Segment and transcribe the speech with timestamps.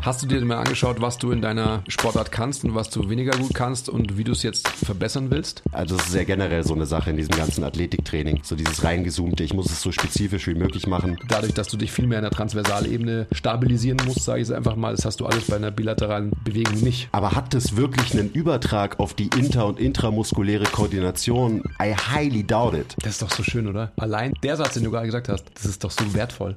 [0.00, 3.36] Hast du dir mal angeschaut, was du in deiner Sportart kannst und was du weniger
[3.36, 5.62] gut kannst und wie du es jetzt verbessern willst?
[5.72, 8.40] Also das ist sehr generell so eine Sache in diesem ganzen Athletiktraining.
[8.44, 11.18] So dieses reingezoomte, ich muss es so spezifisch wie möglich machen.
[11.28, 14.76] Dadurch, dass du dich viel mehr in der Transversalebene stabilisieren musst, sage ich es einfach
[14.76, 17.08] mal, das hast du alles bei einer bilateralen Bewegung nicht.
[17.12, 21.64] Aber hat das wirklich einen Übertrag auf die inter- und intramuskuläre Koordination?
[21.82, 22.94] I highly doubt it.
[23.02, 23.92] Das ist doch so schön, oder?
[23.96, 26.56] Allein der Satz, den du gerade gesagt hast, das ist doch so wertvoll.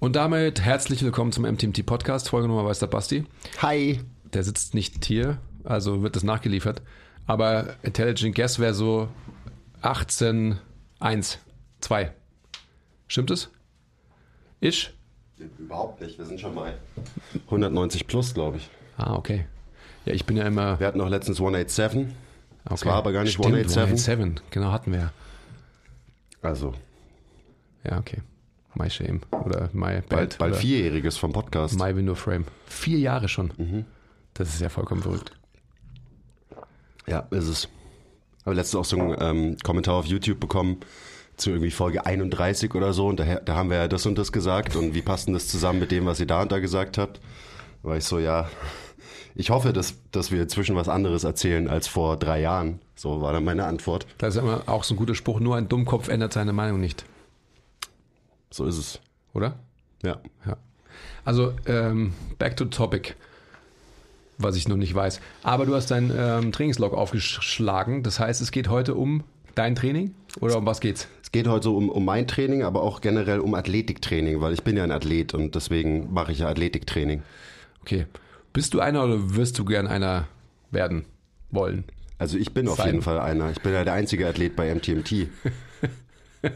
[0.00, 2.30] Und damit herzlich willkommen zum MTMT Podcast.
[2.30, 3.26] Folge Nummer weiß der Basti.
[3.58, 4.00] Hi.
[4.32, 6.80] Der sitzt nicht hier, also wird das nachgeliefert.
[7.26, 9.08] Aber Intelligent Guess wäre so
[9.82, 10.58] 18,
[11.00, 11.38] 1,
[11.80, 12.12] 2.
[13.08, 13.50] Stimmt es?
[14.60, 14.94] Ich?
[15.58, 16.78] Überhaupt nicht, wir sind schon mal
[17.44, 18.70] 190 plus, glaube ich.
[18.96, 19.44] Ah, okay.
[20.06, 20.80] Ja, ich bin ja immer.
[20.80, 22.06] Wir hatten noch letztens 187.
[22.64, 22.88] Das okay.
[22.88, 24.08] war aber gar nicht Stimmt, 187.
[24.08, 24.50] 187.
[24.50, 25.12] Genau, hatten wir ja.
[26.40, 26.72] Also,
[27.84, 28.22] Ja, okay.
[28.74, 29.20] My shame.
[29.44, 30.56] Oder my bald, bald.
[30.56, 31.78] vierjähriges vom Podcast.
[31.78, 32.44] My window frame.
[32.66, 33.52] Vier Jahre schon.
[33.56, 33.84] Mhm.
[34.34, 35.32] Das ist ja vollkommen verrückt.
[37.06, 37.68] Ja, ist es.
[38.44, 40.78] Aber letztens auch so einen ähm, Kommentar auf YouTube bekommen
[41.36, 44.30] zu irgendwie Folge 31 oder so und da, da haben wir ja das und das
[44.30, 46.98] gesagt und wie passt denn das zusammen mit dem, was ihr da und da gesagt
[46.98, 47.20] habt?
[47.82, 48.48] Da war ich so, ja,
[49.34, 52.80] ich hoffe, dass, dass wir inzwischen was anderes erzählen als vor drei Jahren.
[52.94, 54.06] So war dann meine Antwort.
[54.18, 55.40] Das ist immer auch so ein guter Spruch.
[55.40, 57.04] Nur ein Dummkopf ändert seine Meinung nicht.
[58.50, 59.00] So ist es.
[59.32, 59.58] Oder?
[60.02, 60.20] Ja.
[60.46, 60.56] Ja.
[61.24, 63.14] Also, ähm, back to topic.
[64.38, 65.20] Was ich noch nicht weiß.
[65.42, 68.02] Aber du hast deinen ähm, Trainingslog aufgeschlagen.
[68.02, 69.22] Das heißt, es geht heute um
[69.54, 70.14] dein Training?
[70.40, 71.08] Oder um was geht's?
[71.22, 74.62] Es geht heute so um, um mein Training, aber auch generell um Athletiktraining, weil ich
[74.62, 77.22] bin ja ein Athlet und deswegen mache ich ja Athletiktraining.
[77.82, 78.06] Okay.
[78.52, 80.26] Bist du einer oder wirst du gern einer
[80.70, 81.04] werden
[81.50, 81.84] wollen?
[82.18, 82.86] Also ich bin auf Sein.
[82.86, 83.50] jeden Fall einer.
[83.50, 85.28] Ich bin ja der einzige Athlet bei MTMT.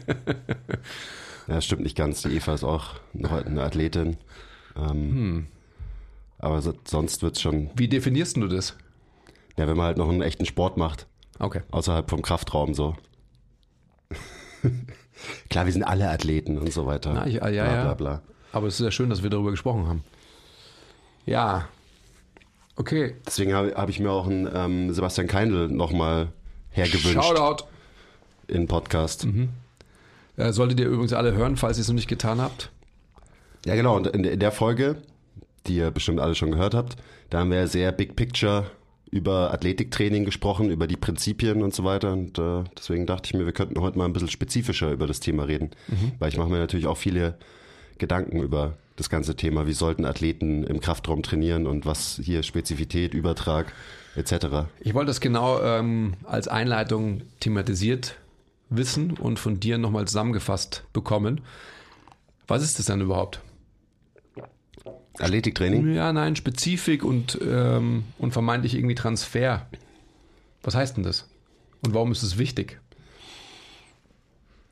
[1.47, 2.21] ja, stimmt nicht ganz.
[2.23, 4.17] Die Eva ist auch noch eine Athletin.
[4.77, 5.47] Ähm,
[6.37, 8.75] Aber so, sonst wird's schon, Wie definierst du das?
[9.57, 11.07] ja, wenn man halt noch einen echten Sport macht,
[11.39, 11.61] Okay.
[11.71, 12.95] außerhalb vom Kraftraum so.
[15.49, 17.13] Klar, wir sind alle Athleten und so weiter.
[17.13, 17.83] Na, ich- ah, ja, bla, ja.
[17.83, 18.21] bla, bla.
[18.51, 20.03] Aber es ist ja schön, dass wir darüber gesprochen haben.
[21.25, 21.67] Ja.
[22.75, 23.15] Okay.
[23.25, 26.29] Deswegen habe hab ich mir auch einen ähm, Sebastian Keindl nochmal
[26.71, 27.65] hergewünscht Shoutout.
[28.47, 29.25] in Podcast.
[30.37, 32.71] Äh, solltet ihr übrigens alle hören, falls ihr es noch nicht getan habt.
[33.65, 33.95] Ja, genau.
[33.95, 34.97] Und in, der Folge,
[35.67, 36.97] die ihr bestimmt alle schon gehört habt,
[37.29, 38.69] da haben wir sehr Big Picture
[39.11, 42.11] über Athletiktraining gesprochen, über die Prinzipien und so weiter.
[42.13, 45.19] Und äh, deswegen dachte ich mir, wir könnten heute mal ein bisschen spezifischer über das
[45.19, 45.71] Thema reden.
[46.19, 47.37] Weil ich mache mir natürlich auch viele
[47.97, 49.67] Gedanken über das ganze Thema.
[49.67, 53.73] Wie sollten Athleten im Kraftraum trainieren und was hier Spezifität, Übertrag
[54.15, 54.67] etc.
[54.79, 58.17] Ich wollte das genau ähm, als Einleitung thematisiert
[58.69, 61.41] wissen und von dir nochmal zusammengefasst bekommen.
[62.47, 63.41] Was ist das denn überhaupt?
[65.19, 65.93] Athletiktraining?
[65.93, 69.65] Ja, nein, Spezifik und, ähm, und vermeintlich irgendwie Transfer.
[70.61, 71.27] Was heißt denn das?
[71.83, 72.79] Und warum ist es wichtig?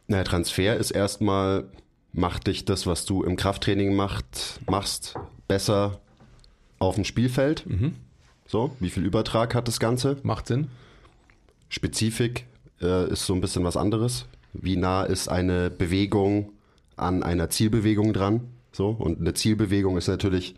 [0.07, 1.65] Naja, Transfer ist erstmal,
[2.11, 5.15] macht dich das, was du im Krafttraining macht, machst,
[5.47, 6.01] besser
[6.79, 7.65] auf dem Spielfeld.
[8.45, 10.17] So, wie viel Übertrag hat das Ganze?
[10.23, 10.67] Macht Sinn?
[11.69, 12.45] Spezifik
[12.81, 14.25] äh, ist so ein bisschen was anderes.
[14.53, 16.51] Wie nah ist eine Bewegung
[16.95, 18.41] an einer Zielbewegung dran?
[18.71, 20.55] So, und eine Zielbewegung ist natürlich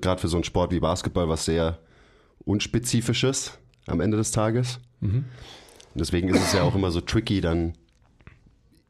[0.00, 1.78] gerade für so einen Sport wie Basketball was sehr
[2.44, 4.78] unspezifisches am Ende des Tages.
[5.94, 7.74] Und deswegen ist es ja auch immer so tricky, dann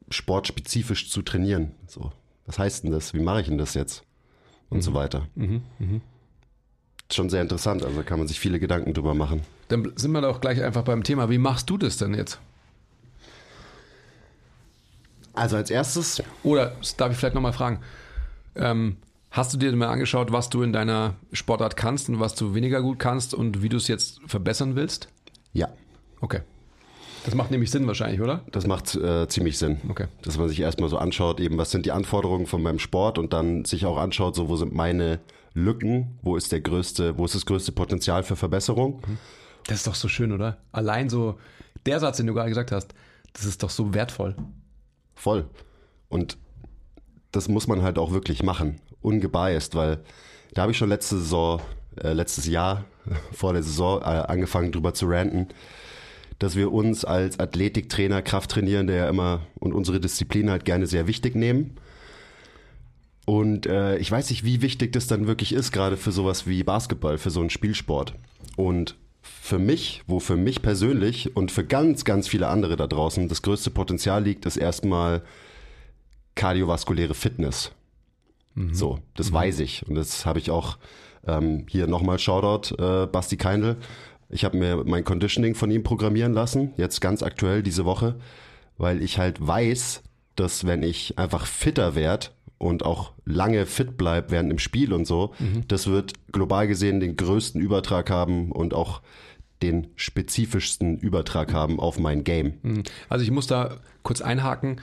[0.09, 1.71] sportspezifisch zu trainieren.
[1.87, 2.11] So,
[2.45, 3.13] was heißt denn das?
[3.13, 4.03] Wie mache ich denn das jetzt?
[4.69, 5.27] Und so weiter.
[7.11, 9.41] Schon sehr interessant, also kann man sich viele Gedanken drüber machen.
[9.67, 11.29] Dann sind wir doch gleich einfach beim Thema.
[11.29, 12.39] Wie machst du das denn jetzt?
[15.33, 17.79] Also als erstes Oder darf ich vielleicht nochmal fragen?
[18.55, 18.97] Ähm,
[19.31, 22.81] hast du dir mal angeschaut, was du in deiner Sportart kannst und was du weniger
[22.81, 25.07] gut kannst und wie du es jetzt verbessern willst?
[25.53, 25.69] Ja,
[26.23, 26.39] Okay.
[27.25, 28.41] Das macht nämlich Sinn wahrscheinlich, oder?
[28.51, 29.77] das macht äh, ziemlich Sinn.
[29.89, 30.07] Okay.
[30.23, 33.33] Dass man sich erstmal so anschaut, eben was sind die Anforderungen von meinem Sport und
[33.33, 35.19] dann sich auch anschaut, so wo sind meine
[35.53, 39.01] Lücken, wo ist der größte, wo ist das größte Potenzial für Verbesserung.
[39.67, 40.57] Das ist doch so schön, oder?
[40.71, 41.39] Allein so
[41.85, 42.93] der Satz, den du gerade gesagt hast,
[43.33, 44.35] das ist doch so wertvoll.
[45.15, 45.45] Voll.
[46.09, 46.37] Und
[47.31, 49.99] das muss man halt auch wirklich machen, ungebiased, weil
[50.53, 51.61] da habe ich schon letzte Saison,
[52.01, 52.85] äh, letztes Jahr
[53.31, 55.47] vor der Saison äh, angefangen drüber zu ranten,
[56.39, 61.35] dass wir uns als Athletiktrainer, Krafttrainierende ja immer und unsere Disziplin halt gerne sehr wichtig
[61.35, 61.77] nehmen.
[63.25, 66.63] Und äh, ich weiß nicht, wie wichtig das dann wirklich ist, gerade für sowas wie
[66.63, 68.13] Basketball, für so einen Spielsport.
[68.57, 73.29] Und für mich, wo für mich persönlich und für ganz, ganz viele andere da draußen
[73.29, 75.23] das größte Potenzial liegt, ist erstmal
[76.35, 77.71] kardiovaskuläre Fitness.
[78.53, 78.73] Mhm.
[78.73, 79.35] So, das mhm.
[79.35, 79.87] weiß ich.
[79.87, 80.77] Und das habe ich auch
[81.25, 83.77] ähm, hier nochmal Shoutout, äh, Basti Keindl.
[84.29, 88.15] Ich habe mir mein Conditioning von ihm programmieren lassen, jetzt ganz aktuell diese Woche,
[88.77, 90.03] weil ich halt weiß,
[90.35, 92.27] dass wenn ich einfach fitter werde
[92.63, 95.67] und auch lange fit bleib während dem Spiel und so, mhm.
[95.67, 99.01] das wird global gesehen den größten Übertrag haben und auch
[99.61, 102.53] den spezifischsten Übertrag haben auf mein Game.
[102.63, 102.83] Mhm.
[103.09, 104.81] Also ich muss da kurz einhaken.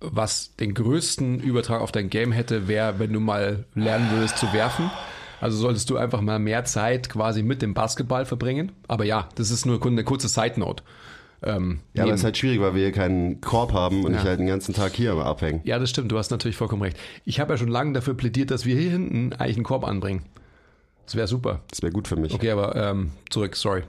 [0.00, 4.52] Was den größten Übertrag auf dein Game hätte, wäre, wenn du mal lernen würdest zu
[4.52, 4.90] werfen.
[5.40, 8.72] Also solltest du einfach mal mehr Zeit quasi mit dem Basketball verbringen.
[8.88, 10.82] Aber ja, das ist nur eine kurze Side Note.
[11.44, 14.20] Ähm, ja, aber es ist halt schwierig, weil wir hier keinen Korb haben und ja.
[14.20, 15.60] ich halt den ganzen Tag hier immer abhängen.
[15.64, 16.96] Ja, das stimmt, du hast natürlich vollkommen recht.
[17.24, 20.24] Ich habe ja schon lange dafür plädiert, dass wir hier hinten eigentlich einen Korb anbringen.
[21.04, 21.60] Das wäre super.
[21.68, 22.32] Das wäre gut für mich.
[22.32, 23.82] Okay, aber ähm, zurück, sorry.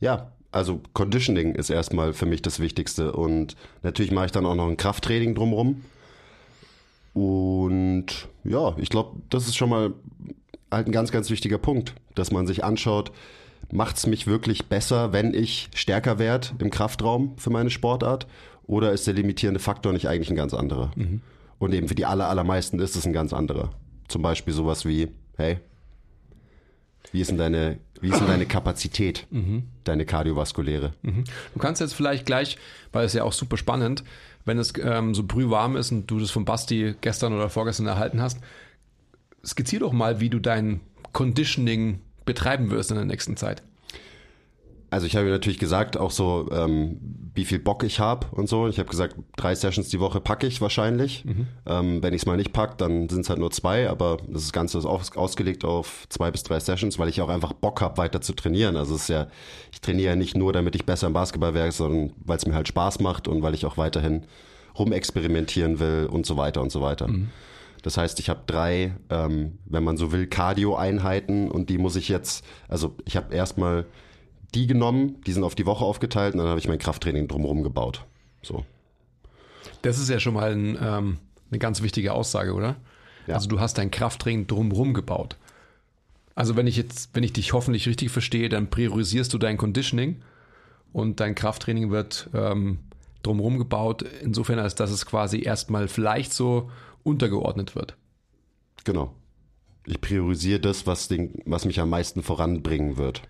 [0.00, 4.54] Ja, also Conditioning ist erstmal für mich das Wichtigste und natürlich mache ich dann auch
[4.54, 5.84] noch ein Krafttraining drumherum.
[7.14, 9.92] Und ja, ich glaube, das ist schon mal
[10.70, 13.12] halt ein ganz, ganz wichtiger Punkt, dass man sich anschaut,
[13.70, 18.26] macht es mich wirklich besser, wenn ich stärker werde im Kraftraum für meine Sportart?
[18.66, 20.90] Oder ist der limitierende Faktor nicht eigentlich ein ganz anderer?
[20.94, 21.22] Mhm.
[21.58, 23.70] Und eben für die aller, allermeisten ist es ein ganz anderer.
[24.08, 25.58] Zum Beispiel sowas wie, hey,
[27.12, 29.64] wie ist denn deine, wie ist denn deine Kapazität, mhm.
[29.84, 30.92] deine kardiovaskuläre?
[31.02, 31.24] Mhm.
[31.54, 32.58] Du kannst jetzt vielleicht gleich,
[32.92, 34.04] weil es ja auch super spannend,
[34.44, 38.20] wenn es ähm, so brühwarm ist und du das von Basti gestern oder vorgestern erhalten
[38.20, 38.38] hast,
[39.44, 40.80] skizzier doch mal, wie du dein
[41.12, 43.62] Conditioning betreiben wirst in der nächsten Zeit?
[44.90, 46.96] Also ich habe natürlich gesagt, auch so, ähm,
[47.34, 48.68] wie viel Bock ich habe und so.
[48.68, 51.26] Ich habe gesagt, drei Sessions die Woche packe ich wahrscheinlich.
[51.26, 51.46] Mhm.
[51.66, 54.50] Ähm, wenn ich es mal nicht packe, dann sind es halt nur zwei, aber das
[54.50, 57.98] Ganze ist aus, ausgelegt auf zwei bis drei Sessions, weil ich auch einfach Bock habe,
[57.98, 58.76] weiter zu trainieren.
[58.76, 59.28] Also es ist ja,
[59.72, 62.54] ich trainiere ja nicht nur, damit ich besser im Basketball werde, sondern weil es mir
[62.54, 64.22] halt Spaß macht und weil ich auch weiterhin
[64.78, 67.08] rumexperimentieren will und so weiter und so weiter.
[67.08, 67.28] Mhm.
[67.82, 72.08] Das heißt, ich habe drei, ähm, wenn man so will, Cardio-Einheiten und die muss ich
[72.08, 73.86] jetzt, also ich habe erstmal
[74.54, 77.62] die genommen, die sind auf die Woche aufgeteilt und dann habe ich mein Krafttraining drumherum
[77.62, 78.04] gebaut.
[78.42, 78.64] So.
[79.82, 81.18] Das ist ja schon mal ein, ähm,
[81.50, 82.76] eine ganz wichtige Aussage, oder?
[83.26, 83.34] Ja.
[83.34, 85.36] Also du hast dein Krafttraining drumherum gebaut.
[86.34, 90.22] Also wenn ich jetzt, wenn ich dich hoffentlich richtig verstehe, dann priorisierst du dein Conditioning
[90.92, 92.78] und dein Krafttraining wird ähm,
[93.22, 96.70] drumherum gebaut, insofern als dass es quasi erstmal vielleicht so
[97.08, 97.96] untergeordnet wird.
[98.84, 99.14] Genau.
[99.84, 103.22] Ich priorisiere das, was, den, was mich am meisten voranbringen wird.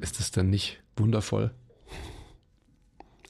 [0.00, 1.50] Ist das dann nicht wundervoll?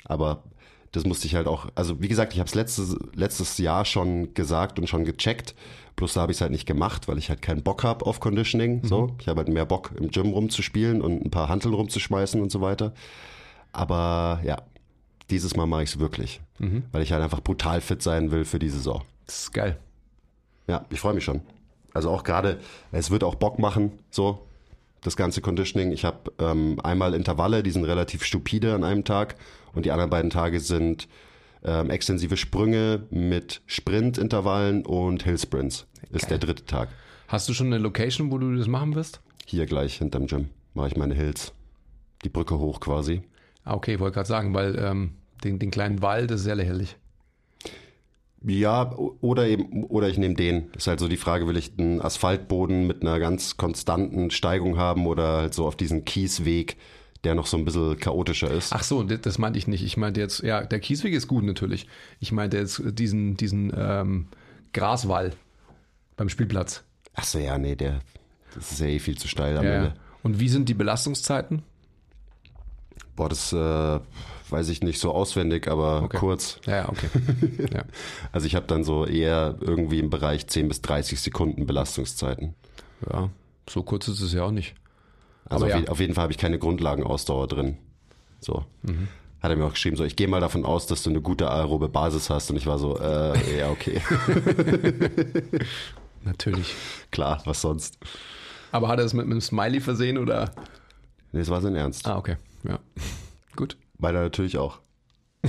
[0.04, 0.44] Aber
[0.92, 4.32] das musste ich halt auch, also wie gesagt, ich habe es letztes, letztes Jahr schon
[4.34, 5.54] gesagt und schon gecheckt.
[5.96, 8.20] Plus da habe ich es halt nicht gemacht, weil ich halt keinen Bock habe auf
[8.20, 8.82] Conditioning.
[8.82, 8.86] Mhm.
[8.86, 12.52] So, ich habe halt mehr Bock im Gym rumzuspielen und ein paar Hanteln rumzuschmeißen und
[12.52, 12.94] so weiter.
[13.72, 14.62] Aber ja,
[15.30, 16.84] dieses Mal mache ich es wirklich, mhm.
[16.92, 19.02] weil ich halt einfach brutal fit sein will für die Saison.
[19.26, 19.78] Das ist geil.
[20.66, 21.42] Ja, ich freue mich schon.
[21.92, 22.58] Also auch gerade,
[22.92, 24.46] es wird auch Bock machen, so
[25.02, 25.92] das ganze Conditioning.
[25.92, 29.36] Ich habe ähm, einmal Intervalle, die sind relativ stupide an einem Tag
[29.74, 31.08] und die anderen beiden Tage sind
[31.62, 35.86] ähm, extensive Sprünge mit Sprintintervallen und Hillsprints.
[36.10, 36.88] Ist der dritte Tag.
[37.28, 39.20] Hast du schon eine Location, wo du das machen wirst?
[39.46, 41.52] Hier gleich hinterm Gym mache ich meine Hills.
[42.24, 43.22] Die Brücke hoch quasi.
[43.64, 46.96] Ah, okay, wollte gerade sagen, weil ähm, den, den kleinen Wald ist sehr lächerlich.
[48.46, 50.70] Ja, oder eben, oder ich nehme den.
[50.76, 55.06] Ist halt so die Frage, will ich einen Asphaltboden mit einer ganz konstanten Steigung haben
[55.06, 56.76] oder halt so auf diesen Kiesweg,
[57.24, 58.74] der noch so ein bisschen chaotischer ist.
[58.74, 59.82] Ach so, das meinte ich nicht.
[59.82, 61.86] Ich meinte jetzt, ja, der Kiesweg ist gut natürlich.
[62.20, 64.26] Ich meinte jetzt diesen, diesen ähm,
[64.74, 65.32] Graswall
[66.16, 66.84] beim Spielplatz.
[67.14, 68.00] Ach so, ja, nee, der,
[68.54, 69.94] das ist ja eh viel zu steil am ja, Ende.
[70.22, 71.62] Und wie sind die Belastungszeiten?
[73.16, 74.00] Boah, das äh,
[74.50, 76.16] weiß ich nicht so auswendig, aber okay.
[76.18, 76.60] kurz.
[76.66, 77.08] Ja, okay.
[77.74, 77.84] Ja.
[78.32, 82.54] Also ich habe dann so eher irgendwie im Bereich 10 bis 30 Sekunden Belastungszeiten.
[83.12, 83.30] Ja,
[83.68, 84.74] so kurz ist es ja auch nicht.
[85.46, 85.78] Also auf, ja.
[85.78, 87.76] je, auf, jeden Fall habe ich keine Grundlagenausdauer drin.
[88.40, 88.64] So.
[88.82, 89.08] Mhm.
[89.40, 91.50] hat er mir auch geschrieben, so, ich gehe mal davon aus, dass du eine gute
[91.50, 92.50] aerobe Basis hast.
[92.50, 94.00] Und ich war so, äh, ja, okay.
[96.24, 96.74] Natürlich.
[97.10, 97.98] Klar, was sonst?
[98.72, 100.50] Aber hat er es mit einem Smiley versehen oder?
[101.32, 102.06] Nee, es war sein Ernst.
[102.06, 102.36] Ah, okay.
[102.66, 102.78] Ja.
[103.56, 103.76] Gut.
[103.98, 104.80] Meiner natürlich auch.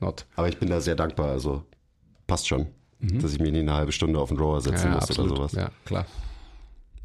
[0.00, 0.26] Not.
[0.36, 1.62] Aber ich bin da sehr dankbar, also
[2.26, 2.66] passt schon,
[3.00, 5.32] dass ich mich nicht eine halbe Stunde auf den Rower setzen Ja, muss absolut.
[5.32, 5.52] oder sowas.
[5.52, 6.06] Ja, klar.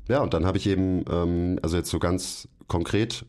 [0.07, 3.25] Ja, und dann habe ich eben, ähm, also jetzt so ganz konkret,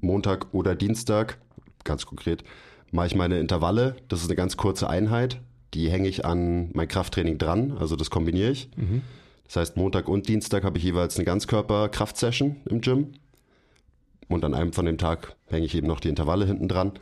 [0.00, 1.38] Montag oder Dienstag,
[1.84, 2.44] ganz konkret,
[2.92, 3.96] mache ich meine Intervalle.
[4.08, 5.40] Das ist eine ganz kurze Einheit.
[5.74, 8.70] Die hänge ich an mein Krafttraining dran, also das kombiniere ich.
[9.46, 13.12] Das heißt, Montag und Dienstag habe ich jeweils eine Ganzkörper-Kraftsession im Gym.
[14.28, 16.92] Und an einem von dem Tag hänge ich eben noch die Intervalle hinten dran.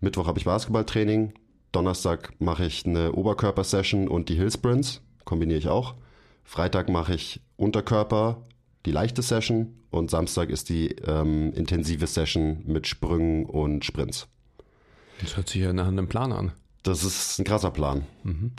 [0.00, 1.34] Mittwoch habe ich Basketballtraining.
[1.70, 5.94] Donnerstag mache ich eine Oberkörper-Session und die Hillsprints, kombiniere ich auch.
[6.44, 8.42] Freitag mache ich Unterkörper,
[8.84, 14.26] die leichte Session und Samstag ist die ähm, intensive Session mit Sprüngen und Sprints.
[15.20, 16.52] Das hört sich ja nach einem Plan an.
[16.82, 18.06] Das ist ein krasser Plan.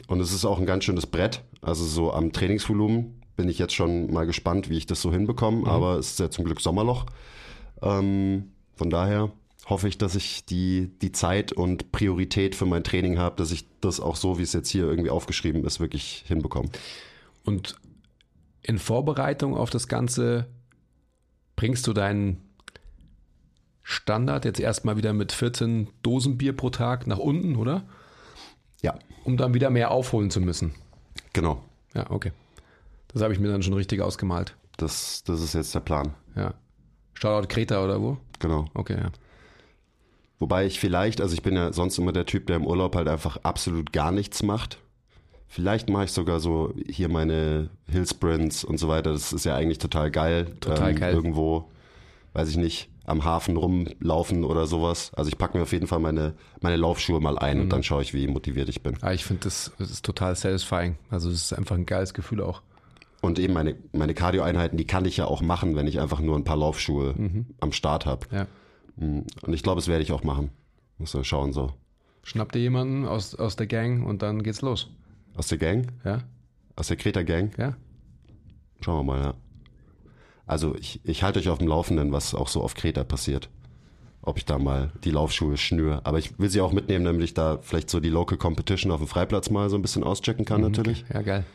[0.07, 1.43] Und es ist auch ein ganz schönes Brett.
[1.61, 5.67] Also so am Trainingsvolumen bin ich jetzt schon mal gespannt, wie ich das so hinbekomme.
[5.67, 7.05] Aber es ist ja zum Glück Sommerloch.
[7.83, 9.31] Ähm, von daher
[9.65, 13.65] hoffe ich, dass ich die, die Zeit und Priorität für mein Training habe, dass ich
[13.81, 16.69] das auch so, wie es jetzt hier irgendwie aufgeschrieben ist, wirklich hinbekomme.
[17.45, 17.75] Und
[18.61, 20.47] in Vorbereitung auf das Ganze
[21.55, 22.41] bringst du deinen
[23.83, 27.83] Standard jetzt erstmal wieder mit 14 Dosen Bier pro Tag nach unten, oder?
[28.81, 30.73] Ja, Um dann wieder mehr aufholen zu müssen.
[31.33, 31.63] genau.
[31.93, 32.31] Ja, okay.
[33.09, 34.55] Das habe ich mir dann schon richtig ausgemalt.
[34.77, 36.15] Das, das ist jetzt der Plan.
[36.35, 36.55] Ja.
[37.23, 38.17] Shoutout Kreta oder wo?
[38.39, 38.65] Genau.
[38.73, 39.09] Okay, ja.
[40.39, 43.07] Wobei ich vielleicht, also ich bin ja sonst immer der Typ, der im Urlaub halt
[43.07, 44.79] einfach absolut gar nichts macht.
[45.47, 49.13] Vielleicht mache ich sogar so hier meine Hillsprints und so weiter.
[49.13, 50.47] Das ist ja eigentlich total geil.
[50.49, 51.13] Ähm, Total geil.
[51.13, 51.69] Irgendwo,
[52.33, 55.11] weiß ich nicht, am Hafen rumlaufen oder sowas.
[55.13, 57.63] Also ich packe mir auf jeden Fall meine, meine Laufschuhe mal ein Mhm.
[57.63, 58.97] und dann schaue ich, wie motiviert ich bin.
[59.01, 60.97] Ah, ich finde, das, das ist total satisfying.
[61.09, 62.61] Also es ist einfach ein geiles Gefühl auch.
[63.23, 66.35] Und eben meine, meine Cardio-Einheiten, die kann ich ja auch machen, wenn ich einfach nur
[66.35, 67.45] ein paar Laufschuhe Mhm.
[67.61, 68.27] am Start habe.
[68.31, 68.47] Ja.
[68.97, 70.49] Und ich glaube, das werde ich auch machen.
[70.97, 71.71] Muss mal schauen so.
[72.23, 74.89] Schnapp dir jemanden aus, aus der Gang und dann geht's los.
[75.35, 75.87] Aus der Gang?
[76.03, 76.19] Ja?
[76.75, 77.51] Aus der Kreta-Gang?
[77.57, 77.77] Ja?
[78.81, 79.33] Schauen wir mal, ja.
[80.45, 83.49] Also ich, ich halte euch auf dem Laufenden, was auch so auf Kreta passiert.
[84.21, 86.01] Ob ich da mal die Laufschuhe schnür.
[86.03, 88.99] Aber ich will sie auch mitnehmen, damit ich da vielleicht so die Local Competition auf
[88.99, 91.05] dem Freiplatz mal so ein bisschen auschecken kann natürlich.
[91.13, 91.45] Ja, geil.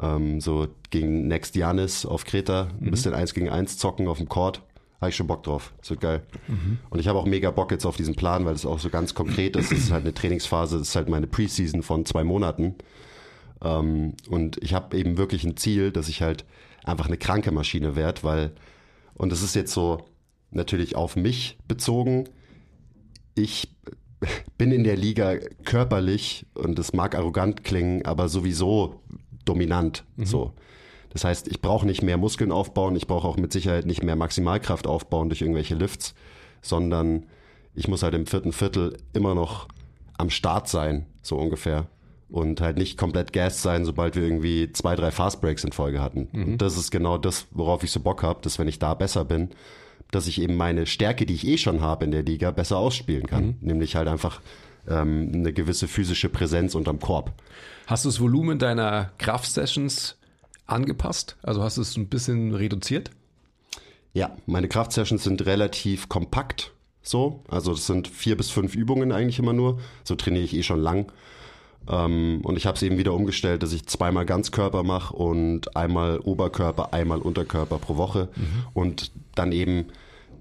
[0.00, 4.28] Ähm, so gegen Next Janis auf Kreta, ein bisschen eins gegen eins zocken auf dem
[4.28, 4.62] Court.
[5.00, 5.74] Habe ich schon Bock drauf.
[5.80, 6.22] Das wird geil.
[6.88, 9.12] Und ich habe auch mega Bock jetzt auf diesen Plan, weil es auch so ganz
[9.12, 9.70] konkret ist.
[9.70, 12.76] Es ist halt eine Trainingsphase, das ist halt meine Preseason von zwei Monaten.
[13.62, 16.44] Ähm, und ich habe eben wirklich ein Ziel, dass ich halt
[16.84, 18.52] einfach eine kranke Maschine werde, weil,
[19.14, 20.04] und das ist jetzt so
[20.50, 22.28] natürlich auf mich bezogen,
[23.34, 23.76] ich
[24.56, 29.02] bin in der Liga körperlich, und das mag arrogant klingen, aber sowieso
[29.44, 30.04] dominant.
[30.16, 30.52] So.
[31.10, 34.16] Das heißt, ich brauche nicht mehr Muskeln aufbauen, ich brauche auch mit Sicherheit nicht mehr
[34.16, 36.14] Maximalkraft aufbauen durch irgendwelche Lifts,
[36.60, 37.26] sondern
[37.74, 39.68] ich muss halt im vierten Viertel immer noch
[40.18, 41.86] am Start sein, so ungefähr.
[42.30, 46.28] Und halt nicht komplett gassed sein, sobald wir irgendwie zwei, drei Fastbreaks in Folge hatten.
[46.32, 49.24] Und das ist genau das, worauf ich so Bock habe, dass wenn ich da besser
[49.24, 49.50] bin,
[50.10, 53.26] dass ich eben meine Stärke, die ich eh schon habe in der Liga, besser ausspielen
[53.26, 53.56] kann.
[53.60, 54.40] Nämlich halt einfach
[54.88, 57.32] ähm, eine gewisse physische Präsenz unterm Korb.
[57.86, 60.16] Hast du das Volumen deiner Kraftsessions
[60.66, 61.36] angepasst?
[61.42, 63.10] Also hast du es ein bisschen reduziert?
[64.12, 66.72] Ja, meine Kraftsessions sind relativ kompakt.
[67.02, 69.80] So, also das sind vier bis fünf Übungen eigentlich immer nur.
[70.04, 71.12] So trainiere ich eh schon lang.
[71.88, 76.18] Ähm, und ich habe es eben wieder umgestellt, dass ich zweimal Ganzkörper mache und einmal
[76.20, 78.28] Oberkörper, einmal Unterkörper pro Woche.
[78.72, 79.86] Und dann eben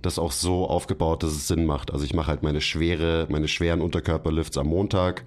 [0.04, 1.92] das auch so aufgebaut, dass es Sinn macht.
[1.92, 5.24] Also ich mache halt meine schwere, meine schweren Unterkörperlifts am Montag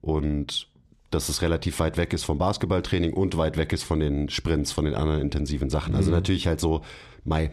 [0.00, 0.68] und
[1.10, 4.70] dass es relativ weit weg ist vom Basketballtraining und weit weg ist von den Sprints,
[4.70, 5.94] von den anderen intensiven Sachen.
[5.94, 6.82] Also natürlich halt so
[7.24, 7.50] mei,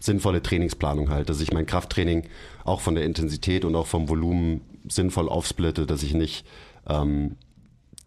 [0.00, 2.28] sinnvolle Trainingsplanung halt, dass ich mein Krafttraining
[2.64, 6.46] auch von der Intensität und auch vom Volumen sinnvoll aufsplitte, dass ich nicht
[6.86, 7.36] ähm,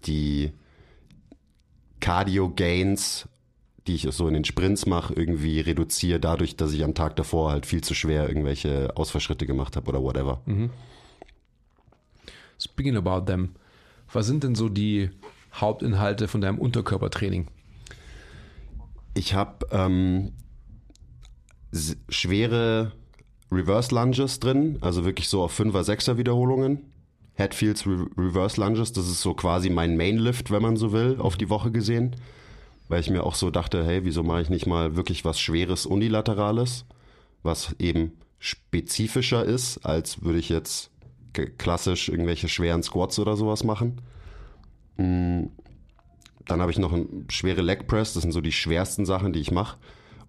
[0.06, 0.52] die
[2.00, 3.28] Cardio-Gains,
[3.88, 7.52] die ich so in den Sprints mache, irgendwie reduziere, dadurch, dass ich am Tag davor
[7.52, 10.42] halt viel zu schwer irgendwelche Ausfallschritte gemacht habe oder whatever.
[12.60, 13.56] Speaking about them,
[14.12, 15.10] was sind denn so die
[15.54, 17.48] Hauptinhalte von deinem Unterkörpertraining?
[19.14, 20.34] Ich habe ähm,
[22.10, 22.92] schwere
[23.52, 26.92] Reverse Lunges drin, also wirklich so auf 5er, 6er Wiederholungen.
[27.36, 31.38] Headfields Re Reverse Lunges, das ist so quasi mein Mainlift, wenn man so will, auf
[31.38, 32.16] die Woche gesehen.
[32.88, 35.86] Weil ich mir auch so dachte, hey, wieso mache ich nicht mal wirklich was Schweres
[35.86, 36.86] Unilaterales,
[37.44, 40.92] was eben spezifischer ist, als würde ich jetzt
[41.58, 44.02] klassisch irgendwelche schweren Squats oder sowas machen.
[44.98, 45.46] Mm,
[46.46, 49.42] Dann habe ich noch einen schwere Leg Press, das sind so die schwersten Sachen, die
[49.42, 49.78] ich mache.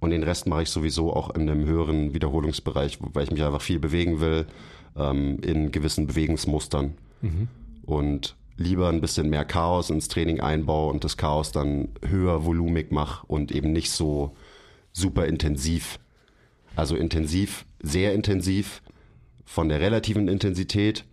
[0.01, 3.63] Und den Rest mache ich sowieso auch in einem höheren Wiederholungsbereich, weil ich mich einfach
[3.63, 4.47] viel bewegen will,
[4.97, 6.95] ähm, in gewissen Bewegungsmustern.
[7.85, 12.91] Und lieber ein bisschen mehr Chaos ins Training einbaue und das Chaos dann höher volumig
[12.93, 14.37] mache und eben nicht so
[14.93, 15.99] super intensiv.
[16.77, 18.83] Also intensiv, sehr intensiv
[19.45, 21.05] von der relativen Intensität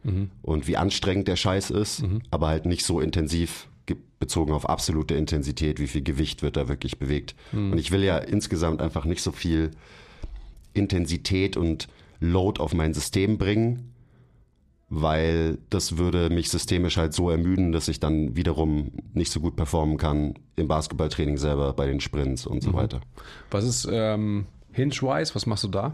[0.42, 5.14] und wie anstrengend der Scheiß ist, aber halt nicht so intensiv ge- bezogen auf absolute
[5.16, 7.34] Intensität, wie viel Gewicht wird da wirklich bewegt.
[7.72, 9.72] Und ich will ja insgesamt einfach nicht so viel
[10.74, 11.88] Intensität und
[12.20, 13.92] Load auf mein System bringen,
[15.02, 19.58] weil das würde mich systemisch halt so ermüden, dass ich dann wiederum nicht so gut
[19.58, 23.02] performen kann im Basketballtraining selber, bei den Sprints und so weiter.
[23.52, 25.36] Was ist ähm, Hinge-wise?
[25.36, 25.94] Was machst du da?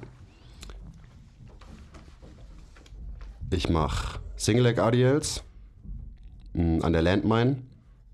[3.51, 5.43] Ich mache Single Leg RDLs
[6.53, 7.57] mh, an der Landmine.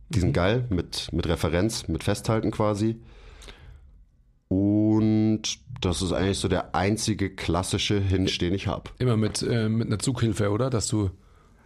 [0.09, 2.95] Die sind geil, mit, mit Referenz, mit Festhalten quasi.
[4.49, 5.41] Und
[5.81, 8.91] das ist eigentlich so der einzige klassische Hinge, den ich habe.
[8.97, 10.69] Immer mit, äh, mit einer Zughilfe, oder?
[10.69, 11.11] Dass du.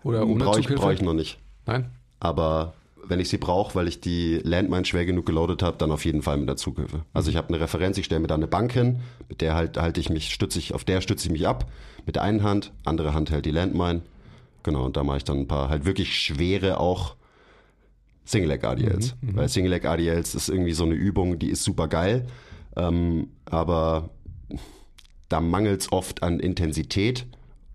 [0.04, 0.84] Oder ohne Brauche ich, Zughilfe?
[0.84, 1.40] brauch ich noch nicht.
[1.68, 1.92] Nein?
[2.20, 2.74] Aber
[3.08, 6.22] wenn ich sie brauche, weil ich die Landmine schwer genug geloadet habe, dann auf jeden
[6.22, 7.02] Fall mit der Zughilfe.
[7.14, 9.78] Also ich habe eine Referenz, ich stelle mir da eine Bank hin, mit der halt
[9.78, 11.70] halte ich mich, stütze ich, auf der stütze ich mich ab.
[12.06, 14.02] Mit der einen Hand, andere Hand hält die Landmine.
[14.64, 17.16] Genau, und da mache ich dann ein paar halt wirklich schwere auch
[18.26, 19.16] Single Leg ADLs.
[19.22, 22.28] Weil Single Leg ADLs ist irgendwie so eine Übung, die ist super geil.
[22.76, 24.10] Ähm, aber
[25.30, 27.26] da mangelt es oft an Intensität.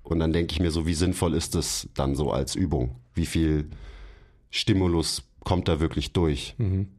[0.02, 2.96] Und dann denke ich mir so, wie sinnvoll ist das dann so als Übung?
[3.14, 3.70] Wie viel
[4.50, 6.56] Stimulus kommt da wirklich durch,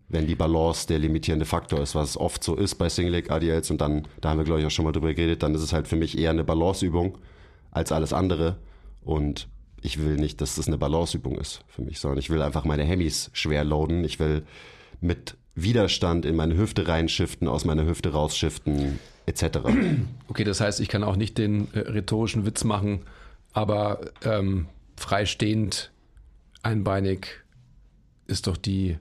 [0.08, 3.30] wenn die Balance der limitierende Faktor ist, was es oft so ist bei Single Leg
[3.30, 5.62] ADLs und dann, da haben wir glaube ich auch schon mal drüber geredet, dann ist
[5.62, 7.18] es halt für mich eher eine Balanceübung
[7.72, 8.58] als alles andere
[9.02, 9.50] und
[9.82, 12.86] ich will nicht, dass das eine Balanceübung ist für mich, sondern ich will einfach meine
[12.86, 14.46] Hemis schwer loaden, ich will
[15.02, 19.60] mit Widerstand in meine Hüfte reinschiften, aus meiner Hüfte rausschiften, etc.
[20.30, 23.02] Okay, das heißt, ich kann auch nicht den äh, rhetorischen Witz machen,
[23.52, 25.92] aber ähm, freistehend,
[26.62, 27.44] einbeinig
[28.28, 28.98] ist doch die,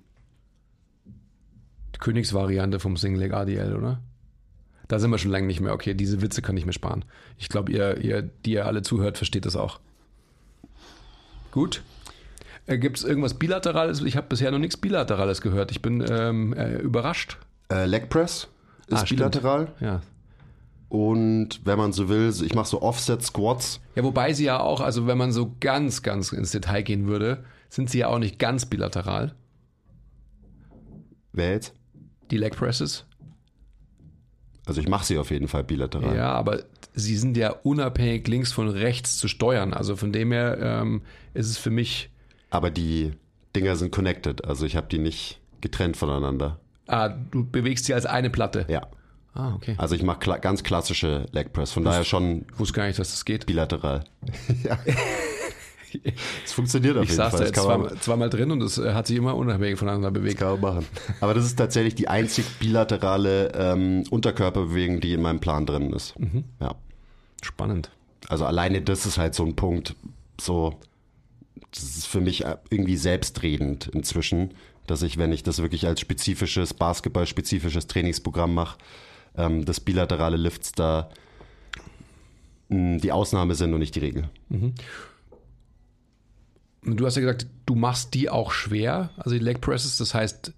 [1.98, 4.00] Königsvariante vom Single Leg ADL, oder?
[4.88, 5.72] Da sind wir schon lange nicht mehr.
[5.72, 7.04] Okay, diese Witze kann ich mir sparen.
[7.38, 9.80] Ich glaube, ihr, ihr, die ihr alle zuhört, versteht das auch.
[11.50, 11.82] Gut.
[12.66, 14.02] Äh, Gibt es irgendwas Bilaterales?
[14.02, 15.70] Ich habe bisher noch nichts Bilaterales gehört.
[15.70, 17.38] Ich bin ähm, äh, überrascht.
[17.70, 18.48] äh, Leg Press
[18.88, 19.18] ist Ah, stimmt.
[19.20, 20.00] bilateral Ja.
[20.88, 23.80] und wenn man so will, ich mache so Offset Squats.
[23.94, 27.44] Ja, wobei sie ja auch, also wenn man so ganz, ganz ins Detail gehen würde,
[27.68, 29.34] sind sie ja auch nicht ganz bilateral,
[31.32, 31.74] Wer jetzt?
[32.30, 33.04] die Leg Presses.
[34.66, 36.16] Also ich mache sie auf jeden Fall bilateral.
[36.16, 39.72] Ja, aber sie sind ja unabhängig links von rechts zu steuern.
[39.72, 41.02] Also von dem her ähm,
[41.34, 42.10] ist es für mich,
[42.50, 43.12] Aber die
[43.54, 46.58] Dinger sind connected, also ich habe die nicht getrennt voneinander.
[46.86, 48.66] ah, du bewegst sie als eine Platte.
[48.68, 48.86] Ja.
[49.34, 49.74] Ah, okay.
[49.78, 52.98] Also ich mache kla ganz klassische Leg Press, von daher schon Ich wusste gar nicht,
[52.98, 53.44] dass das geht.
[53.46, 54.04] bilateral.
[54.64, 54.78] ja.
[56.44, 57.40] Es funktioniert auf Ich jeden saß Fall.
[57.40, 59.78] da Das jetzt kann man, zweimal, zweimal drin und es äh, hat sich immer unabhängig
[59.78, 60.38] voneinander bewegt.
[60.38, 60.86] kann man machen.
[61.20, 66.18] Aber das ist tatsächlich die einzig bilaterale ähm, Unterkörperbewegung, die in meinem Plan drin ist.
[66.18, 66.44] Mhm.
[66.60, 66.74] Ja.
[67.42, 67.90] Spannend.
[68.28, 69.94] Also alleine das ist halt so ein Punkt,
[70.38, 70.74] so,
[71.76, 74.54] das ist für mich irgendwie selbstredend inzwischen,
[74.86, 78.78] dass ich, wenn ich das wirklich als spezifisches, basketballspezifisches Trainingsprogramm mache,
[79.36, 81.10] ähm, dass bilaterale Lifts da
[82.68, 84.28] mh, die Ausnahme sind und nicht die Regel.
[86.82, 90.52] Du hast ja gesagt, du machst die auch schwer, also die Leg Presses, das heißt,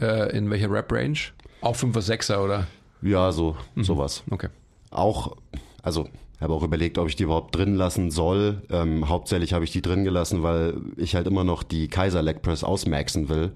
[0.00, 1.18] äh, in welcher Rep-Range?
[1.60, 2.66] Auch 5er, 6er oder?
[3.02, 4.22] Ja, so, sowas.
[4.30, 4.48] Okay.
[4.90, 5.36] Auch,
[5.82, 6.08] also
[6.44, 8.62] habe auch überlegt, ob ich die überhaupt drin lassen soll.
[8.70, 12.42] Ähm, hauptsächlich habe ich die drin gelassen, weil ich halt immer noch die Kaiser Leg
[12.42, 13.50] Press ausmaxen will.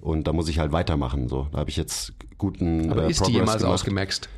[0.00, 1.28] Und da muss ich halt weitermachen.
[1.28, 3.74] So, da habe ich jetzt guten Aber äh, ist die Progress jemals gemacht.
[3.74, 4.28] ausgemaxt?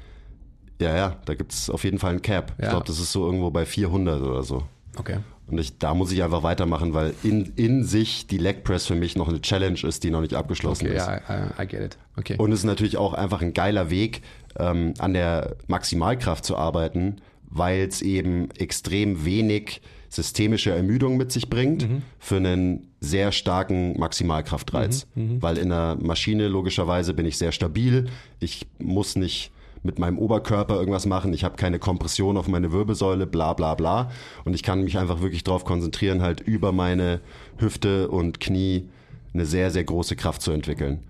[0.81, 2.53] Ja, ja, da gibt's auf jeden Fall einen Cap.
[2.59, 2.71] Ich Ja.
[2.71, 4.63] glaube, das ist so irgendwo bei 400 oder so.
[4.99, 5.19] Okay.
[5.49, 8.97] Und ich, da muss ich einfach weitermachen, weil in, in sich die Leg Press für
[8.97, 11.07] mich noch eine Challenge ist, die noch nicht abgeschlossen Okay, ist.
[11.07, 11.99] ja, I, I get it.
[12.17, 12.35] Okay.
[12.37, 14.23] Und es ist natürlich auch einfach ein geiler Weg,
[14.59, 17.17] ähm, an der Maximalkraft zu arbeiten,
[17.49, 21.87] weil es eben extrem wenig systemische Ermüdung mit sich bringt
[22.19, 25.07] für einen sehr starken Maximalkraftreiz.
[25.43, 28.07] Weil in der Maschine logischerweise bin ich sehr stabil.
[28.41, 29.51] Ich muss nicht
[29.83, 31.33] mit meinem Oberkörper irgendwas machen.
[31.33, 34.11] Ich habe keine Kompression auf meine Wirbelsäule, bla bla bla.
[34.45, 37.21] Und ich kann mich einfach wirklich darauf konzentrieren, halt über meine
[37.59, 38.89] Hüfte und Knie
[39.37, 41.01] eine sehr, sehr große Kraft zu entwickeln.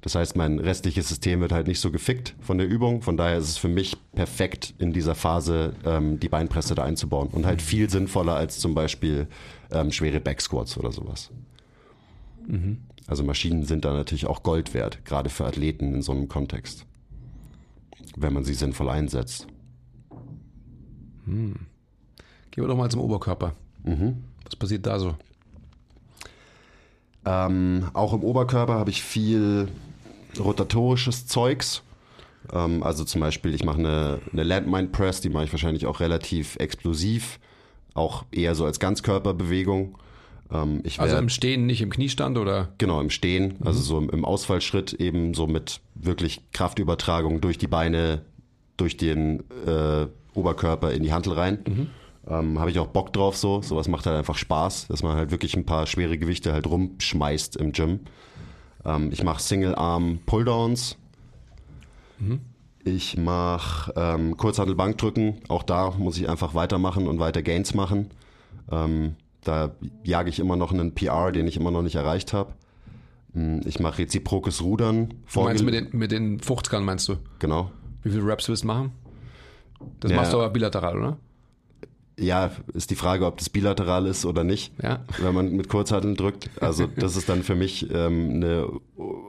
[0.00, 3.02] Das heißt, mein restliches System wird halt nicht so gefickt von der Übung.
[3.02, 7.28] Von daher ist es für mich perfekt in dieser Phase, ähm, die Beinpresse da einzubauen.
[7.28, 9.26] Und halt viel sinnvoller als zum Beispiel
[9.70, 11.30] ähm, schwere Backsquats oder sowas.
[13.06, 16.86] Also Maschinen sind da natürlich auch Gold wert, gerade für Athleten in so einem Kontext.
[18.16, 19.46] Wenn man sie sinnvoll einsetzt.
[22.50, 23.54] Gehen wir doch mal zum Oberkörper.
[24.44, 25.16] Was passiert da so?
[27.24, 29.68] Ähm, auch im Oberkörper habe ich viel
[30.38, 31.82] rotatorisches Zeugs.
[32.52, 36.00] Ähm, also zum Beispiel, ich mache eine, eine Landmine Press, die mache ich wahrscheinlich auch
[36.00, 37.38] relativ explosiv,
[37.94, 39.98] auch eher so als Ganzkörperbewegung.
[40.50, 42.68] Ähm, ich Also im Stehen, nicht im Kniestand oder?
[42.78, 47.68] Genau, im Stehen, also so im, im Ausfallschritt eben so mit wirklich Kraftübertragung durch die
[47.68, 48.22] Beine,
[48.76, 51.90] durch den äh, Oberkörper in die Hantel rein.
[52.28, 53.62] Ähm, Habe ich auch Bock drauf so.
[53.62, 57.56] Sowas macht halt einfach Spaß, dass man halt wirklich ein paar schwere Gewichte halt rumschmeißt
[57.56, 58.00] im Gym.
[58.84, 60.96] Ähm, ich mache Single-Arm Pulldowns.
[62.84, 65.40] Ich mache ähm, Kurzhantel-Bankdrücken.
[65.48, 68.10] Auch da muss ich einfach weitermachen und weiter Gains machen.
[68.70, 69.72] Ähm, da
[70.04, 72.52] jage ich immer noch einen PR, den ich immer noch nicht erreicht habe.
[73.34, 75.14] Hm, Ich mache reziprokes Rudern.
[75.32, 77.16] Du meinst mit den, mit den 50 meinst du?
[77.40, 77.70] genau.
[78.04, 78.92] Wie viele Raps willst du machen?
[80.00, 80.16] Das Ja.
[80.16, 81.16] machst du aber bilateral, oder?
[82.18, 85.00] Ja, ist die Frage, ob das bilateral ist oder nicht, Ja.
[85.18, 86.50] wenn man mit Kurzhanteln drückt.
[86.60, 88.66] Also das ist dann für mich ähm, eine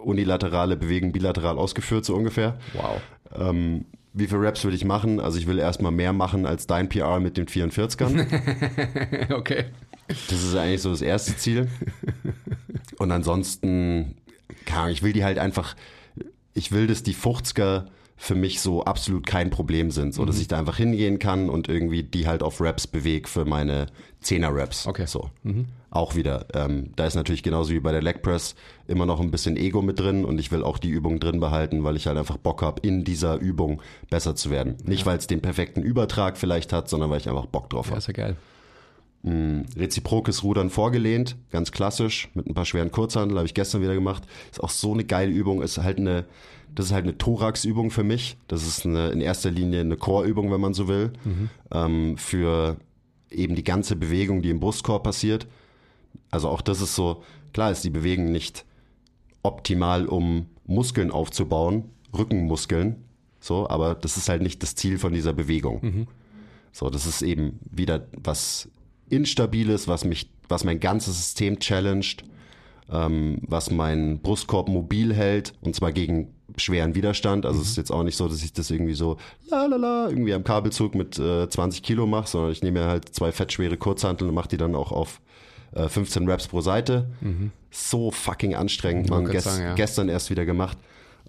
[0.03, 2.59] unilaterale Bewegung bilateral ausgeführt, so ungefähr.
[2.73, 3.01] Wow.
[3.35, 5.19] Ähm, wie viele Reps will ich machen?
[5.19, 8.25] Also ich will erstmal mehr machen als dein PR mit den 44ern.
[9.33, 9.65] okay.
[10.07, 11.69] Das ist eigentlich so das erste Ziel.
[12.99, 14.15] Und ansonsten,
[14.91, 15.75] ich will die halt einfach,
[16.53, 17.85] ich will, dass die 50er
[18.23, 21.67] für mich so absolut kein Problem sind, so dass ich da einfach hingehen kann und
[21.67, 23.87] irgendwie die halt auf Raps bewege für meine
[24.23, 24.87] 10er Raps.
[24.87, 25.05] Okay.
[25.07, 25.29] So.
[25.89, 26.45] Auch wieder.
[26.53, 28.55] Ähm, da ist natürlich genauso wie bei der Leg Press
[28.87, 31.83] immer noch ein bisschen Ego mit drin und ich will auch die Übung drin behalten,
[31.83, 34.77] weil ich halt einfach Bock habe, in dieser Übung besser zu werden.
[34.85, 37.91] Nicht, weil es den perfekten Übertrag vielleicht hat, sondern weil ich einfach Bock drauf Ja,
[37.91, 37.99] habe.
[37.99, 38.37] ist ja geil.
[39.25, 44.23] Reziprokes Rudern vorgelehnt, ganz klassisch, mit ein paar schweren Kurzhanteln, habe ich gestern wieder gemacht.
[44.51, 46.25] Ist auch so eine geile Übung, ist halt eine,
[46.75, 48.37] das ist halt eine Thorax-Übung für mich.
[48.47, 51.13] Das ist eine, in erster Linie eine Core-Übung, wenn man so will,
[51.71, 52.77] ähm, für
[53.29, 55.47] eben die ganze Bewegung, die im Brustkorb passiert.
[56.31, 58.65] Also auch das ist so, klar ist die Bewegung nicht
[59.43, 61.85] optimal, um Muskeln aufzubauen,
[62.17, 63.03] Rückenmuskeln,
[63.39, 65.81] so, aber das ist halt nicht das Ziel von dieser Bewegung.
[66.71, 68.69] So, das ist eben wieder was
[69.09, 72.23] Instabiles, was mich, was mein ganzes System challenged,
[72.89, 77.45] ähm, was meinen Brustkorb mobil hält und zwar gegen schweren Widerstand.
[77.45, 79.17] Also es ist jetzt auch nicht so, dass ich das irgendwie so
[79.49, 82.87] la la la irgendwie am Kabelzug mit äh, 20 Kilo mache, sondern ich nehme mir
[82.87, 85.21] halt zwei fettschwere Kurzhanteln und mache die dann auch auf
[85.73, 87.07] äh, 15 Reps pro Seite.
[87.71, 89.25] So fucking anstrengend, man.
[89.25, 89.73] Gest sagen, ja.
[89.75, 90.77] Gestern erst wieder gemacht.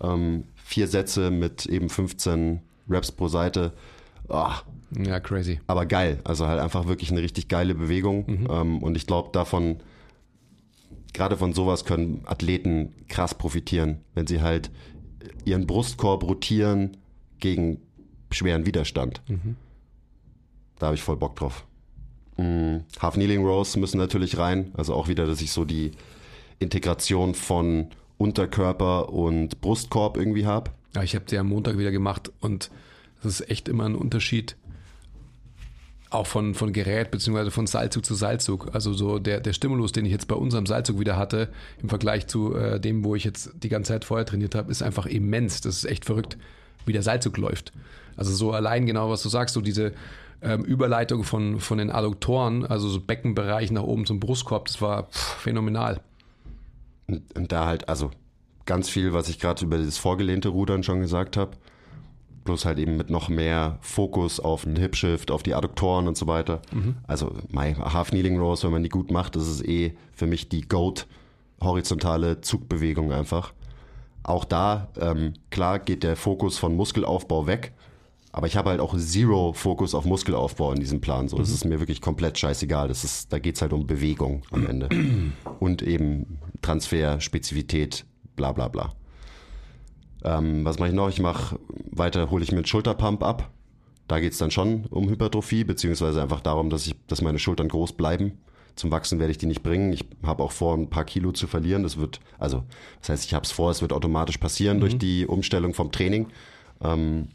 [0.03, 2.61] Ähm, vier Sätze mit eben 15
[2.91, 3.73] Reps pro Seite.
[4.29, 4.57] Ah,
[4.91, 5.61] Ja, crazy.
[5.67, 6.21] aber geil.
[6.25, 8.47] Also halt einfach wirklich eine richtig geile Bewegung.
[8.51, 9.77] Ähm, und ich glaube, davon,
[11.13, 14.71] gerade von sowas können Athleten krass profitieren, wenn sie halt
[15.45, 16.97] ihren Brustkorb rotieren
[17.39, 17.79] gegen
[18.31, 19.23] schweren Widerstand.
[20.79, 21.65] Da habe ich voll Bock drauf.
[22.37, 24.73] Mm, Half Kneeling Rows müssen natürlich rein.
[24.77, 25.93] Also auch wieder, dass ich so die
[26.59, 30.71] Integration von Unterkörper und Brustkorb irgendwie habe.
[30.95, 32.71] Ja, ich habe sie am Montag wieder gemacht und
[33.23, 34.57] das ist echt immer ein Unterschied.
[36.15, 38.73] Auch von, von Gerät beziehungsweise von Seilzug zu Seilzug.
[38.73, 41.49] Also so der, der Stimulus, den ich jetzt bei unserem Seilzug wieder hatte,
[41.83, 44.83] im Vergleich zu äh, dem, wo ich jetzt die ganze Zeit vorher trainiert habe, ist
[44.83, 45.61] einfach immens.
[45.61, 46.39] Das ist echt verrückt,
[46.87, 47.73] wie der Seilzug läuft.
[48.17, 49.93] Also so allein genau, was du sagst, so diese
[50.41, 55.09] ähm, Überleitung von, von den Adduktoren, also so Beckenbereich nach oben zum Brustkorb, das war
[55.09, 56.01] pff, phänomenal.
[57.09, 58.11] Und da halt, also
[58.67, 61.57] ganz viel, was ich gerade über das vorgelehnte Rudern schon gesagt habe.
[62.45, 66.27] Bloß halt eben mit noch mehr Fokus auf den Hip-Shift, auf die Adduktoren und so
[66.27, 66.61] weiter.
[67.07, 70.49] Also my Half Kneeling Rows, wenn man die gut macht, das ist eh für mich
[70.49, 71.07] die GOAT
[71.61, 73.53] horizontale Zugbewegung einfach.
[74.23, 77.73] Auch da, ähm, klar geht der Fokus von Muskelaufbau weg,
[78.33, 81.29] aber ich habe halt auch Zero Fokus auf Muskelaufbau in diesem Plan.
[81.29, 82.89] So, das ist mir wirklich komplett scheißegal.
[82.89, 84.89] Das ist, da geht's halt um Bewegung am Ende.
[85.61, 88.05] Und eben Transfer, Spezifität,
[88.35, 88.93] bla bla bla.
[90.25, 91.09] Ähm, was mache ich noch?
[91.09, 91.59] Ich mache
[91.91, 93.51] weiter, hole ich mir einen Schulterpump ab.
[94.09, 97.93] Da geht's dann schon um Hypertrophie, beziehungsweise einfach darum, dass ich, dass meine Schultern groß
[97.93, 98.39] bleiben.
[98.77, 99.93] Zum Wachsen werde ich die nicht bringen.
[99.93, 101.85] Ich habe auch vor, ein paar Kilo zu verlieren.
[101.85, 102.65] Das wird, also,
[103.01, 106.27] das heißt, ich habe es vor, es wird automatisch passieren durch die Umstellung vom Training.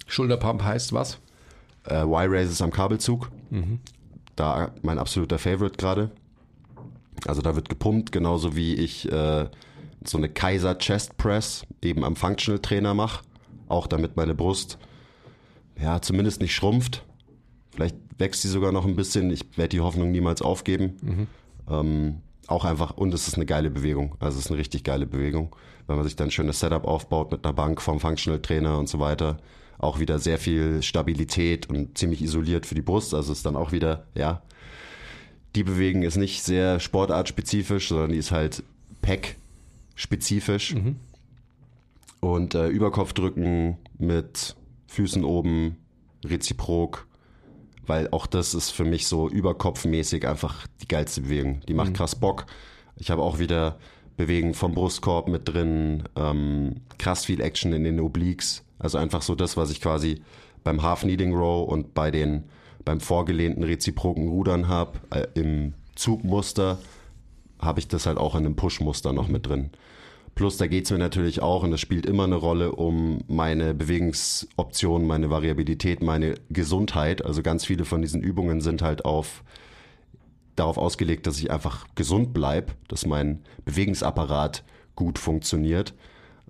[0.05, 1.19] Schulterpump heißt was?
[1.87, 3.31] Äh, Y-Raises am Kabelzug.
[4.35, 6.11] Da mein absoluter Favorite gerade.
[7.25, 9.47] Also da wird gepumpt, genauso wie ich äh,
[10.05, 13.23] so eine Kaiser Chest Press eben am Functional Trainer mache,
[13.67, 14.77] auch damit meine Brust
[15.81, 17.05] ja zumindest nicht schrumpft.
[17.71, 19.31] Vielleicht wächst sie sogar noch ein bisschen.
[19.31, 20.95] Ich werde die Hoffnung niemals aufgeben.
[21.69, 24.15] Ähm, auch einfach, und es ist eine geile Bewegung.
[24.19, 25.55] Also es ist eine richtig geile Bewegung,
[25.87, 28.89] wenn man sich dann ein schönes Setup aufbaut mit einer Bank vom Functional Trainer und
[28.89, 29.37] so weiter.
[29.77, 33.13] Auch wieder sehr viel Stabilität und ziemlich isoliert für die Brust.
[33.13, 34.41] Also es ist dann auch wieder, ja,
[35.55, 38.63] die Bewegung ist nicht sehr sportartspezifisch, sondern die ist halt
[39.99, 40.75] Pack-spezifisch.
[42.21, 44.55] Und äh, Überkopfdrücken mit
[44.87, 45.77] Füßen oben,
[46.25, 47.07] reziprok,
[47.85, 51.61] weil auch das ist für mich so überkopfmäßig einfach die geilste Bewegung.
[51.67, 52.45] Die macht krass Bock.
[52.97, 53.77] Ich habe auch wieder
[54.17, 58.65] Bewegen vom Brustkorb mit drin, ähm, krass viel Action in den Obliques.
[58.77, 60.21] Also einfach so das, was ich quasi
[60.63, 62.43] beim Half Kneading Row und bei den
[62.83, 66.79] beim vorgelehnten reziproken Rudern habe, äh, im Zugmuster
[67.59, 69.71] habe ich das halt auch in einem Push-Muster noch mit drin.
[70.39, 75.05] Plus da geht's mir natürlich auch, und das spielt immer eine Rolle, um meine Bewegungsoptionen,
[75.05, 77.25] meine Variabilität, meine Gesundheit.
[77.25, 79.43] Also ganz viele von diesen Übungen sind halt auf
[80.55, 84.63] darauf ausgelegt, dass ich einfach gesund bleib, dass mein Bewegungsapparat
[84.95, 85.93] gut funktioniert,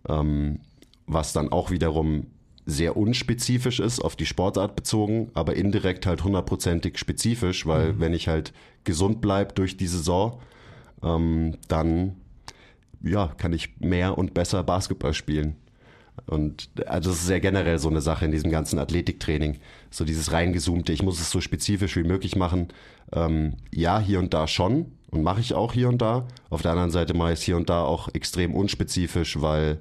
[0.07, 0.59] ähm,
[1.07, 2.27] was dann auch wiederum
[2.67, 8.27] sehr unspezifisch ist, auf die Sportart bezogen, aber indirekt halt hundertprozentig spezifisch, weil wenn ich
[8.27, 10.39] halt gesund bleib durch die Saison,
[11.01, 12.17] ähm, dann
[13.01, 15.55] ja, kann ich mehr und besser Basketball spielen.
[16.25, 19.59] Und also das ist ja generell so eine Sache in diesem ganzen Athletiktraining.
[19.89, 22.67] So dieses reingezoomte, ich muss es so spezifisch wie möglich machen.
[23.13, 26.27] Ähm, ja, hier und da schon und mache ich auch hier und da.
[26.49, 29.79] Auf der anderen Seite mache ich es hier und da auch extrem unspezifisch, weil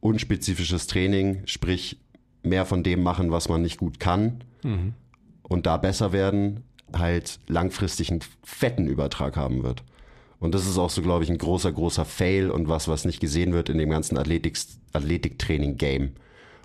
[0.00, 1.98] unspezifisches Training, sprich
[2.42, 4.44] mehr von dem machen, was man nicht gut kann
[5.42, 9.82] und da besser werden, halt langfristig einen fetten Übertrag haben wird.
[10.38, 13.20] Und das ist auch so, glaube ich, ein großer, großer Fail und was, was nicht
[13.20, 16.12] gesehen wird in dem ganzen Athletiktraining-Game.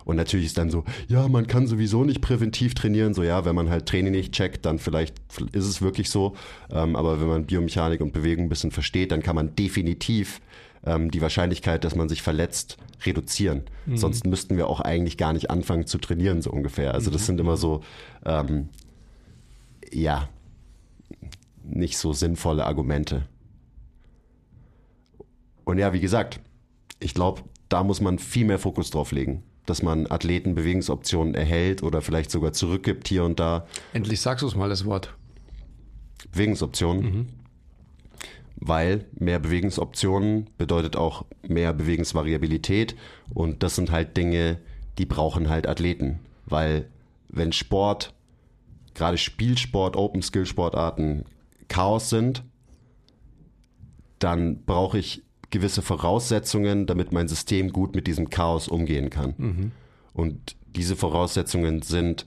[0.03, 3.13] Und natürlich ist dann so, ja, man kann sowieso nicht präventiv trainieren.
[3.13, 5.15] So, ja, wenn man halt Training nicht checkt, dann vielleicht
[5.53, 6.35] ist es wirklich so.
[6.71, 10.41] Ähm, aber wenn man Biomechanik und Bewegung ein bisschen versteht, dann kann man definitiv
[10.85, 13.63] ähm, die Wahrscheinlichkeit, dass man sich verletzt, reduzieren.
[13.95, 16.93] Sonst müssten wir auch eigentlich gar nicht anfangen zu trainieren, so ungefähr.
[16.93, 17.81] Also das sind immer so,
[18.25, 18.69] ähm,
[19.91, 20.29] ja,
[21.63, 23.27] nicht so sinnvolle Argumente.
[25.71, 26.41] Und ja, wie gesagt,
[26.99, 31.81] ich glaube, da muss man viel mehr Fokus drauf legen, dass man Athleten Bewegungsoptionen erhält
[31.81, 33.65] oder vielleicht sogar zurückgibt hier und da.
[33.93, 35.15] Endlich sagst du es mal, das Wort.
[36.33, 37.29] Bewegungsoptionen.
[38.57, 42.97] Weil mehr Bewegungsoptionen bedeutet auch mehr Bewegungsvariabilität
[43.33, 44.59] und das sind halt Dinge,
[44.97, 46.19] die brauchen halt Athleten.
[46.47, 46.89] Weil
[47.29, 48.13] wenn Sport,
[48.93, 51.23] gerade Spielsport, Open Skill Sportarten
[51.69, 52.43] Chaos sind,
[54.19, 59.35] dann brauche ich gewisse Voraussetzungen, damit mein System gut mit diesem Chaos umgehen kann.
[60.13, 62.25] Und diese Voraussetzungen sind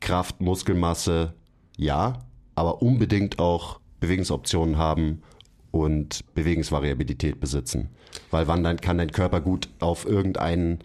[0.00, 1.34] Kraft, Muskelmasse,
[1.76, 2.18] ja,
[2.54, 5.22] aber unbedingt auch Bewegungsoptionen haben
[5.70, 7.88] und Bewegungsvariabilität besitzen.
[8.30, 10.80] Weil wann dann kann dein Körper gut auf irgendeinen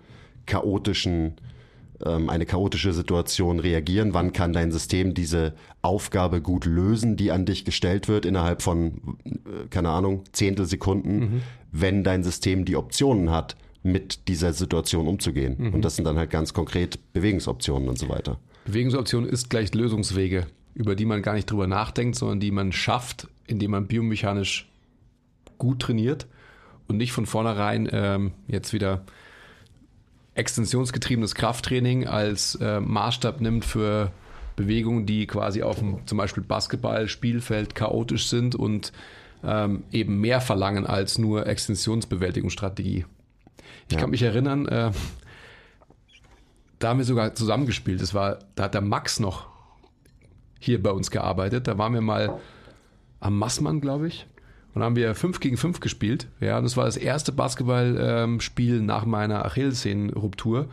[0.45, 1.35] chaotischen,
[2.05, 4.13] ähm, eine chaotische Situation reagieren?
[4.13, 9.17] Wann kann dein System diese Aufgabe gut lösen, die an dich gestellt wird innerhalb von,
[9.25, 15.73] äh, keine Ahnung, Zehntelsekunden, wenn dein System die Optionen hat, mit dieser Situation umzugehen?
[15.73, 18.37] Und das sind dann halt ganz konkret Bewegungsoptionen und so weiter.
[18.65, 23.27] Bewegungsoption ist gleich Lösungswege, über die man gar nicht drüber nachdenkt, sondern die man schafft,
[23.47, 24.69] indem man biomechanisch
[25.57, 26.27] gut trainiert
[26.87, 29.03] und nicht von vornherein ähm, jetzt wieder
[30.37, 34.11] extensionsgetriebenes Krafttraining als äh, Maßstab nimmt für
[34.55, 38.91] Bewegungen, die quasi auf dem zum Beispiel Basketball-Spielfeld chaotisch sind und
[39.43, 43.05] ähm, eben mehr verlangen als nur Extensionsbewältigungsstrategie.
[43.87, 43.99] Ich Ja.
[43.99, 44.91] kann mich erinnern, äh,
[46.79, 48.01] da haben wir sogar zusammengespielt.
[48.01, 49.47] Das war, da hat der Max noch
[50.59, 51.67] hier bei uns gearbeitet.
[51.67, 52.39] Da waren wir mal
[53.19, 54.27] am Massmann, glaube ich.
[54.77, 56.27] Und haben wir 5 gegen 5 gespielt.
[56.39, 60.67] Ja, und das war das erste Basketballspiel nach meiner Achillessehnenruptur.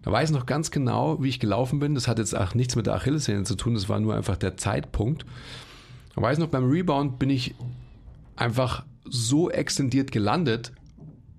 [0.00, 1.94] Da weiß ich noch ganz genau, wie ich gelaufen bin.
[1.94, 3.74] Das hat jetzt auch nichts mit der Achillessehne zu tun.
[3.74, 5.26] Das war nur einfach der Zeitpunkt.
[6.14, 7.54] Da weiß ich noch, beim Rebound bin ich
[8.34, 10.72] einfach so extendiert gelandet,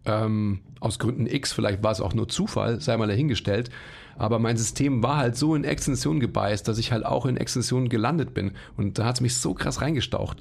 [0.06, 3.72] ähm, aus Gründen X, vielleicht war es auch nur Zufall, sei mal dahingestellt.
[4.16, 7.90] Aber mein System war halt so in Extension gebeißt, dass ich halt auch in Extension
[7.90, 8.52] gelandet bin.
[8.78, 10.38] Und da hat es mich so krass reingestaucht.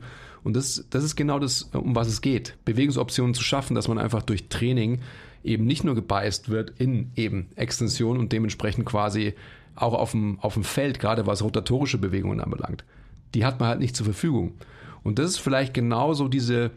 [0.48, 2.56] Und das, das ist genau das, um was es geht.
[2.64, 5.00] Bewegungsoptionen zu schaffen, dass man einfach durch Training
[5.44, 9.34] eben nicht nur gebeißt wird in eben Extension und dementsprechend quasi
[9.74, 12.86] auch auf dem, auf dem Feld, gerade was rotatorische Bewegungen anbelangt.
[13.34, 14.54] Die hat man halt nicht zur Verfügung.
[15.02, 16.70] Und das ist vielleicht genauso diese,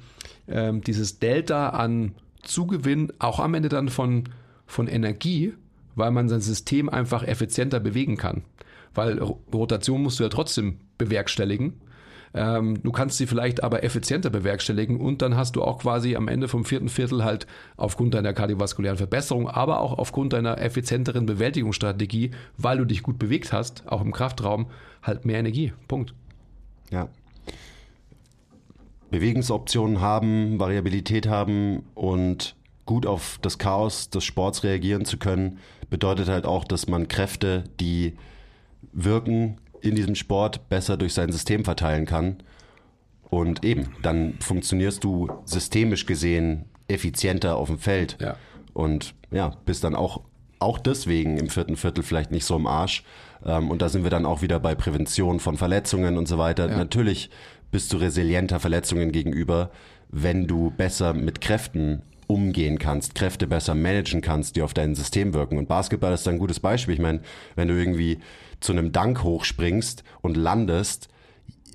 [0.49, 4.25] ähm, dieses Delta an Zugewinn, auch am Ende dann von,
[4.65, 5.53] von Energie,
[5.95, 8.41] weil man sein System einfach effizienter bewegen kann.
[8.93, 11.79] Weil Rotation musst du ja trotzdem bewerkstelligen.
[12.33, 16.27] Ähm, du kannst sie vielleicht aber effizienter bewerkstelligen und dann hast du auch quasi am
[16.27, 17.45] Ende vom vierten Viertel halt
[17.77, 23.51] aufgrund deiner kardiovaskulären Verbesserung, aber auch aufgrund deiner effizienteren Bewältigungsstrategie, weil du dich gut bewegt
[23.51, 24.67] hast, auch im Kraftraum,
[25.03, 25.73] halt mehr Energie.
[25.87, 26.13] Punkt.
[26.89, 27.09] Ja.
[29.09, 36.29] Bewegungsoptionen haben, Variabilität haben und gut auf das Chaos des Sports reagieren zu können, bedeutet
[36.29, 38.15] halt auch, dass man Kräfte, die
[38.93, 42.37] wirken, in diesem Sport besser durch sein System verteilen kann.
[43.29, 48.17] Und eben, dann funktionierst du systemisch gesehen effizienter auf dem Feld.
[48.19, 48.35] Ja.
[48.73, 50.21] Und ja, bist dann auch,
[50.59, 53.03] auch deswegen im vierten Viertel vielleicht nicht so im Arsch.
[53.45, 56.69] Ähm, und da sind wir dann auch wieder bei Prävention von Verletzungen und so weiter.
[56.69, 56.77] Ja.
[56.77, 57.29] Natürlich
[57.71, 59.71] bist du resilienter Verletzungen gegenüber,
[60.09, 65.33] wenn du besser mit Kräften umgehen kannst, Kräfte besser managen kannst, die auf dein System
[65.33, 65.57] wirken.
[65.57, 66.93] Und Basketball ist ein gutes Beispiel.
[66.95, 67.21] Ich meine,
[67.55, 68.19] wenn du irgendwie
[68.61, 71.09] zu einem Dank hochspringst und landest,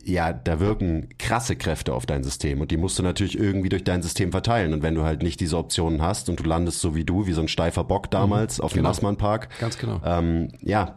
[0.05, 3.83] ja, da wirken krasse Kräfte auf dein System und die musst du natürlich irgendwie durch
[3.83, 4.73] dein System verteilen.
[4.73, 7.33] Und wenn du halt nicht diese Optionen hast und du landest so wie du, wie
[7.33, 8.91] so ein steifer Bock damals mhm, auf dem genau.
[8.91, 10.01] Massmann-Park, Ganz genau.
[10.05, 10.95] ähm, ja,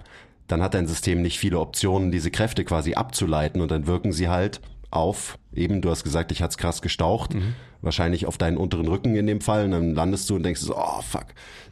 [0.47, 4.30] dann hat dein System nicht viele Optionen, diese Kräfte quasi abzuleiten und dann wirken sie
[4.30, 7.36] halt auf, eben, du hast gesagt, ich hat's krass gestaucht,
[7.82, 10.75] wahrscheinlich auf deinen unteren Rücken in dem Fall und dann landest du und denkst so,
[10.75, 11.28] oh fuck,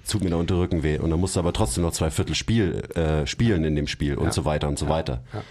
[0.10, 2.36] tut mir der untere Rücken weh und dann musst du aber trotzdem noch zwei Viertel
[2.36, 4.32] Spiel, äh, spielen in dem Spiel und Ja.
[4.32, 5.22] so weiter und so weiter.
[5.34, 5.44] ja.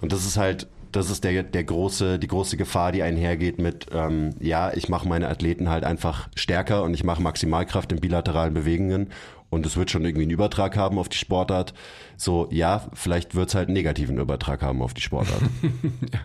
[0.00, 3.86] Und das ist halt, das ist der, der große, die große Gefahr, die einhergeht mit,
[3.92, 8.52] ähm, ja, ich mache meine Athleten halt einfach stärker und ich mache Maximalkraft in bilateralen
[8.54, 9.10] Bewegungen
[9.50, 11.74] und es wird schon irgendwie einen Übertrag haben auf die Sportart.
[12.16, 15.42] So, ja, vielleicht wird's halt einen negativen Übertrag haben auf die Sportart.
[16.12, 16.20] Ja.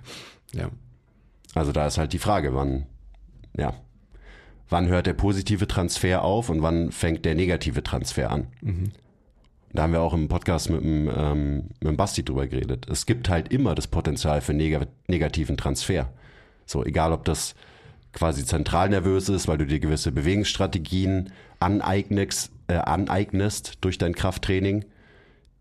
[1.55, 2.85] Also da ist halt die Frage, wann,
[3.57, 3.73] ja,
[4.69, 8.47] wann hört der positive Transfer auf und wann fängt der negative Transfer an?
[9.71, 12.87] Da haben wir auch im Podcast mit dem, ähm, mit dem Basti drüber geredet.
[12.89, 16.09] Es gibt halt immer das Potenzial für neg negativen Transfer.
[16.65, 17.55] So, egal ob das
[18.13, 24.85] quasi zentral nervös ist, weil du dir gewisse Bewegungsstrategien aneignest, äh, aneignest durch dein Krafttraining,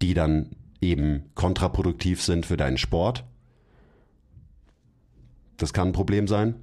[0.01, 3.25] die dann eben kontraproduktiv sind für deinen Sport.
[5.59, 6.55] Das kann ein Problem sein.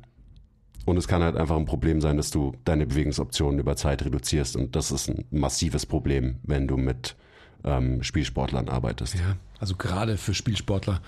[0.85, 4.55] Und es kann halt einfach ein Problem sein, dass du deine Bewegungsoptionen über Zeit reduzierst.
[4.55, 7.15] Und das ist ein massives Problem, wenn du mit
[7.63, 9.15] ähm, Spielsportlern arbeitest.
[9.15, 11.01] Ja, also gerade für Spielsportler.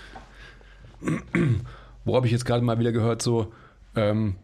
[2.06, 3.54] Wo habe ich jetzt gerade mal wieder gehört, so,
[3.96, 4.36] ähm,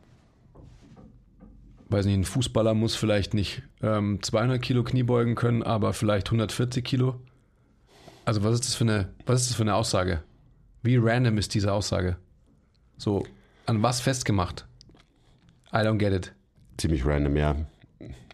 [1.89, 6.84] weiß nicht, ein Fußballer muss vielleicht nicht ähm, 200 Kilo Kniebeugen können, aber vielleicht 140
[6.86, 7.19] Kilo.
[8.25, 10.23] Also was ist das für eine, was ist das für eine Aussage?
[10.84, 12.17] Wie random ist diese Aussage?
[13.03, 13.25] So,
[13.65, 14.65] an was festgemacht?
[15.73, 16.33] I don't get it.
[16.77, 17.55] Ziemlich random, ja.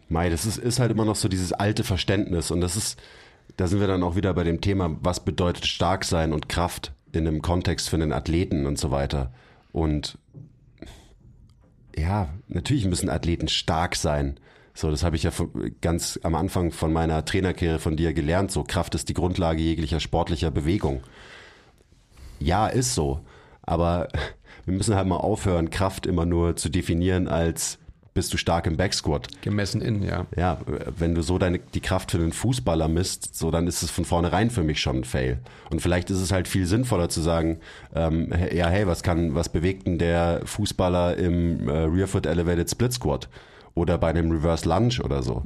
[0.08, 2.52] Mai, das ist, ist halt immer noch so dieses alte Verständnis.
[2.52, 2.96] Und das ist,
[3.56, 6.92] da sind wir dann auch wieder bei dem Thema, was bedeutet stark sein und Kraft
[7.10, 9.32] in einem Kontext für einen Athleten und so weiter.
[9.72, 10.18] Und
[11.96, 14.38] ja, natürlich müssen Athleten stark sein.
[14.72, 15.32] So, das habe ich ja
[15.80, 18.52] ganz am Anfang von meiner Trainerkarriere von dir gelernt.
[18.52, 21.02] So, Kraft ist die Grundlage jeglicher sportlicher Bewegung.
[22.38, 23.20] Ja, ist so.
[23.62, 24.06] Aber
[24.64, 27.78] wir müssen halt mal aufhören, Kraft immer nur zu definieren als
[28.12, 29.28] bist du stark im Backsquat.
[29.42, 30.26] Gemessen in, ja.
[30.36, 30.58] Ja,
[30.98, 34.04] wenn du so deine, die Kraft für einen Fußballer misst, so dann ist es von
[34.04, 35.38] vornherein für mich schon ein Fail.
[35.70, 37.60] Und vielleicht ist es halt viel sinnvoller zu sagen,
[37.94, 42.68] ähm, ja, hey, was kann, was bewegt denn der Fußballer im äh, Rear Foot Elevated
[42.68, 43.28] Split Squat?
[43.74, 45.42] Oder bei einem Reverse Lunge oder so.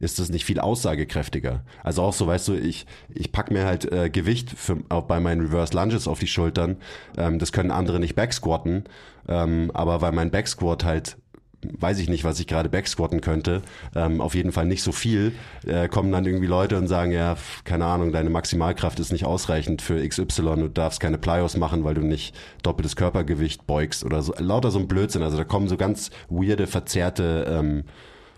[0.00, 1.62] Ist das nicht viel aussagekräftiger?
[1.82, 5.20] Also auch so, weißt du, ich, ich pack mir halt äh, Gewicht für, auch bei
[5.20, 6.76] meinen Reverse Lunges auf die Schultern.
[7.16, 8.84] Ähm, das können andere nicht backsquatten.
[9.28, 11.16] Ähm, aber weil mein Backsquat halt
[11.62, 13.62] weiß ich nicht, was ich gerade backsquatten könnte,
[13.94, 15.32] ähm, auf jeden Fall nicht so viel,
[15.66, 19.82] äh, kommen dann irgendwie Leute und sagen, ja, keine Ahnung, deine Maximalkraft ist nicht ausreichend
[19.82, 24.34] für XY, du darfst keine Plyos machen, weil du nicht doppeltes Körpergewicht beugst oder so,
[24.38, 27.84] lauter so ein Blödsinn, also da kommen so ganz weirde, verzerrte ähm,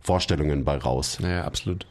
[0.01, 1.19] Vorstellungen bei raus.
[1.21, 1.87] Naja, absolut.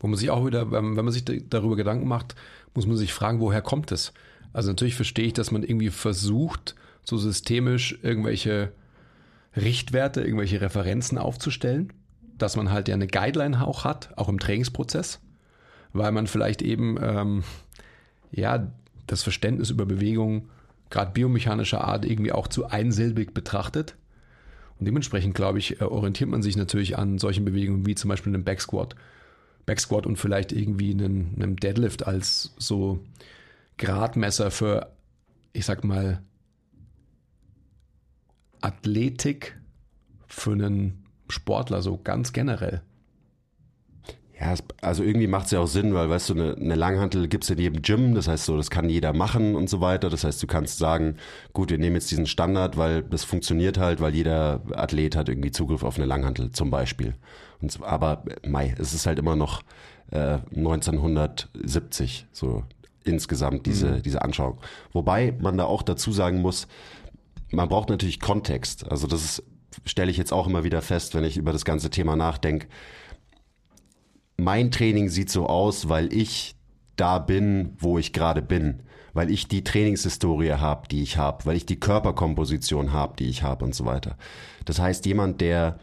[0.00, 2.34] Wo man sich auch wieder, wenn man sich darüber Gedanken macht,
[2.74, 4.12] muss man sich fragen, woher kommt es?
[4.52, 8.72] Also natürlich verstehe ich, dass man irgendwie versucht, so systemisch irgendwelche
[9.56, 11.92] Richtwerte, irgendwelche Referenzen aufzustellen,
[12.36, 15.20] dass man halt ja eine Guideline auch hat, auch im Trainingsprozess,
[15.92, 17.44] weil man vielleicht eben ähm,
[18.30, 18.70] ja
[19.06, 20.50] das Verständnis über Bewegung
[20.90, 23.96] gerade biomechanischer Art irgendwie auch zu einsilbig betrachtet.
[24.78, 28.32] Und dementsprechend, glaube ich, äh, orientiert man sich natürlich an solchen Bewegungen wie zum Beispiel
[28.32, 28.94] einem Backsquat.
[29.66, 33.00] Backsquat und vielleicht irgendwie einen, einem Deadlift als so
[33.76, 34.92] Gradmesser für,
[35.52, 36.22] ich sag mal,
[38.60, 39.58] Athletik
[40.26, 42.82] für einen Sportler so ganz generell?
[44.40, 47.42] Ja, also irgendwie macht es ja auch Sinn, weil, weißt du, eine, eine Langhantel gibt
[47.42, 50.10] es in jedem Gym, das heißt so, das kann jeder machen und so weiter.
[50.10, 51.16] Das heißt, du kannst sagen,
[51.52, 55.50] gut, wir nehmen jetzt diesen Standard, weil das funktioniert halt, weil jeder Athlet hat irgendwie
[55.50, 57.14] Zugriff auf eine Langhantel zum Beispiel.
[57.60, 59.62] Und, aber, Mai, es ist halt immer noch
[60.12, 62.62] äh, 1970, so
[63.02, 64.02] insgesamt diese, mhm.
[64.02, 64.58] diese Anschauung.
[64.92, 66.68] Wobei man da auch dazu sagen muss,
[67.50, 68.90] man braucht natürlich Kontext.
[68.90, 69.42] Also das ist,
[69.84, 72.68] stelle ich jetzt auch immer wieder fest, wenn ich über das ganze Thema nachdenke
[74.38, 76.54] mein Training sieht so aus, weil ich
[76.96, 78.80] da bin, wo ich gerade bin,
[79.12, 83.42] weil ich die Trainingshistorie habe, die ich habe, weil ich die Körperkomposition habe, die ich
[83.42, 84.16] habe und so weiter.
[84.64, 85.78] Das heißt, jemand, der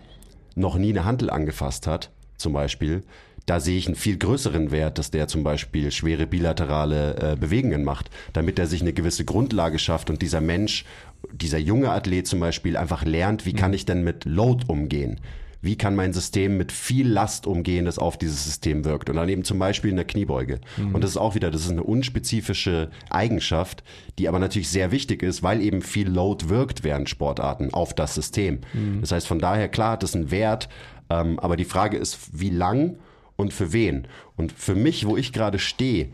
[0.55, 3.03] noch nie eine Handel angefasst hat, zum Beispiel,
[3.45, 7.83] da sehe ich einen viel größeren Wert, dass der zum Beispiel schwere bilaterale äh, Bewegungen
[7.83, 10.85] macht, damit er sich eine gewisse Grundlage schafft und dieser Mensch,
[11.31, 13.75] dieser junge Athlet zum Beispiel einfach lernt, wie kann mhm.
[13.75, 15.19] ich denn mit Load umgehen?
[15.65, 19.09] wie kann mein System mit viel Last umgehen, das auf dieses System wirkt.
[19.09, 20.59] Und dann eben zum Beispiel in der Kniebeuge.
[20.77, 20.93] Mhm.
[20.93, 23.83] Und das ist auch wieder, das ist eine unspezifische Eigenschaft,
[24.19, 28.13] die aber natürlich sehr wichtig ist, weil eben viel Load wirkt während Sportarten auf das
[28.13, 28.59] System.
[28.73, 29.01] Mhm.
[29.01, 30.69] Das heißt, von daher, klar hat das einen Wert,
[31.09, 32.97] ähm, aber die Frage ist, wie lang
[33.35, 34.07] und für wen?
[34.37, 36.09] Und für mich, wo ich gerade stehe,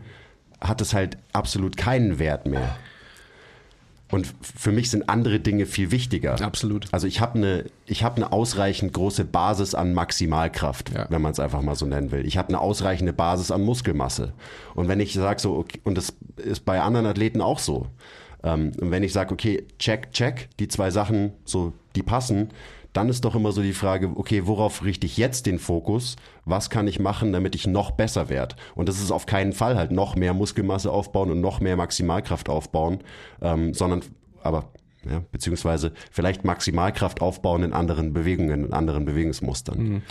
[0.62, 2.78] hat es halt absolut keinen Wert mehr.
[4.12, 6.38] Und für mich sind andere Dinge viel wichtiger.
[6.42, 6.86] Absolut.
[6.92, 11.06] Also ich habe eine, ich habe eine ausreichend große Basis an Maximalkraft, ja.
[11.08, 12.26] wenn man es einfach mal so nennen will.
[12.26, 14.34] Ich habe eine ausreichende Basis an Muskelmasse.
[14.74, 17.86] Und wenn ich sage so, okay, und das ist bei anderen Athleten auch so.
[18.42, 22.50] Ähm, und wenn ich sage, okay, check, check, die zwei Sachen, so, die passen,
[22.92, 26.16] dann ist doch immer so die Frage, okay, worauf richte ich jetzt den Fokus?
[26.44, 28.56] Was kann ich machen, damit ich noch besser werde?
[28.74, 32.48] Und das ist auf keinen Fall halt noch mehr Muskelmasse aufbauen und noch mehr Maximalkraft
[32.48, 33.00] aufbauen,
[33.40, 34.02] ähm, sondern
[34.42, 34.70] aber
[35.08, 39.78] ja, beziehungsweise vielleicht Maximalkraft aufbauen in anderen Bewegungen, in anderen Bewegungsmustern.
[39.78, 40.02] Mhm.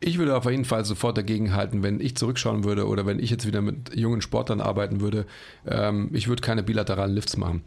[0.00, 3.30] Ich würde auf jeden Fall sofort dagegen halten, wenn ich zurückschauen würde oder wenn ich
[3.30, 5.26] jetzt wieder mit jungen Sportlern arbeiten würde.
[5.66, 7.64] Ähm, ich würde keine bilateralen Lifts machen.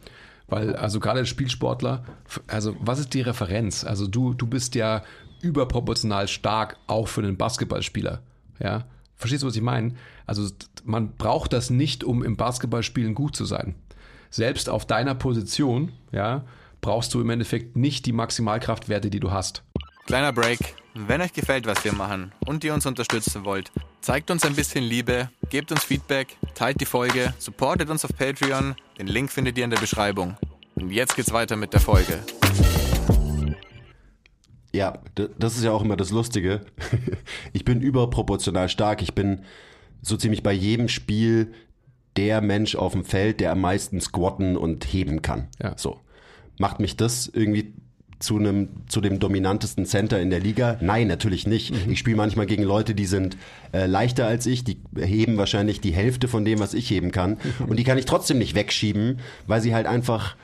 [0.51, 2.03] Weil, also gerade Spielsportler,
[2.47, 3.85] also was ist die Referenz?
[3.85, 5.01] Also du, du bist ja
[5.41, 8.21] überproportional stark auch für einen Basketballspieler.
[8.59, 8.83] Ja.
[9.15, 9.93] Verstehst du, was ich meine?
[10.25, 10.49] Also
[10.83, 13.75] man braucht das nicht, um im Basketballspielen gut zu sein.
[14.29, 16.43] Selbst auf deiner Position, ja,
[16.81, 19.63] brauchst du im Endeffekt nicht die Maximalkraftwerte, die du hast.
[20.05, 20.75] Kleiner Break.
[20.93, 23.71] Wenn euch gefällt, was wir machen und ihr uns unterstützen wollt,
[24.01, 28.75] zeigt uns ein bisschen Liebe, gebt uns Feedback, teilt die Folge, supportet uns auf Patreon.
[28.97, 30.35] Den Link findet ihr in der Beschreibung.
[30.75, 32.19] Und jetzt geht's weiter mit der Folge.
[34.73, 36.65] Ja, das ist ja auch immer das Lustige.
[37.53, 39.01] Ich bin überproportional stark.
[39.01, 39.45] Ich bin
[40.01, 41.53] so ziemlich bei jedem Spiel
[42.17, 45.47] der Mensch auf dem Feld, der am meisten squatten und heben kann.
[45.61, 45.77] Ja.
[45.77, 46.01] So.
[46.57, 47.73] Macht mich das irgendwie
[48.21, 50.77] zu einem zu dem dominantesten Center in der Liga?
[50.81, 51.71] Nein, natürlich nicht.
[51.71, 51.91] Mhm.
[51.91, 53.37] Ich spiele manchmal gegen Leute, die sind
[53.73, 57.37] äh, leichter als ich, die heben wahrscheinlich die Hälfte von dem, was ich heben kann
[57.67, 60.35] und die kann ich trotzdem nicht wegschieben, weil sie halt einfach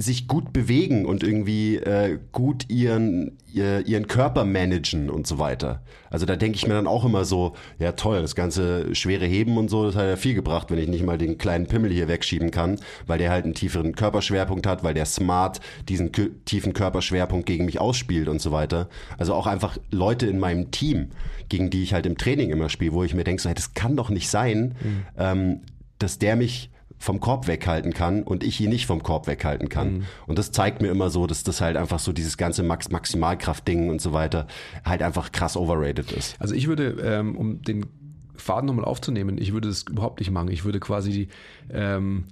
[0.00, 5.82] sich gut bewegen und irgendwie äh, gut ihren, ihr, ihren Körper managen und so weiter.
[6.08, 9.58] Also da denke ich mir dann auch immer so, ja toll, das ganze schwere Heben
[9.58, 12.06] und so, das hat ja viel gebracht, wenn ich nicht mal den kleinen Pimmel hier
[12.06, 12.78] wegschieben kann,
[13.08, 16.12] weil der halt einen tieferen Körperschwerpunkt hat, weil der smart diesen
[16.44, 18.88] tiefen Körperschwerpunkt gegen mich ausspielt und so weiter.
[19.18, 21.08] Also auch einfach Leute in meinem Team,
[21.48, 23.74] gegen die ich halt im Training immer spiele, wo ich mir denke, so, hey, das
[23.74, 25.02] kann doch nicht sein, mhm.
[25.18, 25.60] ähm,
[25.98, 29.98] dass der mich vom Korb weghalten kann und ich ihn nicht vom Korb weghalten kann.
[29.98, 30.04] Mhm.
[30.26, 33.88] Und das zeigt mir immer so, dass das halt einfach so dieses ganze Max Maximalkraft-Ding
[33.88, 34.46] und so weiter
[34.84, 36.36] halt einfach krass overrated ist.
[36.40, 37.86] Also ich würde, ähm, um den
[38.34, 40.48] Faden nochmal aufzunehmen, ich würde das überhaupt nicht machen.
[40.50, 41.28] Ich würde quasi die,
[41.70, 42.24] ähm,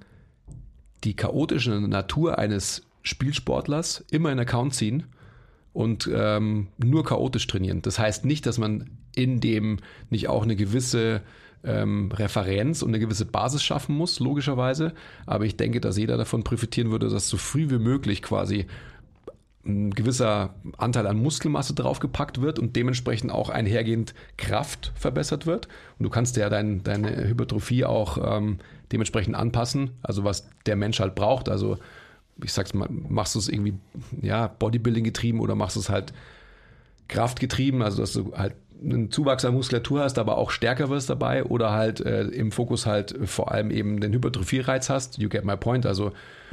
[1.05, 5.05] die chaotische Natur eines Spielsportlers immer in Account ziehen
[5.73, 7.83] und ähm, nur chaotisch trainieren.
[7.83, 9.79] Das heißt nicht, dass man in dem
[10.11, 11.23] nicht auch eine gewisse
[11.67, 14.93] ähm, Referenz und eine gewisse Basis schaffen muss, logischerweise.
[15.27, 18.67] Aber ich denke, dass jeder davon profitieren würde, dass so früh wie möglich quasi
[19.67, 25.67] ein gewisser Anteil an Muskelmasse draufgepackt wird und dementsprechend auch einhergehend Kraft verbessert wird.
[25.99, 28.59] Und du kannst ja dein, deine Hypertrophie auch ähm,
[28.93, 31.49] dementsprechend anpassen, also was der Mensch halt braucht.
[31.49, 31.79] Also
[32.43, 33.75] ich sag's mal, machst du es irgendwie
[34.23, 36.13] ja, Bodybuilding getrieben oder machst du es halt
[37.09, 41.09] Kraft getrieben, also dass du halt einen Zuwachs an Muskulatur hast, aber auch stärker wirst
[41.09, 45.19] dabei oder halt äh, im Fokus halt vor allem eben den Hypertrophie-Reiz hast.
[45.19, 45.87] You get my point.
[45.87, 46.13] Also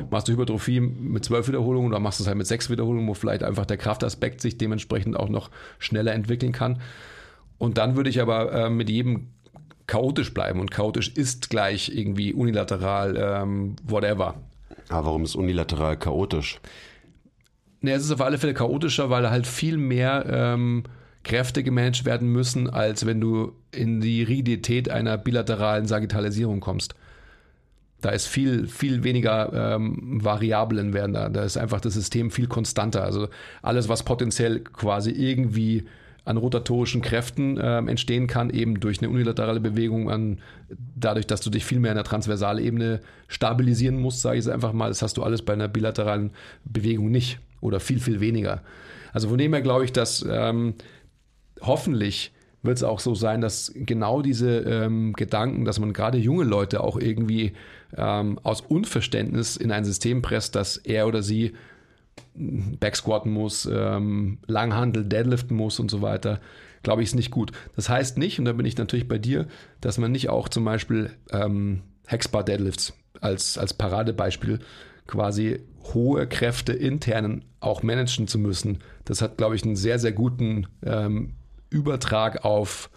[0.10, 3.14] machst du Hypertrophie mit zwölf Wiederholungen oder machst du es halt mit sechs Wiederholungen, wo
[3.14, 5.50] vielleicht einfach der Kraftaspekt sich dementsprechend auch noch
[5.80, 6.80] schneller entwickeln kann.
[7.58, 9.28] Und dann würde ich aber äh, mit jedem
[9.88, 14.36] chaotisch bleiben und chaotisch ist gleich irgendwie unilateral, ähm, whatever.
[14.90, 16.60] Aber warum ist unilateral chaotisch?
[17.82, 20.84] Ne, es ist auf alle Fälle chaotischer, weil halt viel mehr ähm,
[21.24, 26.96] Kräfte gemanagt werden müssen, als wenn du in die Rigidität einer bilateralen Sagittalisierung kommst.
[28.02, 31.30] Da ist viel, viel weniger ähm, Variablen werden da.
[31.30, 33.04] Da ist einfach das System viel konstanter.
[33.04, 33.30] Also
[33.62, 35.86] alles, was potenziell quasi irgendwie
[36.26, 40.40] an rotatorischen Kräften äh, entstehen kann, eben durch eine unilaterale Bewegung, an,
[40.96, 44.74] dadurch, dass du dich viel mehr in der Transversalebene stabilisieren musst, sage ich es einfach
[44.74, 44.90] mal.
[44.90, 46.32] Das hast du alles bei einer bilateralen
[46.66, 48.62] Bewegung nicht oder viel, viel weniger.
[49.12, 50.76] Also von dem her glaube ich, dass ähm,
[51.64, 56.46] hoffentlich wird es auch so sein, dass genau diese ähm, Gedanken, dass man gerade junge
[56.46, 57.54] Leute auch irgendwie
[57.96, 61.54] ähm, aus Unverständnis in ein System presst, dass er oder sie
[62.36, 66.40] Backsquatten muss, ähm, Langhandel, Deadliften muss und so weiter,
[66.84, 67.52] glaube ich, ist nicht gut.
[67.76, 69.48] Das heißt nicht, und da bin ich natürlich bei dir,
[69.82, 74.60] dass man nicht auch zum Beispiel ähm, Hexbar Deadlifts als, als Paradebeispiel
[75.08, 75.60] quasi
[75.94, 78.80] hohe Kräfte internen auch managen zu müssen.
[79.06, 81.36] Das hat, glaube ich, einen sehr, sehr guten ähm,
[81.74, 82.90] Übertrag auf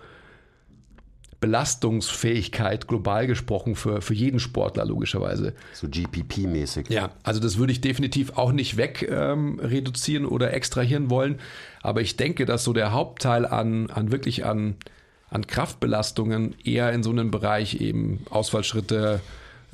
[1.41, 5.55] Belastungsfähigkeit global gesprochen für, für jeden Sportler logischerweise.
[5.75, 6.91] So GPP-mäßig.
[6.91, 11.39] Ja, also das würde ich definitiv auch nicht weg ähm, reduzieren oder extrahieren wollen.
[11.83, 14.77] Aber ich denke, dass so der Hauptteil an, an wirklich an,
[15.29, 19.21] an Kraftbelastungen eher in so einem Bereich eben Ausfallschritte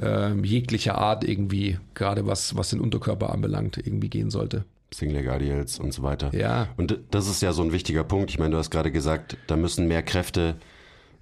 [0.01, 4.65] äh, jeglicher Art irgendwie, gerade was, was den Unterkörper anbelangt, irgendwie gehen sollte.
[4.93, 6.35] Single Guardials und so weiter.
[6.35, 6.69] Ja.
[6.77, 8.31] Und das ist ja so ein wichtiger Punkt.
[8.31, 10.57] Ich meine, du hast gerade gesagt, da müssen mehr Kräfte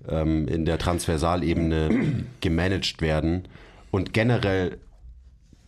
[0.08, 3.48] ähm, in der Transversalebene gemanagt werden.
[3.90, 4.78] Und generell,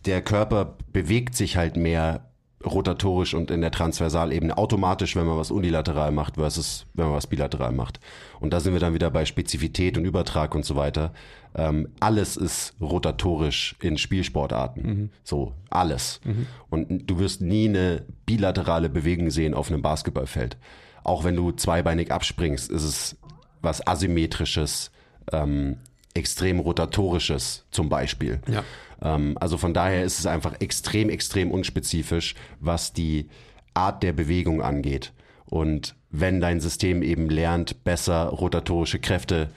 [0.05, 2.29] der Körper bewegt sich halt mehr
[2.65, 7.27] rotatorisch und in der Transversalebene automatisch, wenn man was unilateral macht, versus wenn man was
[7.27, 7.99] bilateral macht.
[8.39, 11.13] Und da sind wir dann wieder bei Spezifität und Übertrag und so weiter.
[11.55, 14.83] Ähm, alles ist rotatorisch in Spielsportarten.
[14.83, 15.09] Mhm.
[15.23, 16.21] So, alles.
[16.23, 16.47] Mhm.
[16.69, 20.57] Und du wirst nie eine bilaterale Bewegung sehen auf einem Basketballfeld.
[21.03, 23.17] Auch wenn du zweibeinig abspringst, ist es
[23.61, 24.91] was Asymmetrisches,
[25.31, 25.77] ähm,
[26.13, 28.39] extrem Rotatorisches zum Beispiel.
[28.47, 28.63] Ja.
[29.01, 33.29] Ähm, also von daher ist es einfach extrem, extrem unspezifisch, was die
[33.73, 35.13] Art der Bewegung angeht.
[35.45, 39.49] Und wenn dein System eben lernt, besser rotatorische Kräfte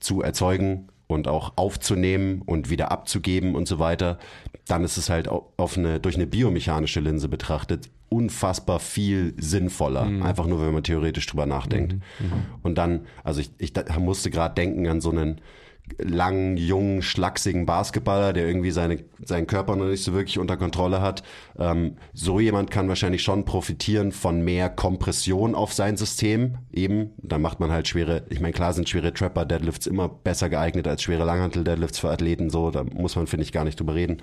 [0.00, 4.18] zu erzeugen und auch aufzunehmen und wieder abzugeben und so weiter,
[4.66, 10.04] dann ist es halt auf eine, durch eine biomechanische Linse betrachtet unfassbar viel sinnvoller.
[10.04, 10.22] Mhm.
[10.22, 11.94] Einfach nur, wenn man theoretisch drüber nachdenkt.
[11.94, 12.26] Mhm.
[12.26, 12.32] Mhm.
[12.62, 15.40] Und dann, also ich, ich musste gerade denken an so einen
[15.98, 21.00] langen, jungen, schlachsigen Basketballer, der irgendwie seine, seinen Körper noch nicht so wirklich unter Kontrolle
[21.00, 21.22] hat.
[21.58, 26.58] Ähm, so jemand kann wahrscheinlich schon profitieren von mehr Kompression auf sein System.
[26.72, 30.86] Eben, dann macht man halt schwere, ich meine, klar sind schwere Trapper-Deadlifts immer besser geeignet
[30.86, 34.22] als schwere Langhantel-Deadlifts für Athleten, so, da muss man, finde ich, gar nicht drüber reden.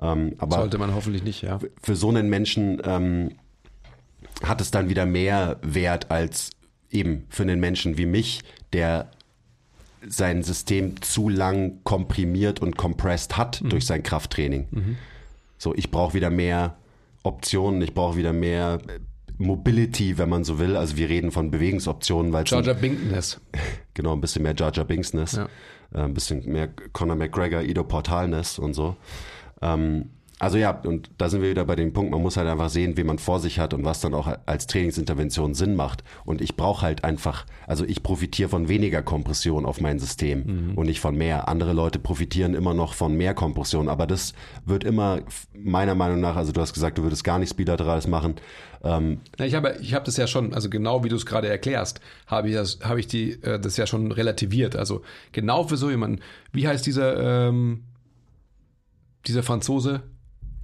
[0.00, 1.58] Ähm, aber Sollte man hoffentlich nicht, ja.
[1.82, 3.30] Für so einen Menschen ähm,
[4.42, 6.50] hat es dann wieder mehr Wert als
[6.90, 8.42] eben für einen Menschen wie mich,
[8.72, 9.10] der
[10.08, 13.68] sein System zu lang komprimiert und compressed hat mhm.
[13.70, 14.66] durch sein Krafttraining.
[14.70, 14.96] Mhm.
[15.58, 16.76] So, ich brauche wieder mehr
[17.22, 18.80] Optionen, ich brauche wieder mehr
[19.38, 20.76] Mobility, wenn man so will.
[20.76, 23.40] Also wir reden von Bewegungsoptionen, weil Jar Jar Binkness.
[23.94, 25.48] Genau, ein bisschen mehr Jar Jar Binksness, ja.
[25.94, 28.96] äh, ein bisschen mehr Conor McGregor, Ido Portalness und so.
[29.60, 30.10] Ähm,
[30.42, 32.96] also ja, und da sind wir wieder bei dem Punkt, man muss halt einfach sehen,
[32.96, 36.02] wie man vor sich hat und was dann auch als Trainingsintervention Sinn macht.
[36.24, 40.74] Und ich brauche halt einfach, also ich profitiere von weniger Kompression auf mein System mhm.
[40.74, 41.46] und nicht von mehr.
[41.46, 44.32] Andere Leute profitieren immer noch von mehr Kompression, aber das
[44.64, 45.20] wird immer
[45.54, 48.34] meiner Meinung nach, also du hast gesagt, du würdest gar nichts Bilaterales machen.
[48.82, 52.00] Ähm, ich habe, ich habe das ja schon, also genau wie du es gerade erklärst,
[52.26, 54.74] habe ich das, habe ich die, äh, das ja schon relativiert.
[54.74, 56.18] Also genau für so jemanden.
[56.50, 57.84] Wie heißt dieser, ähm,
[59.24, 60.02] dieser Franzose?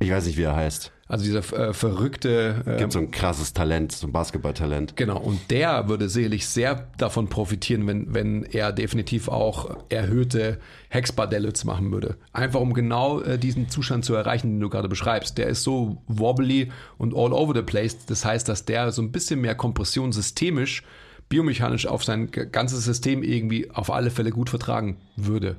[0.01, 0.93] Ich weiß nicht, wie er heißt.
[1.09, 2.63] Also dieser äh, verrückte.
[2.67, 4.95] Äh, Gibt so ein krasses Talent, so ein Basketballtalent.
[4.97, 10.59] Genau, und der würde sicherlich sehr davon profitieren, wenn, wenn er definitiv auch erhöhte
[10.91, 12.17] Hexbar-Deadlifts machen würde.
[12.33, 15.39] Einfach um genau äh, diesen Zustand zu erreichen, den du gerade beschreibst.
[15.39, 18.05] Der ist so wobbly und all over the place.
[18.05, 20.83] Das heißt, dass der so ein bisschen mehr Kompression systemisch,
[21.31, 25.57] biomechanisch auf sein ganzes System irgendwie auf alle Fälle gut vertragen würde.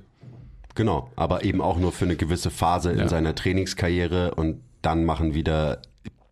[0.79, 3.09] Genau, aber eben auch nur für eine gewisse Phase in ja.
[3.09, 5.81] seiner Trainingskarriere und dann machen wieder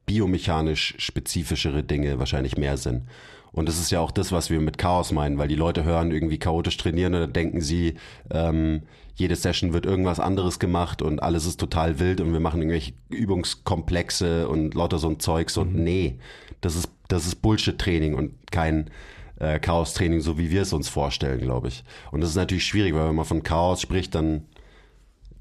[0.05, 3.09] biomechanisch spezifischere Dinge wahrscheinlich mehr Sinn.
[3.51, 6.11] Und das ist ja auch das, was wir mit Chaos meinen, weil die Leute hören
[6.11, 7.95] irgendwie chaotisch trainieren und dann denken sie,
[8.31, 8.83] ähm,
[9.15, 12.93] jede Session wird irgendwas anderes gemacht und alles ist total wild und wir machen irgendwelche
[13.09, 15.83] Übungskomplexe und lauter so ein Zeugs und mhm.
[15.83, 16.19] nee,
[16.61, 18.91] das ist, das ist Bullshit-Training und kein,
[19.39, 21.83] äh, Chaos-Training, so wie wir es uns vorstellen, glaube ich.
[22.11, 24.45] Und das ist natürlich schwierig, weil wenn man von Chaos spricht, dann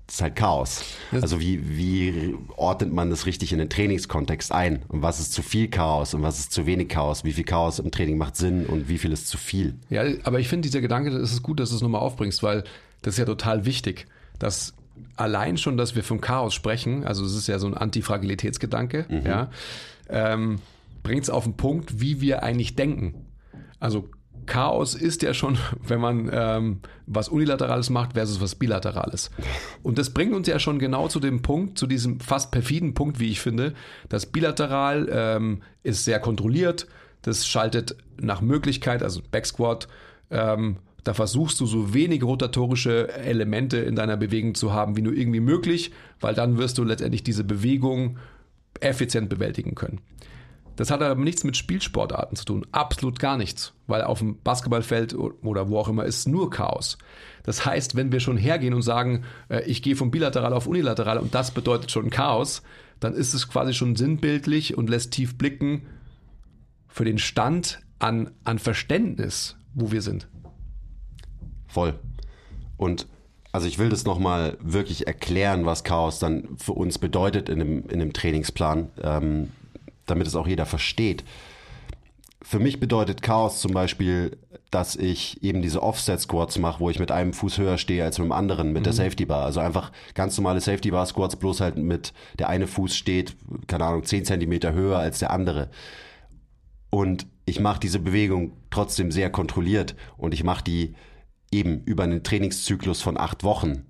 [0.07, 0.85] das ist halt Chaos.
[1.11, 4.83] Also wie, wie ordnet man das richtig in den Trainingskontext ein?
[4.87, 7.25] Und was ist zu viel Chaos und was ist zu wenig Chaos?
[7.25, 9.75] Wie viel Chaos im Training macht Sinn und wie viel ist zu viel?
[9.91, 12.63] Ja, aber ich finde dieser Gedanke, es ist gut, dass du es nochmal aufbringst, weil
[13.03, 14.07] das ist ja total wichtig,
[14.39, 14.75] dass
[15.17, 19.27] allein schon, dass wir vom Chaos sprechen, also es ist ja so ein Antifragilitätsgedanke, mhm.
[19.27, 19.51] ja,
[20.09, 20.61] ähm,
[21.03, 23.26] bringt es auf den Punkt, wie wir eigentlich denken.
[23.81, 24.09] Also
[24.47, 29.31] Chaos ist ja schon, wenn man ähm, was Unilaterales macht versus was Bilaterales.
[29.83, 33.21] Und das bringt uns ja schon genau zu dem Punkt, zu diesem fast perfiden Punkt,
[33.21, 33.75] wie ich finde.
[34.09, 36.87] Das Bilateral ähm, ist sehr kontrolliert.
[37.23, 39.89] Das schaltet nach Möglichkeit, also Backsquat,
[40.31, 45.13] ähm, da versuchst du so wenig rotatorische Elemente in deiner Bewegung zu haben, wie nur
[45.13, 48.19] irgendwie möglich, weil dann wirst du letztendlich diese Bewegung
[48.81, 50.01] effizient bewältigen können.
[50.77, 52.67] Das hat aber nichts mit Spielsportarten zu tun.
[52.71, 53.73] Absolut gar nichts.
[53.87, 56.99] Weil auf dem Basketballfeld oder wo auch immer ist nur Chaos.
[57.43, 61.19] Das heißt, wenn wir schon hergehen und sagen, äh, ich gehe vom Bilateral auf Unilateral
[61.19, 62.63] und das bedeutet schon Chaos,
[63.01, 65.87] dann ist es quasi schon sinnbildlich und lässt tief blicken
[66.89, 70.29] für den Stand an, an Verständnis, wo wir sind.
[71.69, 71.95] Voll.
[72.77, 73.07] Und
[73.53, 77.85] also ich will das nochmal wirklich erklären, was Chaos dann für uns bedeutet in einem,
[77.89, 78.91] in einem Trainingsplan.
[79.03, 79.53] Ähm,
[80.07, 81.25] damit es auch jeder versteht.
[82.43, 84.39] Für mich bedeutet Chaos zum Beispiel,
[84.71, 88.27] dass ich eben diese Offset-Squats mache, wo ich mit einem Fuß höher stehe als mit
[88.27, 88.85] dem anderen, mit mhm.
[88.85, 89.45] der Safety Bar.
[89.45, 93.37] Also einfach ganz normale Safety Bar Squats, bloß halt mit der eine Fuß steht,
[93.67, 95.71] keine Ahnung, 10 Zentimeter höher als der andere.
[96.91, 100.95] Und ich mache diese Bewegung trotzdem sehr kontrolliert und ich mache die
[101.51, 103.87] eben über einen Trainingszyklus von acht Wochen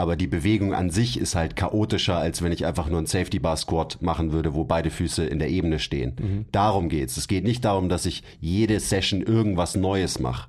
[0.00, 3.38] aber die Bewegung an sich ist halt chaotischer, als wenn ich einfach nur einen Safety
[3.38, 6.16] Bar Squat machen würde, wo beide Füße in der Ebene stehen.
[6.18, 6.46] Mhm.
[6.52, 7.18] Darum geht's.
[7.18, 10.48] Es geht nicht darum, dass ich jede Session irgendwas Neues mache.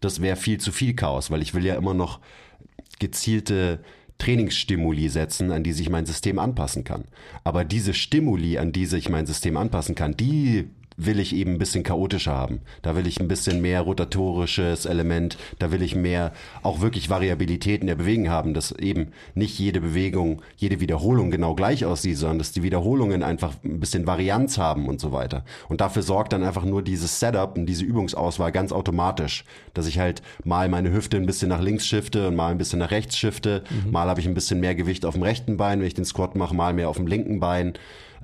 [0.00, 2.18] Das wäre viel zu viel Chaos, weil ich will ja immer noch
[2.98, 3.78] gezielte
[4.18, 7.04] Trainingsstimuli setzen, an die sich mein System anpassen kann.
[7.44, 10.70] Aber diese Stimuli, an die sich mein System anpassen kann, die
[11.06, 12.60] will ich eben ein bisschen chaotischer haben.
[12.82, 16.32] Da will ich ein bisschen mehr rotatorisches Element, da will ich mehr
[16.62, 21.54] auch wirklich Variabilität in der Bewegung haben, dass eben nicht jede Bewegung, jede Wiederholung genau
[21.54, 25.44] gleich aussieht, sondern dass die Wiederholungen einfach ein bisschen Varianz haben und so weiter.
[25.68, 29.44] Und dafür sorgt dann einfach nur dieses Setup und diese Übungsauswahl ganz automatisch,
[29.74, 32.78] dass ich halt mal meine Hüfte ein bisschen nach links shifte und mal ein bisschen
[32.78, 33.92] nach rechts shifte, mhm.
[33.92, 36.36] mal habe ich ein bisschen mehr Gewicht auf dem rechten Bein, wenn ich den Squat
[36.36, 37.74] mache, mal mehr auf dem linken Bein.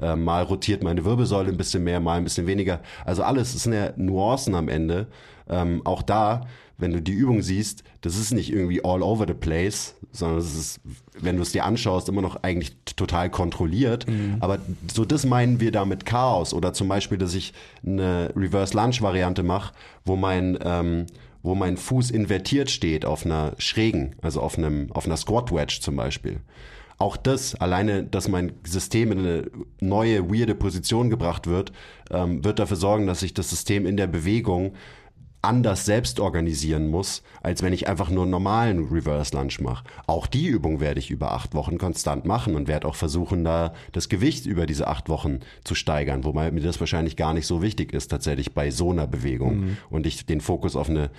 [0.01, 2.81] Äh, mal rotiert meine Wirbelsäule ein bisschen mehr, mal ein bisschen weniger.
[3.05, 5.07] Also alles, es sind ja Nuancen am Ende.
[5.49, 6.47] Ähm, auch da,
[6.77, 10.55] wenn du die Übung siehst, das ist nicht irgendwie all over the place, sondern es
[10.55, 10.81] ist,
[11.21, 14.09] wenn du es dir anschaust, immer noch eigentlich total kontrolliert.
[14.09, 14.37] Mhm.
[14.41, 14.59] Aber
[14.93, 16.55] so das meinen wir damit Chaos.
[16.55, 17.53] Oder zum Beispiel, dass ich
[17.85, 19.75] eine Reverse Lunge Variante mache,
[20.05, 21.07] wo mein ähm,
[21.43, 25.79] wo mein Fuß invertiert steht auf einer schrägen, also auf einem auf einer Squat Wedge
[25.81, 26.41] zum Beispiel
[26.99, 31.73] auch das, alleine, dass mein System in eine neue, weirde Position gebracht wird,
[32.11, 34.75] ähm, wird dafür sorgen, dass sich das System in der Bewegung
[35.41, 39.85] anders selbst organisieren muss, als wenn ich einfach nur einen normalen Reverse Lunge mache.
[40.09, 43.73] Auch die Übung werde ich über acht Wochen konstant machen und werde auch versuchen, da
[43.93, 47.63] das Gewicht über diese acht Wochen zu steigern, wobei mir das wahrscheinlich gar nicht so
[47.63, 49.77] wichtig ist, tatsächlich bei so einer Bewegung mhm.
[49.91, 51.11] und ich den Fokus auf eine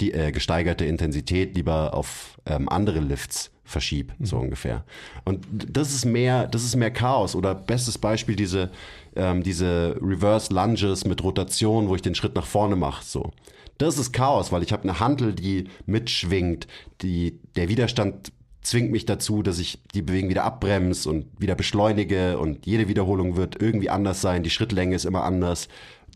[0.00, 4.24] äh, gesteigerte Intensität lieber auf ähm, andere Lifts verschieb, mhm.
[4.24, 4.84] so ungefähr.
[5.24, 7.34] Und das ist mehr, das ist mehr Chaos.
[7.34, 8.70] Oder bestes Beispiel diese,
[9.14, 13.04] ähm, diese Reverse Lunges mit Rotation, wo ich den Schritt nach vorne mache.
[13.04, 13.32] So.
[13.78, 16.66] Das ist Chaos, weil ich habe eine Handel, die mitschwingt,
[17.02, 22.38] die, der Widerstand zwingt mich dazu, dass ich die Bewegung wieder abbremse und wieder beschleunige
[22.38, 25.68] und jede Wiederholung wird irgendwie anders sein, die Schrittlänge ist immer anders,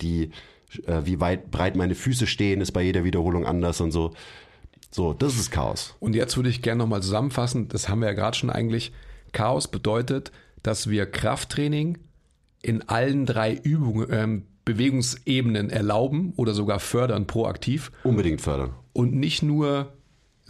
[0.03, 0.31] die,
[0.87, 4.13] äh, wie weit breit meine Füße stehen, ist bei jeder Wiederholung anders und so.
[4.91, 5.95] So, das ist Chaos.
[6.01, 8.93] Und jetzt würde ich gerne nochmal zusammenfassen, das haben wir ja gerade schon eigentlich.
[9.33, 10.33] Chaos bedeutet,
[10.63, 11.99] dass wir Krafttraining
[12.63, 17.93] in allen drei Übungen, ähm, Bewegungsebenen erlauben oder sogar fördern proaktiv.
[18.05, 18.75] Unbedingt fördern.
[18.93, 19.93] Und nicht nur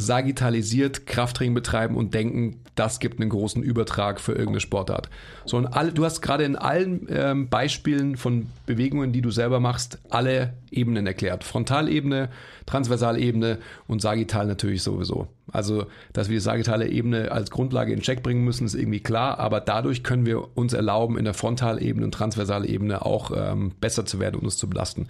[0.00, 5.10] sagitalisiert Krafttraining betreiben und denken, das gibt einen großen Übertrag für irgendeine Sportart.
[5.44, 9.60] So, und alle, du hast gerade in allen ähm, Beispielen von Bewegungen, die du selber
[9.60, 11.44] machst, alle Ebenen erklärt.
[11.44, 12.30] Frontalebene,
[12.66, 15.28] Transversalebene und Sagittal natürlich sowieso.
[15.52, 19.38] Also, dass wir die sagittale Ebene als Grundlage in Check bringen müssen, ist irgendwie klar,
[19.38, 24.20] aber dadurch können wir uns erlauben, in der Frontalebene und Transversalebene auch ähm, besser zu
[24.20, 25.08] werden und uns zu belasten.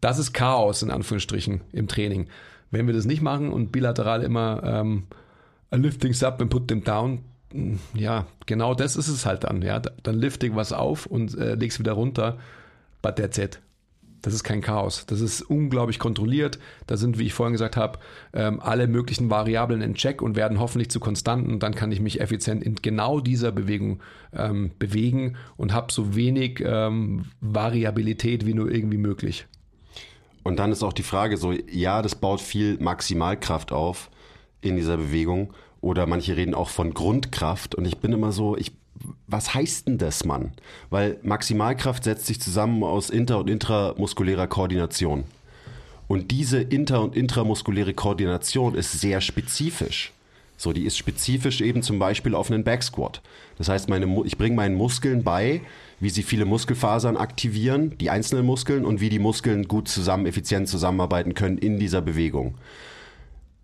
[0.00, 2.28] Das ist Chaos in Anführungsstrichen im Training.
[2.70, 5.04] Wenn wir das nicht machen und bilateral immer ähm,
[5.74, 7.20] I lift things up and put them down,
[7.52, 9.62] mm, ja, genau das ist es halt dann.
[9.62, 12.38] Ja, dann ich was auf und äh, leg's wieder runter,
[13.02, 13.60] but that's it.
[14.22, 15.06] das ist kein Chaos.
[15.06, 16.58] Das ist unglaublich kontrolliert.
[16.86, 17.98] Da sind, wie ich vorhin gesagt habe,
[18.32, 21.58] ähm, alle möglichen Variablen in Check und werden hoffentlich zu Konstanten.
[21.60, 24.00] Dann kann ich mich effizient in genau dieser Bewegung
[24.32, 29.46] ähm, bewegen und habe so wenig ähm, Variabilität wie nur irgendwie möglich.
[30.42, 34.10] Und dann ist auch die Frage so, ja, das baut viel Maximalkraft auf
[34.60, 35.52] in dieser Bewegung.
[35.80, 37.74] Oder manche reden auch von Grundkraft.
[37.74, 38.72] Und ich bin immer so, ich
[39.26, 40.52] was heißt denn das, Mann?
[40.90, 45.24] Weil Maximalkraft setzt sich zusammen aus inter- und intramuskulärer Koordination.
[46.08, 50.12] Und diese inter- und intramuskuläre Koordination ist sehr spezifisch.
[50.58, 53.22] So, die ist spezifisch eben zum Beispiel auf einen Backsquat.
[53.56, 55.62] Das heißt, meine, ich bringe meinen Muskeln bei,
[56.00, 60.68] wie sie viele Muskelfasern aktivieren, die einzelnen Muskeln und wie die Muskeln gut zusammen, effizient
[60.68, 62.56] zusammenarbeiten können in dieser Bewegung.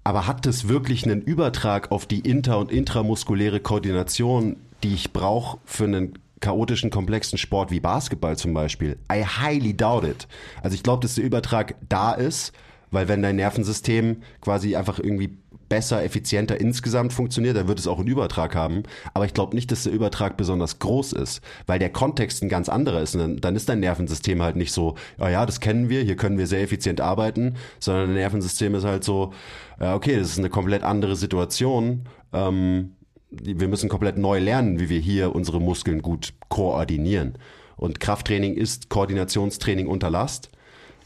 [0.04, 5.58] Aber hat das wirklich einen Übertrag auf die inter- und intramuskuläre Koordination die ich brauche
[5.64, 8.98] für einen chaotischen, komplexen Sport wie Basketball zum Beispiel.
[9.10, 10.28] I highly doubt it.
[10.62, 12.52] Also ich glaube, dass der Übertrag da ist,
[12.90, 15.38] weil wenn dein Nervensystem quasi einfach irgendwie
[15.68, 18.82] besser, effizienter insgesamt funktioniert, dann wird es auch einen Übertrag haben.
[19.12, 22.68] Aber ich glaube nicht, dass der Übertrag besonders groß ist, weil der Kontext ein ganz
[22.68, 23.14] anderer ist.
[23.14, 26.16] Und dann, dann ist dein Nervensystem halt nicht so, ja, ja, das kennen wir, hier
[26.16, 29.32] können wir sehr effizient arbeiten, sondern dein Nervensystem ist halt so,
[29.80, 32.08] ja, okay, das ist eine komplett andere Situation.
[32.32, 32.92] Ähm,
[33.30, 37.36] wir müssen komplett neu lernen, wie wir hier unsere Muskeln gut koordinieren.
[37.76, 40.50] Und Krafttraining ist Koordinationstraining unter Last.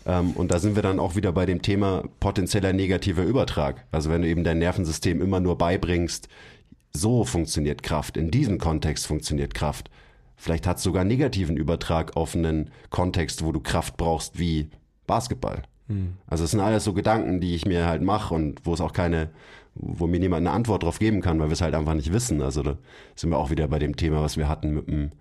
[0.07, 3.86] Ähm, und da sind wir dann auch wieder bei dem Thema potenzieller negativer Übertrag.
[3.92, 6.28] Also wenn du eben dein Nervensystem immer nur beibringst,
[6.92, 9.90] so funktioniert Kraft, in diesem Kontext funktioniert Kraft.
[10.36, 14.70] Vielleicht hat es sogar negativen Übertrag auf einen Kontext, wo du Kraft brauchst wie
[15.07, 15.62] Basketball.
[15.88, 16.14] Hm.
[16.26, 18.92] Also es sind alles so Gedanken, die ich mir halt mache und wo es auch
[18.92, 19.30] keine
[19.80, 22.42] wo mir niemand eine Antwort drauf geben kann, weil wir es halt einfach nicht wissen.
[22.42, 22.78] Also da
[23.14, 25.12] sind wir auch wieder bei dem Thema, was wir hatten mit dem,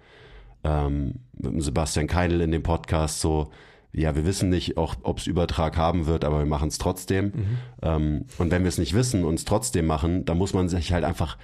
[0.63, 3.51] ähm, mit dem Sebastian Keinl in dem Podcast, so,
[3.93, 7.25] ja, wir wissen nicht, ob es Übertrag haben wird, aber wir machen es trotzdem.
[7.25, 7.57] Mhm.
[7.81, 10.91] Ähm, und wenn wir es nicht wissen und es trotzdem machen, dann muss man sich
[10.91, 11.37] halt einfach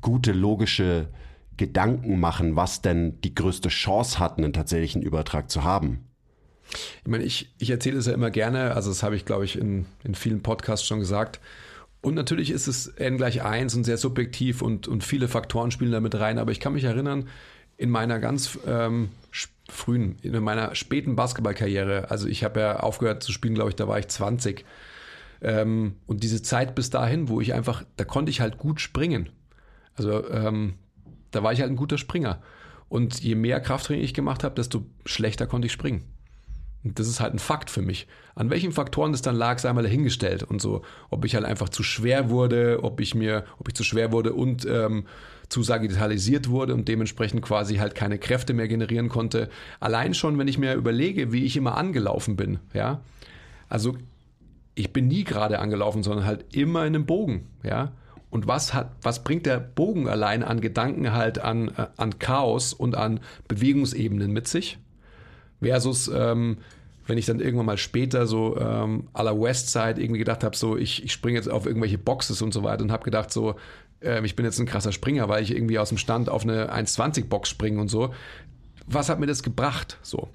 [0.00, 1.08] gute, logische
[1.56, 6.06] Gedanken machen, was denn die größte Chance hat, einen tatsächlichen Übertrag zu haben.
[7.02, 9.56] Ich meine, ich, ich erzähle es ja immer gerne, also das habe ich, glaube ich,
[9.56, 11.40] in, in vielen Podcasts schon gesagt.
[12.00, 15.92] Und natürlich ist es n gleich 1 und sehr subjektiv und, und viele Faktoren spielen
[15.92, 16.38] da mit rein.
[16.38, 17.28] Aber ich kann mich erinnern,
[17.76, 19.08] in meiner ganz ähm,
[19.68, 23.88] frühen, in meiner späten Basketballkarriere, also ich habe ja aufgehört zu spielen, glaube ich, da
[23.88, 24.64] war ich 20.
[25.40, 29.30] Ähm, und diese Zeit bis dahin, wo ich einfach, da konnte ich halt gut springen.
[29.94, 30.74] Also ähm,
[31.30, 32.42] da war ich halt ein guter Springer.
[32.88, 36.04] Und je mehr Krafttraining ich gemacht habe, desto schlechter konnte ich springen.
[36.84, 38.06] Und das ist halt ein Fakt für mich.
[38.34, 40.82] An welchen Faktoren das dann lag, sei mal dahingestellt und so.
[41.10, 44.34] Ob ich halt einfach zu schwer wurde, ob ich mir, ob ich zu schwer wurde
[44.34, 45.06] und ähm,
[45.48, 49.48] zu sagitalisiert wurde und dementsprechend quasi halt keine Kräfte mehr generieren konnte.
[49.80, 53.00] Allein schon, wenn ich mir überlege, wie ich immer angelaufen bin, ja.
[53.68, 53.96] Also
[54.74, 57.92] ich bin nie gerade angelaufen, sondern halt immer in einem Bogen, ja.
[58.30, 62.72] Und was hat, was bringt der Bogen allein an Gedanken halt an, äh, an Chaos
[62.72, 64.78] und an Bewegungsebenen mit sich?
[65.62, 66.58] Versus, ähm,
[67.06, 70.76] wenn ich dann irgendwann mal später so ähm, à la Westside irgendwie gedacht habe, so
[70.76, 73.54] ich, ich springe jetzt auf irgendwelche Boxes und so weiter und habe gedacht, so
[74.00, 76.72] äh, ich bin jetzt ein krasser Springer, weil ich irgendwie aus dem Stand auf eine
[76.72, 78.14] 1,20 Box springe und so.
[78.86, 79.98] Was hat mir das gebracht?
[80.02, 80.28] So.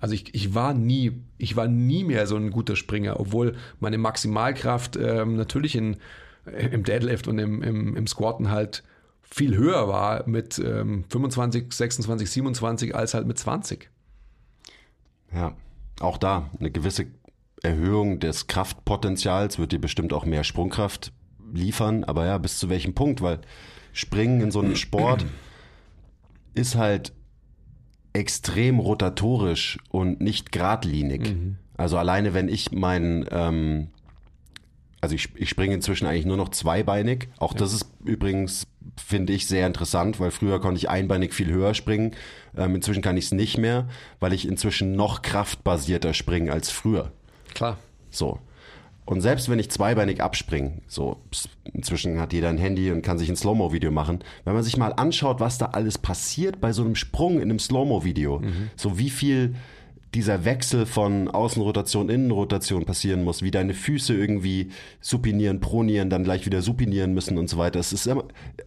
[0.00, 3.98] Also ich, ich war nie, ich war nie mehr so ein guter Springer, obwohl meine
[3.98, 5.98] Maximalkraft ähm, natürlich in,
[6.44, 8.82] im Deadlift und im, im, im Squatten halt
[9.22, 13.90] viel höher war mit ähm, 25, 26, 27 als halt mit 20.
[15.32, 15.56] Ja,
[16.00, 17.06] auch da eine gewisse
[17.62, 21.12] Erhöhung des Kraftpotenzials wird dir bestimmt auch mehr Sprungkraft
[21.52, 23.22] liefern, aber ja, bis zu welchem Punkt?
[23.22, 23.40] Weil
[23.92, 25.26] Springen in so einem Sport
[26.54, 27.12] ist halt
[28.12, 31.34] extrem rotatorisch und nicht geradlinig.
[31.34, 31.56] Mhm.
[31.76, 33.88] Also alleine wenn ich meinen ähm,
[35.02, 37.28] also ich, ich springe inzwischen eigentlich nur noch zweibeinig.
[37.38, 37.58] Auch ja.
[37.58, 42.12] das ist übrigens, finde ich, sehr interessant, weil früher konnte ich einbeinig viel höher springen.
[42.56, 43.88] Ähm, inzwischen kann ich es nicht mehr,
[44.20, 47.10] weil ich inzwischen noch kraftbasierter springe als früher.
[47.52, 47.78] Klar.
[48.10, 48.38] So.
[49.04, 51.16] Und selbst wenn ich zweibeinig abspringe, so,
[51.72, 54.20] inzwischen hat jeder ein Handy und kann sich ein Slow-Mo-Video machen.
[54.44, 57.58] Wenn man sich mal anschaut, was da alles passiert bei so einem Sprung in einem
[57.58, 58.70] Slow-Mo-Video, mhm.
[58.76, 59.54] so wie viel
[60.14, 66.44] dieser Wechsel von Außenrotation, Innenrotation passieren muss, wie deine Füße irgendwie supinieren, pronieren, dann gleich
[66.44, 67.80] wieder supinieren müssen und so weiter.
[67.80, 68.24] Es ist immer,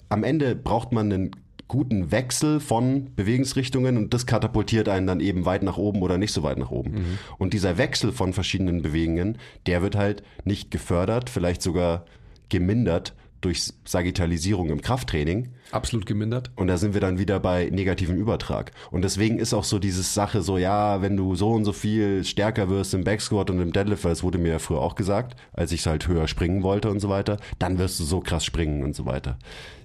[0.10, 1.32] am Ende braucht man einen
[1.68, 6.32] guten Wechsel von Bewegungsrichtungen und das katapultiert einen dann eben weit nach oben oder nicht
[6.32, 6.92] so weit nach oben.
[6.92, 7.18] Mhm.
[7.38, 12.06] Und dieser Wechsel von verschiedenen Bewegungen, der wird halt nicht gefördert, vielleicht sogar
[12.50, 15.50] gemindert durch Sagittalisierung im Krafttraining.
[15.72, 16.52] Absolut gemindert.
[16.56, 18.72] Und da sind wir dann wieder bei negativen Übertrag.
[18.90, 22.24] Und deswegen ist auch so diese Sache so, ja, wenn du so und so viel
[22.24, 25.72] stärker wirst im Backsquat und im Deadlift, das wurde mir ja früher auch gesagt, als
[25.72, 28.96] ich halt höher springen wollte und so weiter, dann wirst du so krass springen und
[28.96, 29.38] so weiter.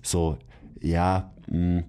[0.02, 0.38] So,
[0.80, 1.84] ja, mh,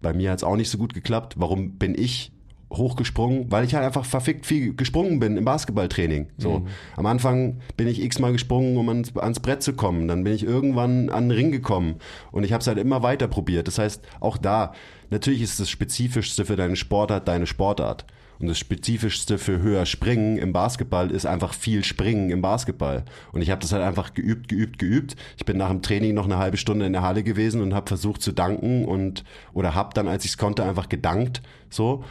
[0.00, 1.34] bei mir hat es auch nicht so gut geklappt.
[1.38, 2.32] Warum bin ich
[2.76, 6.28] hochgesprungen, weil ich halt einfach verfickt viel gesprungen bin im Basketballtraining.
[6.38, 6.66] So mhm.
[6.96, 10.08] am Anfang bin ich x-mal gesprungen, um ans, ans, Brett zu kommen.
[10.08, 11.96] Dann bin ich irgendwann an den Ring gekommen
[12.30, 13.68] und ich habe es halt immer weiter probiert.
[13.68, 14.72] Das heißt, auch da
[15.10, 18.06] natürlich ist das Spezifischste für deine Sportart deine Sportart.
[18.42, 23.04] Und das Spezifischste für höher Springen im Basketball ist einfach viel Springen im Basketball.
[23.32, 25.16] Und ich habe das halt einfach geübt, geübt, geübt.
[25.36, 27.86] Ich bin nach dem Training noch eine halbe Stunde in der Halle gewesen und habe
[27.86, 29.22] versucht zu danken und
[29.54, 31.40] oder habe dann, als ich es konnte, einfach gedankt.
[31.70, 32.04] So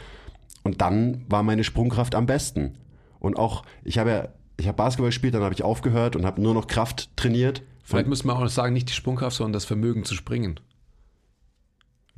[0.62, 2.78] und dann war meine Sprungkraft am besten.
[3.18, 6.40] Und auch, ich habe ja, ich habe Basketball gespielt, dann habe ich aufgehört und habe
[6.40, 7.62] nur noch Kraft trainiert.
[7.84, 10.60] Vielleicht müssen wir auch sagen, nicht die Sprungkraft, sondern das Vermögen zu springen.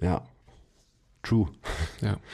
[0.01, 0.23] Ja,
[1.23, 1.49] true.
[2.01, 2.19] Ja.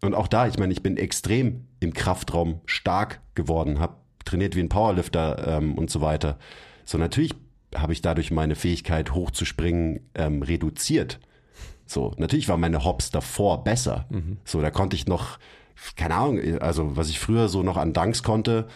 [0.00, 4.60] Und auch da, ich meine, ich bin extrem im Kraftraum stark geworden, habe trainiert wie
[4.60, 6.38] ein Powerlifter ähm, und so weiter.
[6.84, 7.34] So natürlich
[7.74, 11.18] habe ich dadurch meine Fähigkeit hochzuspringen ähm, reduziert.
[11.86, 14.06] So, natürlich war meine Hops davor besser.
[14.10, 14.38] Mhm.
[14.44, 15.38] So, da konnte ich noch,
[15.96, 18.68] keine Ahnung, also was ich früher so noch an Danks konnte,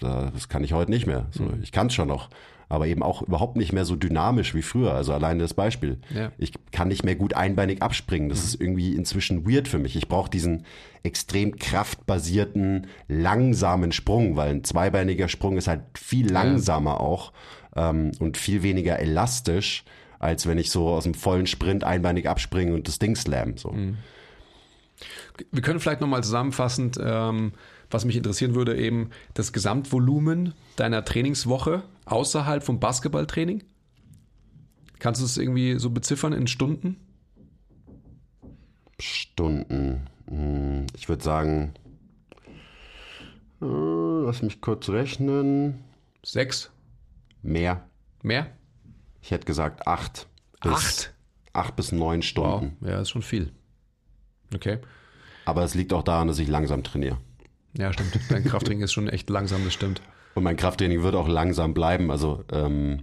[0.00, 1.26] das kann ich heute nicht mehr.
[1.30, 1.62] So, mhm.
[1.62, 2.28] Ich kann es schon noch.
[2.70, 4.94] Aber eben auch überhaupt nicht mehr so dynamisch wie früher.
[4.94, 5.98] Also alleine das Beispiel.
[6.14, 6.32] Ja.
[6.38, 8.30] Ich kann nicht mehr gut einbeinig abspringen.
[8.30, 8.44] Das mhm.
[8.46, 9.94] ist irgendwie inzwischen weird für mich.
[9.96, 10.64] Ich brauche diesen
[11.02, 17.00] extrem kraftbasierten, langsamen Sprung, weil ein zweibeiniger Sprung ist halt viel langsamer ja.
[17.00, 17.32] auch
[17.76, 19.84] ähm, und viel weniger elastisch
[20.20, 23.56] als wenn ich so aus dem vollen Sprint einbeinig abspringe und das Ding slam.
[23.56, 23.72] So.
[23.72, 23.96] Mhm.
[25.50, 27.52] Wir können vielleicht nochmal zusammenfassend, ähm,
[27.90, 33.64] was mich interessieren würde, eben das Gesamtvolumen deiner Trainingswoche außerhalb vom Basketballtraining.
[34.98, 36.96] Kannst du es irgendwie so beziffern in Stunden?
[38.98, 40.06] Stunden.
[40.28, 41.72] Hm, ich würde sagen,
[43.62, 45.84] äh, lass mich kurz rechnen.
[46.24, 46.70] Sechs?
[47.42, 47.88] Mehr.
[48.22, 48.50] Mehr?
[49.22, 50.28] Ich hätte gesagt acht.
[50.62, 51.14] Bis, acht?
[51.52, 52.76] Acht bis neun Stunden.
[52.80, 52.90] Wow.
[52.90, 53.52] Ja, ist schon viel.
[54.54, 54.78] Okay.
[55.46, 57.18] Aber es liegt auch daran, dass ich langsam trainiere.
[57.76, 58.18] Ja, stimmt.
[58.28, 60.02] Dein Krafttraining ist schon echt langsam, das stimmt.
[60.34, 62.10] Und mein Krafttraining wird auch langsam bleiben.
[62.10, 63.02] Also, ähm,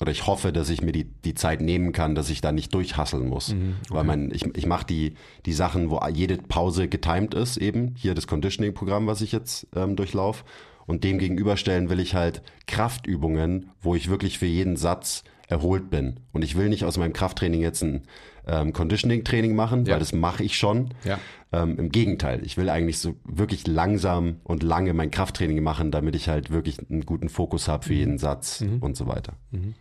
[0.00, 2.74] oder ich hoffe, dass ich mir die, die Zeit nehmen kann, dass ich da nicht
[2.74, 3.54] durchhasseln muss.
[3.54, 3.94] Mhm, okay.
[3.94, 5.14] Weil mein, ich, ich mache die,
[5.46, 7.94] die Sachen, wo jede Pause getimed ist, eben.
[7.96, 10.44] Hier das Conditioning-Programm, was ich jetzt ähm, durchlaufe.
[10.86, 16.20] Und dem gegenüberstellen will ich halt Kraftübungen, wo ich wirklich für jeden Satz erholt bin.
[16.32, 18.02] Und ich will nicht aus meinem Krafttraining jetzt ein
[18.46, 19.92] ähm, Conditioning-Training machen, ja.
[19.92, 20.90] weil das mache ich schon.
[21.04, 21.18] Ja.
[21.52, 26.16] Ähm, Im Gegenteil, ich will eigentlich so wirklich langsam und lange mein Krafttraining machen, damit
[26.16, 27.98] ich halt wirklich einen guten Fokus habe für mhm.
[27.98, 28.78] jeden Satz mhm.
[28.78, 29.34] und so weiter.
[29.50, 29.74] Mhm.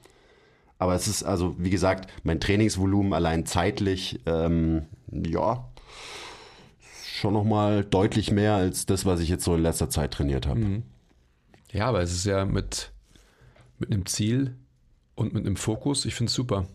[0.78, 5.70] Aber es ist also, wie gesagt, mein Trainingsvolumen allein zeitlich, ähm, ja,
[7.06, 10.60] schon nochmal deutlich mehr als das, was ich jetzt so in letzter Zeit trainiert habe.
[10.60, 10.84] Mhm.
[11.72, 12.92] Ja, aber es ist ja mit,
[13.80, 14.56] mit einem Ziel
[15.16, 16.06] und mit einem Fokus.
[16.06, 16.68] Ich finde es super.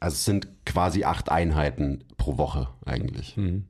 [0.00, 3.36] Also es sind quasi acht Einheiten pro Woche eigentlich.
[3.36, 3.66] Mhm.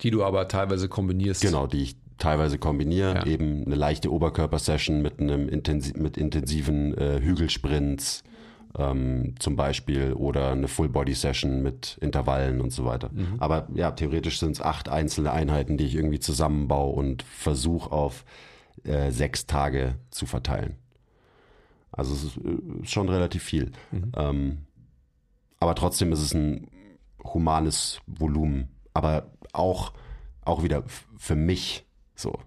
[0.00, 1.42] Die du aber teilweise kombinierst.
[1.42, 3.14] Genau, die ich teilweise kombiniere.
[3.14, 3.26] Ja.
[3.26, 8.24] Eben eine leichte Oberkörpersession mit einem intensi mit intensiven äh, Hügelsprints
[8.76, 13.10] ähm, zum Beispiel oder eine Full-Body-Session mit Intervallen und so weiter.
[13.12, 13.36] Mhm.
[13.38, 18.24] Aber ja, theoretisch sind es acht einzelne Einheiten, die ich irgendwie zusammenbaue und versuche auf
[18.84, 20.76] äh, sechs Tage zu verteilen.
[21.92, 23.72] Also es ist äh, schon relativ viel.
[23.90, 24.12] Mhm.
[24.16, 24.58] Ähm,
[25.60, 26.68] aber trotzdem ist es ein
[27.22, 28.68] humanes Volumen.
[28.94, 29.92] Aber auch,
[30.44, 30.84] auch wieder
[31.16, 32.38] für mich so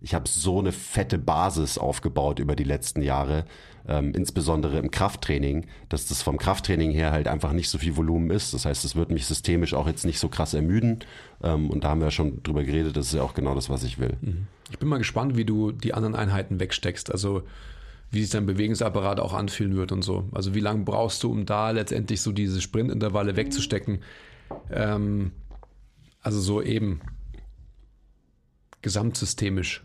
[0.00, 3.44] ich habe so eine fette Basis aufgebaut über die letzten Jahre,
[3.86, 8.30] ähm, insbesondere im Krafttraining, dass das vom Krafttraining her halt einfach nicht so viel Volumen
[8.30, 8.54] ist.
[8.54, 11.00] Das heißt, es wird mich systemisch auch jetzt nicht so krass ermüden.
[11.42, 13.68] Ähm, und da haben wir ja schon drüber geredet, das ist ja auch genau das,
[13.68, 14.16] was ich will.
[14.20, 14.46] Mhm.
[14.70, 17.10] Ich bin mal gespannt, wie du die anderen Einheiten wegsteckst.
[17.10, 17.42] Also
[18.10, 20.28] wie sich dein Bewegungsapparat auch anfühlen wird und so.
[20.32, 24.00] Also wie lange brauchst du, um da letztendlich so diese Sprintintervalle wegzustecken?
[24.70, 25.32] Ähm,
[26.20, 27.00] also so eben
[28.82, 29.84] gesamtsystemisch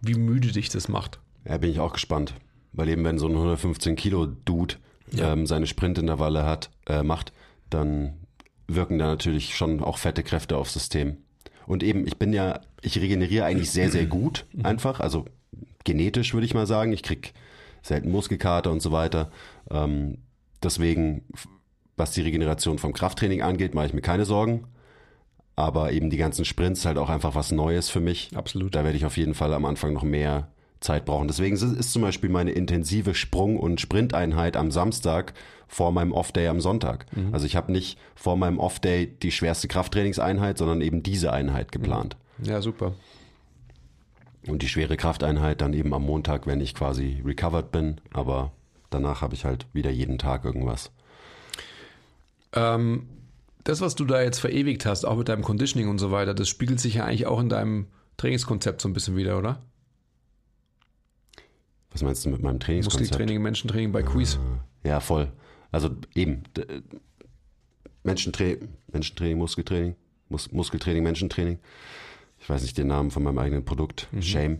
[0.00, 1.20] wie müde dich das macht.
[1.44, 2.34] Ja, bin ich auch gespannt.
[2.72, 4.76] Weil eben, wenn so ein 115 Kilo Dude
[5.12, 5.32] ja.
[5.32, 7.32] ähm, seine Sprintintervalle hat, äh, macht,
[7.70, 8.14] dann
[8.66, 11.16] wirken da natürlich schon auch fette Kräfte aufs System.
[11.66, 15.00] Und eben, ich bin ja, ich regeneriere eigentlich sehr, sehr gut einfach.
[15.00, 15.24] Also
[15.88, 16.92] genetisch würde ich mal sagen.
[16.92, 17.32] Ich krieg
[17.82, 19.30] selten Muskelkater und so weiter.
[19.70, 20.18] Ähm,
[20.62, 21.24] deswegen,
[21.96, 24.66] was die Regeneration vom Krafttraining angeht, mache ich mir keine Sorgen.
[25.56, 28.30] Aber eben die ganzen Sprints halt auch einfach was Neues für mich.
[28.34, 28.74] Absolut.
[28.74, 30.48] Da werde ich auf jeden Fall am Anfang noch mehr
[30.80, 31.26] Zeit brauchen.
[31.26, 35.32] Deswegen ist zum Beispiel meine intensive Sprung- und Sprinteinheit am Samstag
[35.66, 37.06] vor meinem Off-Day am Sonntag.
[37.16, 37.32] Mhm.
[37.32, 42.16] Also ich habe nicht vor meinem Off-Day die schwerste Krafttrainingseinheit, sondern eben diese Einheit geplant.
[42.42, 42.94] Ja, super.
[44.46, 48.00] Und die schwere Krafteinheit dann eben am Montag, wenn ich quasi recovered bin.
[48.12, 48.52] Aber
[48.90, 50.90] danach habe ich halt wieder jeden Tag irgendwas.
[52.52, 53.08] Ähm,
[53.64, 56.48] das, was du da jetzt verewigt hast, auch mit deinem Conditioning und so weiter, das
[56.48, 59.60] spiegelt sich ja eigentlich auch in deinem Trainingskonzept so ein bisschen wieder, oder?
[61.90, 63.10] Was meinst du mit meinem Trainingskonzept?
[63.10, 64.38] Muskeltraining, Menschentraining bei Quiz.
[64.84, 65.32] Ja, voll.
[65.70, 66.44] Also eben
[68.02, 69.96] Menschentraining, Menschentraining, Muskeltraining,
[70.28, 71.58] Mus Muskeltraining, Menschentraining.
[72.40, 74.08] Ich weiß nicht den Namen von meinem eigenen Produkt.
[74.12, 74.22] Mhm.
[74.22, 74.58] Shame.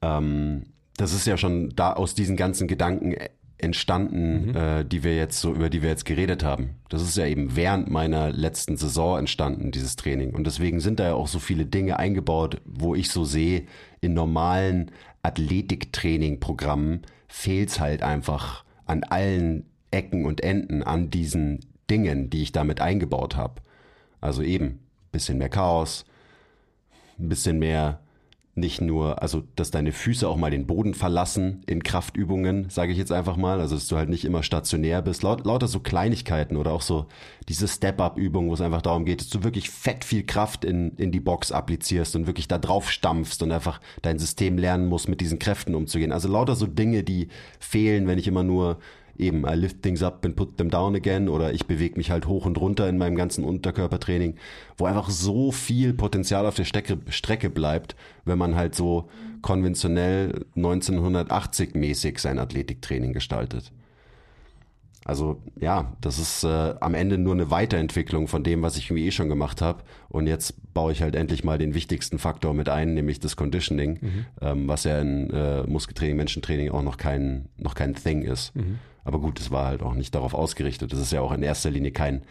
[0.00, 0.64] Ähm,
[0.96, 3.14] das ist ja schon da aus diesen ganzen Gedanken
[3.62, 4.56] entstanden, mhm.
[4.56, 6.76] äh, die wir jetzt so über die wir jetzt geredet haben.
[6.88, 11.04] Das ist ja eben während meiner letzten Saison entstanden dieses Training und deswegen sind da
[11.04, 13.66] ja auch so viele Dinge eingebaut, wo ich so sehe
[14.00, 14.90] in normalen
[15.22, 22.52] Athletiktraining-Programmen fehlt es halt einfach an allen Ecken und Enden an diesen Dingen, die ich
[22.52, 23.62] damit eingebaut habe.
[24.20, 24.80] Also eben
[25.12, 26.04] bisschen mehr Chaos,
[27.22, 28.00] ein bisschen mehr
[28.54, 32.98] nicht nur, also dass deine Füße auch mal den Boden verlassen in Kraftübungen, sage ich
[32.98, 36.58] jetzt einfach mal, also dass du halt nicht immer stationär bist, Laut, lauter so Kleinigkeiten
[36.58, 37.06] oder auch so
[37.48, 41.12] diese Step-Up-Übung, wo es einfach darum geht, dass du wirklich fett viel Kraft in, in
[41.12, 45.22] die Box applizierst und wirklich da drauf stampfst und einfach dein System lernen musst, mit
[45.22, 46.12] diesen Kräften umzugehen.
[46.12, 48.78] Also lauter so Dinge, die fehlen, wenn ich immer nur
[49.18, 52.26] eben I lift things up and put them down again oder ich bewege mich halt
[52.26, 54.36] hoch und runter in meinem ganzen Unterkörpertraining,
[54.76, 59.08] wo einfach so viel Potenzial auf der Strecke, Strecke bleibt, wenn man halt so
[59.42, 63.72] konventionell 1980 mäßig sein Athletiktraining gestaltet.
[65.04, 69.06] Also ja, das ist äh, am Ende nur eine Weiterentwicklung von dem, was ich irgendwie
[69.06, 69.82] eh schon gemacht habe.
[70.08, 73.98] Und jetzt baue ich halt endlich mal den wichtigsten Faktor mit ein, nämlich das Conditioning,
[74.00, 74.26] mhm.
[74.40, 78.54] ähm, was ja in äh, Muskeltraining, Menschentraining auch noch kein, noch kein Thing ist.
[78.54, 78.78] Mhm.
[79.04, 80.92] Aber gut, es war halt auch nicht darauf ausgerichtet.
[80.92, 82.22] Das ist ja auch in erster Linie kein,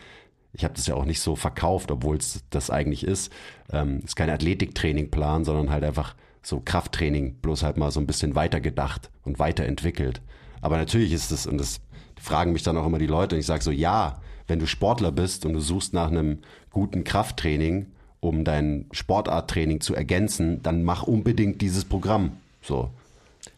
[0.54, 3.32] ich habe das ja auch nicht so verkauft, obwohl es das eigentlich ist.
[3.72, 8.36] Ähm, ist kein Athletiktrainingplan, sondern halt einfach so Krafttraining, bloß halt mal so ein bisschen
[8.36, 10.22] weitergedacht und weiterentwickelt.
[10.62, 11.82] Aber natürlich ist es, und das
[12.20, 15.12] fragen mich dann auch immer die Leute, und ich sage so, ja, wenn du Sportler
[15.12, 16.40] bist und du suchst nach einem
[16.72, 17.88] guten Krafttraining,
[18.20, 22.34] um dein Sportarttraining zu ergänzen, dann mach unbedingt dieses Programm.
[22.62, 22.92] So.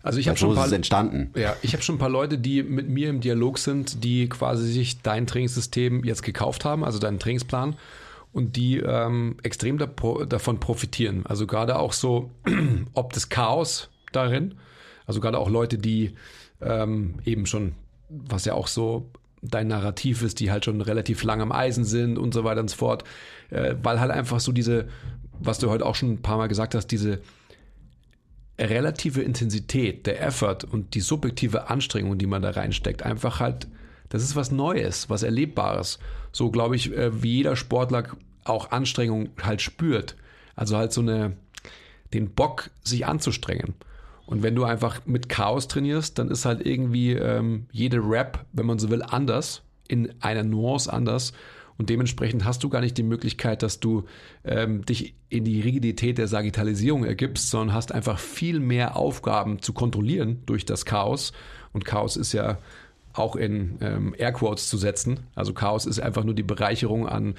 [0.01, 1.31] Also ich habe schon ein paar, entstanden.
[1.35, 4.71] Ja, ich habe schon ein paar Leute, die mit mir im Dialog sind, die quasi
[4.71, 7.75] sich dein Trainingssystem jetzt gekauft haben, also deinen Trainingsplan
[8.31, 9.87] und die ähm, extrem da,
[10.27, 11.25] davon profitieren.
[11.25, 12.31] Also gerade auch so
[12.93, 14.55] ob das Chaos darin,
[15.05, 16.15] also gerade auch Leute, die
[16.61, 17.73] ähm, eben schon,
[18.09, 19.09] was ja auch so
[19.41, 22.69] dein Narrativ ist, die halt schon relativ lang am Eisen sind und so weiter und
[22.69, 23.03] so fort,
[23.49, 24.87] äh, weil halt einfach so diese,
[25.39, 27.19] was du heute auch schon ein paar Mal gesagt hast, diese
[28.59, 33.67] relative Intensität, der Effort und die subjektive Anstrengung, die man da reinsteckt, einfach halt,
[34.09, 35.99] das ist was Neues, was Erlebbares.
[36.31, 38.03] So glaube ich, äh, wie jeder Sportler
[38.43, 40.15] auch Anstrengung halt spürt.
[40.55, 41.35] Also halt so eine,
[42.13, 43.73] den Bock, sich anzustrengen.
[44.25, 48.65] Und wenn du einfach mit Chaos trainierst, dann ist halt irgendwie ähm, jede Rap, wenn
[48.65, 51.33] man so will, anders, in einer Nuance anders.
[51.83, 54.05] Und dementsprechend hast du gar nicht die Möglichkeit, dass du
[54.45, 59.73] ähm, dich in die Rigidität der Sagittalisierung ergibst, sondern hast einfach viel mehr Aufgaben zu
[59.73, 61.33] kontrollieren durch das Chaos.
[61.73, 62.57] Und Chaos ist ja
[63.11, 65.19] auch in ähm, Airquotes zu setzen.
[65.35, 67.35] Also Chaos ist einfach nur die Bereicherung an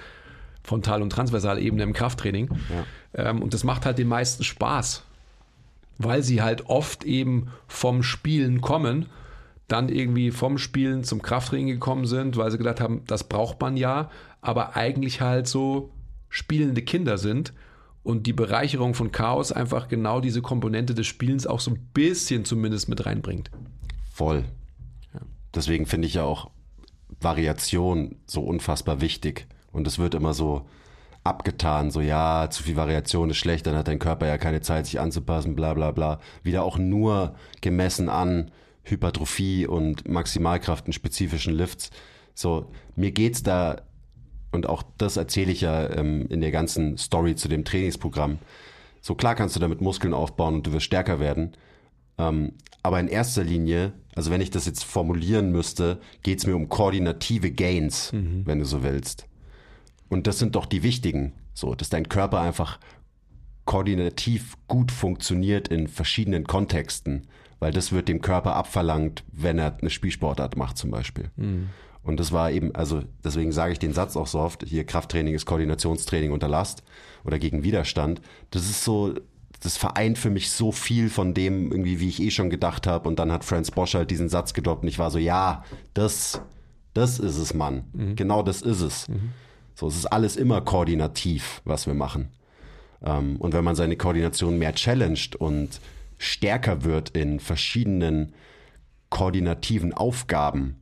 [0.62, 2.50] Frontal- und Transversalebene im Krafttraining.
[3.14, 3.30] Ja.
[3.30, 5.04] Ähm, und das macht halt den meisten Spaß,
[5.96, 9.06] weil sie halt oft eben vom Spielen kommen
[9.68, 13.76] dann irgendwie vom Spielen zum Krafttraining gekommen sind, weil sie gedacht haben, das braucht man
[13.76, 14.10] ja,
[14.40, 15.90] aber eigentlich halt so
[16.28, 17.54] spielende Kinder sind
[18.02, 22.44] und die Bereicherung von Chaos einfach genau diese Komponente des Spielens auch so ein bisschen
[22.44, 23.50] zumindest mit reinbringt.
[24.12, 24.44] Voll.
[25.54, 26.50] Deswegen finde ich ja auch
[27.20, 29.46] Variation so unfassbar wichtig.
[29.72, 30.66] Und es wird immer so
[31.22, 34.84] abgetan, so ja, zu viel Variation ist schlecht, dann hat dein Körper ja keine Zeit,
[34.84, 36.20] sich anzupassen, bla bla bla.
[36.42, 38.50] Wieder auch nur gemessen an,
[38.84, 41.90] Hypertrophie und Maximalkraft in spezifischen Lifts.
[42.34, 43.82] So, mir geht's da,
[44.52, 48.38] und auch das erzähle ich ja ähm, in der ganzen Story zu dem Trainingsprogramm.
[49.00, 51.56] So klar kannst du damit Muskeln aufbauen und du wirst stärker werden.
[52.18, 56.68] Ähm, aber in erster Linie, also wenn ich das jetzt formulieren müsste, geht's mir um
[56.68, 58.42] koordinative Gains, mhm.
[58.44, 59.26] wenn du so willst.
[60.08, 61.32] Und das sind doch die wichtigen.
[61.54, 62.78] So, dass dein Körper einfach
[63.64, 67.26] koordinativ gut funktioniert in verschiedenen Kontexten
[67.58, 71.30] weil das wird dem Körper abverlangt, wenn er eine Spielsportart macht zum Beispiel.
[71.36, 71.70] Mhm.
[72.02, 75.34] Und das war eben, also deswegen sage ich den Satz auch so oft, hier Krafttraining
[75.34, 76.82] ist Koordinationstraining unter Last
[77.24, 78.20] oder gegen Widerstand.
[78.50, 79.14] Das ist so
[79.64, 83.08] das vereint für mich so viel von dem, irgendwie, wie ich eh schon gedacht habe.
[83.08, 86.42] Und dann hat Franz Bosch halt diesen Satz gedroppt und ich war so, ja, das,
[86.92, 87.84] das ist es, Mann.
[88.14, 89.06] Genau das ist es.
[89.74, 92.28] So, es ist alles immer koordinativ, was wir machen.
[93.02, 95.80] Ähm, und wenn man seine Koordination mehr challenged und
[96.24, 98.34] stärker wird in verschiedenen
[99.10, 100.80] koordinativen Aufgaben,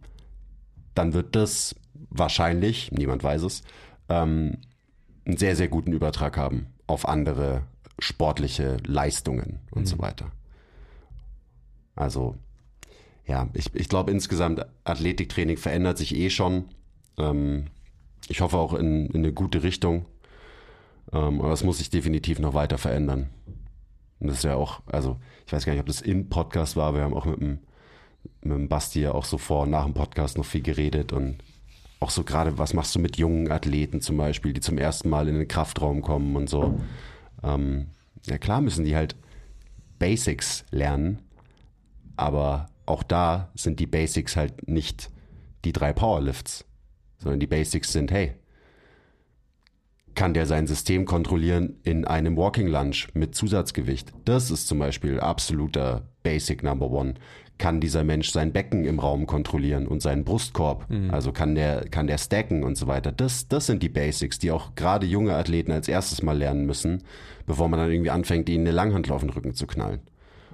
[0.95, 1.75] dann wird das
[2.11, 3.63] wahrscheinlich, niemand weiß es,
[4.09, 4.59] ähm,
[5.25, 7.63] einen sehr, sehr guten Übertrag haben auf andere
[7.99, 10.33] sportliche Leistungen und so weiter.
[11.95, 12.37] Also,
[13.27, 16.65] ja, ich, ich glaube insgesamt, Athletiktraining verändert sich eh schon.
[17.19, 17.67] Ähm,
[18.29, 20.07] ich hoffe auch in, in eine gute Richtung.
[21.13, 23.29] Ähm, aber es muss sich definitiv noch weiter verändern.
[24.23, 26.95] Und das ist ja auch, also ich weiß gar nicht, ob das im Podcast war,
[26.95, 27.59] wir haben auch mit dem,
[28.41, 31.39] mit dem Basti ja auch so vor und nach dem Podcast noch viel geredet und
[31.99, 35.27] auch so gerade, was machst du mit jungen Athleten zum Beispiel, die zum ersten Mal
[35.27, 36.79] in den Kraftraum kommen und so.
[37.43, 37.89] Ähm,
[38.27, 39.17] ja klar müssen die halt
[39.99, 41.19] Basics lernen,
[42.15, 45.11] aber auch da sind die Basics halt nicht
[45.65, 46.65] die drei Powerlifts,
[47.19, 48.37] sondern die Basics sind, hey,
[50.15, 54.13] kann der sein System kontrollieren in einem Walking Lunge mit Zusatzgewicht?
[54.25, 57.15] Das ist zum Beispiel absoluter Basic Number One.
[57.59, 60.87] Kann dieser Mensch sein Becken im Raum kontrollieren und seinen Brustkorb?
[61.13, 63.13] Also kann der, kann der stacken und so weiter?
[63.13, 67.05] Das, das sind die Basics, die auch gerade junge Athleten als erstes mal lernen müssen,
[67.47, 70.01] bevor man dann irgendwie anfängt, ihnen eine Langhantel auf den Rücken zu knallen.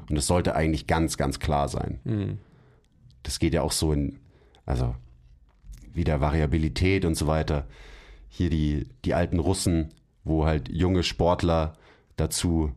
[0.09, 2.01] Und das sollte eigentlich ganz, ganz klar sein.
[3.23, 4.19] Das geht ja auch so in,
[4.67, 4.95] also
[5.93, 7.67] wieder Variabilität und so weiter.
[8.29, 9.89] Hier die, die alten Russen,
[10.25, 11.73] wo halt junge Sportler
[12.17, 12.73] dazu,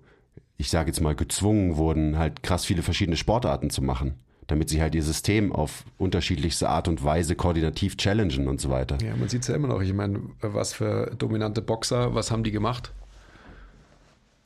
[0.58, 4.16] ich sage jetzt mal, gezwungen wurden, halt krass viele verschiedene Sportarten zu machen,
[4.47, 8.97] damit sie halt ihr System auf unterschiedlichste Art und Weise koordinativ challengen und so weiter.
[9.04, 9.82] Ja, man sieht es ja immer noch.
[9.82, 12.93] Ich meine, was für dominante Boxer, was haben die gemacht?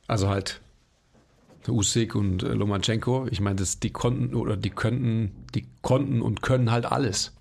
[0.08, 0.60] Also halt
[1.68, 3.26] Usyk und äh, Lomachenko.
[3.30, 7.32] Ich meine, das, die konnten oder die könnten, die konnten und können halt alles.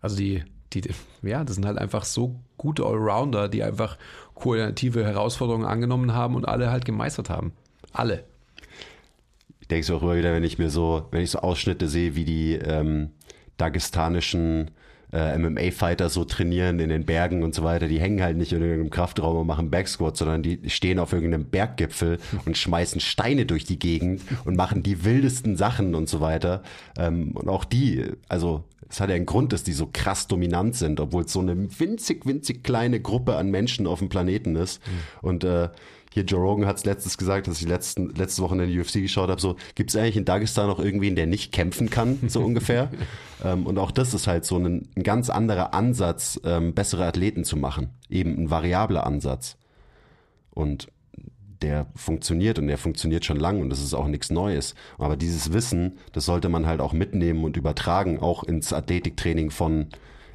[0.00, 0.82] Also die, die,
[1.22, 3.98] ja, das sind halt einfach so gute Allrounder, die einfach
[4.34, 7.52] koordinative Herausforderungen angenommen haben und alle halt gemeistert haben.
[7.92, 8.22] Alle.
[9.60, 12.14] Ich denke so auch immer wieder, wenn ich mir so, wenn ich so Ausschnitte sehe,
[12.14, 13.10] wie die ähm,
[13.56, 14.70] dagestanischen
[15.12, 18.62] äh, MMA-Fighter so trainieren in den Bergen und so weiter, die hängen halt nicht in
[18.62, 23.64] irgendeinem Kraftraum und machen Backsquats, sondern die stehen auf irgendeinem Berggipfel und schmeißen Steine durch
[23.64, 26.62] die Gegend und machen die wildesten Sachen und so weiter.
[26.96, 30.76] Ähm, und auch die, also es hat ja einen Grund, dass die so krass dominant
[30.76, 34.82] sind, obwohl es so eine winzig, winzig kleine Gruppe an Menschen auf dem Planeten ist.
[35.22, 35.70] Und äh,
[36.12, 38.94] hier Joe Rogan hat es letztens gesagt, dass ich letzten, letzte Woche in der UFC
[38.94, 42.40] geschaut habe, so, gibt es eigentlich in Dagestan noch irgendwen, der nicht kämpfen kann, so
[42.44, 42.90] ungefähr?
[43.42, 47.44] ähm, und auch das ist halt so ein, ein ganz anderer Ansatz, ähm, bessere Athleten
[47.44, 47.88] zu machen.
[48.10, 49.56] Eben ein variabler Ansatz.
[50.50, 50.88] Und
[51.62, 54.74] der funktioniert und der funktioniert schon lang und das ist auch nichts Neues.
[54.98, 59.88] Aber dieses Wissen, das sollte man halt auch mitnehmen und übertragen, auch ins Athletiktraining von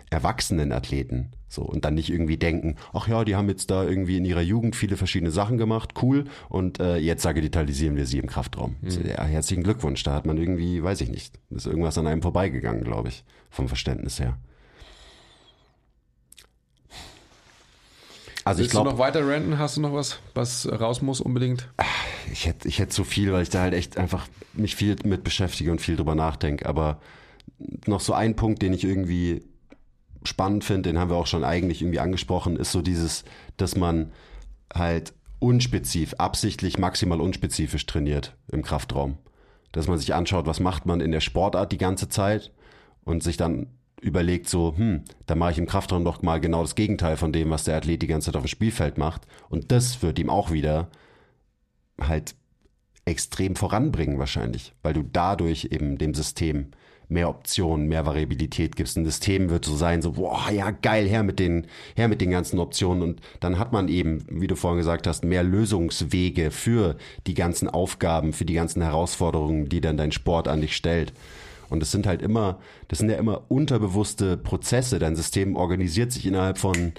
[0.10, 1.32] erwachsenen Athleten.
[1.50, 4.42] So, und dann nicht irgendwie denken, ach ja, die haben jetzt da irgendwie in ihrer
[4.42, 8.76] Jugend viele verschiedene Sachen gemacht, cool, und äh, jetzt digitalisieren wir sie im Kraftraum.
[8.86, 12.22] So, ja, herzlichen Glückwunsch, da hat man irgendwie, weiß ich nicht, ist irgendwas an einem
[12.22, 14.38] vorbeigegangen, glaube ich, vom Verständnis her.
[18.48, 19.60] Also ich Willst du glaube, noch weiter ranten?
[19.60, 21.68] Hast du noch was, was raus muss unbedingt?
[22.32, 25.26] ich hätte ich hätte so viel, weil ich da halt echt einfach mich viel mit
[25.26, 26.66] beschäftige und viel drüber nachdenke.
[26.66, 27.02] Aber
[27.86, 29.44] noch so ein Punkt, den ich irgendwie
[30.24, 33.26] spannend finde, den haben wir auch schon eigentlich irgendwie angesprochen, ist so dieses,
[33.58, 34.14] dass man
[34.74, 39.18] halt unspezifisch, absichtlich maximal unspezifisch trainiert im Kraftraum.
[39.74, 42.54] Dass man sich anschaut, was macht man in der Sportart die ganze Zeit
[43.04, 46.76] und sich dann überlegt so, hm, da mache ich im Kraftraum doch mal genau das
[46.76, 49.24] Gegenteil von dem, was der Athlet die ganze Zeit auf dem Spielfeld macht.
[49.50, 50.90] Und das wird ihm auch wieder
[52.00, 52.36] halt
[53.06, 56.72] extrem voranbringen wahrscheinlich, weil du dadurch eben dem System
[57.10, 58.98] mehr Optionen, mehr Variabilität gibst.
[58.98, 62.32] Ein System wird so sein, so, boah, ja, geil, her mit den, her mit den
[62.32, 63.02] ganzen Optionen.
[63.02, 67.70] Und dann hat man eben, wie du vorhin gesagt hast, mehr Lösungswege für die ganzen
[67.70, 71.14] Aufgaben, für die ganzen Herausforderungen, die dann dein Sport an dich stellt.
[71.70, 75.00] Und das sind halt immer, das sind ja immer unterbewusste Prozesse.
[75.00, 76.94] Dein System organisiert sich innerhalb von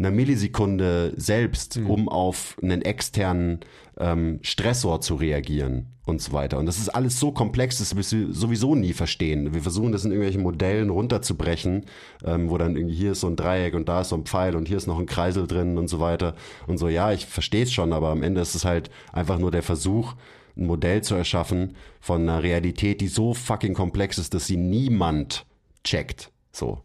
[0.00, 3.60] einer Millisekunde selbst, um auf einen externen
[3.98, 6.58] ähm, Stressor zu reagieren und so weiter.
[6.58, 9.52] Und das ist alles so komplex, das du sowieso nie verstehen.
[9.52, 11.84] Wir versuchen das in irgendwelchen Modellen runterzubrechen,
[12.24, 14.56] ähm, wo dann irgendwie hier ist so ein Dreieck und da ist so ein Pfeil
[14.56, 16.34] und hier ist noch ein Kreisel drin und so weiter.
[16.66, 19.50] Und so, ja, ich verstehe es schon, aber am Ende ist es halt einfach nur
[19.50, 20.14] der Versuch,
[20.60, 25.46] ein Modell zu erschaffen von einer Realität, die so fucking komplex ist, dass sie niemand
[25.82, 26.30] checkt.
[26.52, 26.82] So.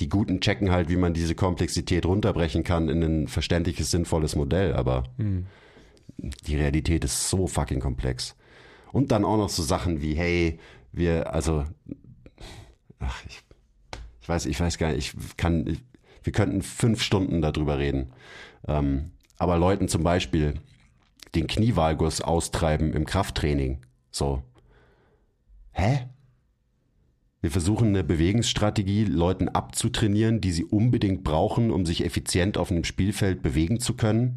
[0.00, 4.74] Die Guten checken halt, wie man diese Komplexität runterbrechen kann in ein verständliches, sinnvolles Modell,
[4.74, 5.04] aber
[6.46, 8.36] die Realität ist so fucking komplex.
[8.92, 10.58] Und dann auch noch so Sachen wie, hey,
[10.92, 11.64] wir, also,
[12.98, 13.42] ach, ich,
[14.20, 15.80] ich weiß, ich weiß gar nicht, ich kann, ich,
[16.22, 18.12] wir könnten fünf Stunden darüber reden.
[18.66, 20.54] Ähm, aber Leuten zum Beispiel
[21.34, 23.80] den Knievalgus austreiben im Krafttraining,
[24.10, 24.42] so.
[25.72, 26.08] Hä?
[27.40, 32.84] Wir versuchen eine Bewegungsstrategie Leuten abzutrainieren, die sie unbedingt brauchen, um sich effizient auf einem
[32.84, 34.36] Spielfeld bewegen zu können.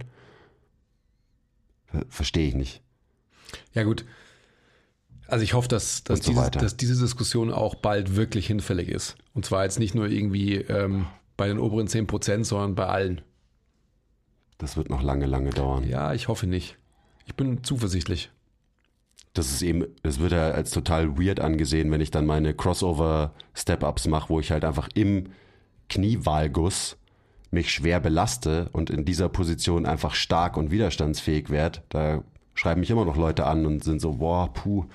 [2.07, 2.81] Verstehe ich nicht.
[3.73, 4.05] Ja, gut.
[5.27, 9.15] Also ich hoffe, dass, dass, so dieses, dass diese Diskussion auch bald wirklich hinfällig ist.
[9.33, 11.07] Und zwar jetzt nicht nur irgendwie ähm,
[11.37, 13.21] bei den oberen 10 Prozent, sondern bei allen.
[14.57, 15.87] Das wird noch lange, lange dauern.
[15.87, 16.77] Ja, ich hoffe nicht.
[17.25, 18.29] Ich bin zuversichtlich.
[19.33, 24.07] Das ist eben, das wird ja als total weird angesehen, wenn ich dann meine Crossover-Step-Ups
[24.07, 25.29] mache, wo ich halt einfach im
[25.89, 26.97] Knievalgus
[27.49, 31.81] mich schwer belaste und in dieser Position einfach stark und widerstandsfähig werde.
[31.89, 32.23] Da
[32.53, 34.85] schreiben mich immer noch Leute an und sind so, boah, puh,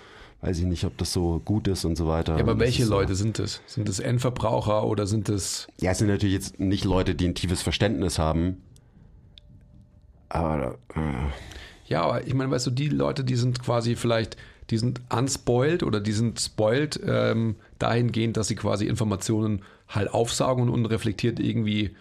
[0.41, 2.35] weiß ich nicht, ob das so gut ist und so weiter.
[2.37, 3.61] Ja, aber das welche ist so- Leute sind es?
[3.67, 5.67] Sind es Endverbraucher oder sind es.
[5.81, 8.59] Ja, es sind natürlich jetzt nicht Leute, die ein tiefes Verständnis haben.
[10.29, 10.99] Aber äh,
[11.89, 14.37] Ja, aber ich meine, weißt du, die Leute, die sind quasi vielleicht,
[14.71, 20.65] die sind unspoiled oder die sind spoiled ähm, dahingehend, dass sie quasi Informationen halt aufsaugen
[20.65, 21.97] und unreflektiert irgendwie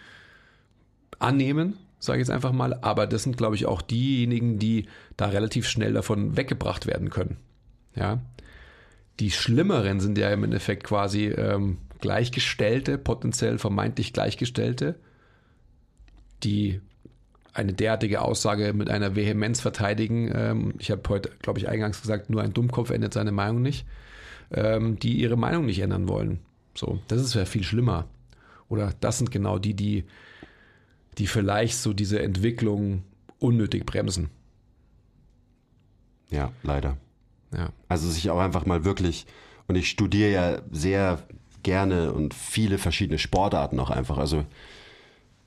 [1.18, 2.74] annehmen, sage ich jetzt einfach mal.
[2.82, 4.86] Aber das sind, glaube ich, auch diejenigen, die
[5.16, 7.38] da relativ schnell davon weggebracht werden können.
[7.96, 8.20] Ja.
[9.20, 14.96] Die Schlimmeren sind ja im Endeffekt quasi ähm, Gleichgestellte, potenziell vermeintlich Gleichgestellte,
[16.44, 16.80] die
[17.52, 20.30] eine derartige Aussage mit einer Vehemenz verteidigen.
[20.34, 23.86] Ähm, ich habe heute, glaube ich, eingangs gesagt, nur ein Dummkopf ändert seine Meinung nicht,
[24.52, 26.40] ähm, die ihre Meinung nicht ändern wollen.
[26.74, 28.06] So, das ist ja viel schlimmer.
[28.68, 30.04] Oder das sind genau die, die,
[31.16, 33.02] die vielleicht so diese Entwicklung
[33.38, 34.30] unnötig bremsen.
[36.30, 36.96] ja, leider.
[37.52, 37.70] Ja.
[37.88, 39.26] Also sich auch einfach mal wirklich,
[39.66, 41.22] und ich studiere ja sehr
[41.62, 44.18] gerne und viele verschiedene Sportarten auch einfach.
[44.18, 44.44] Also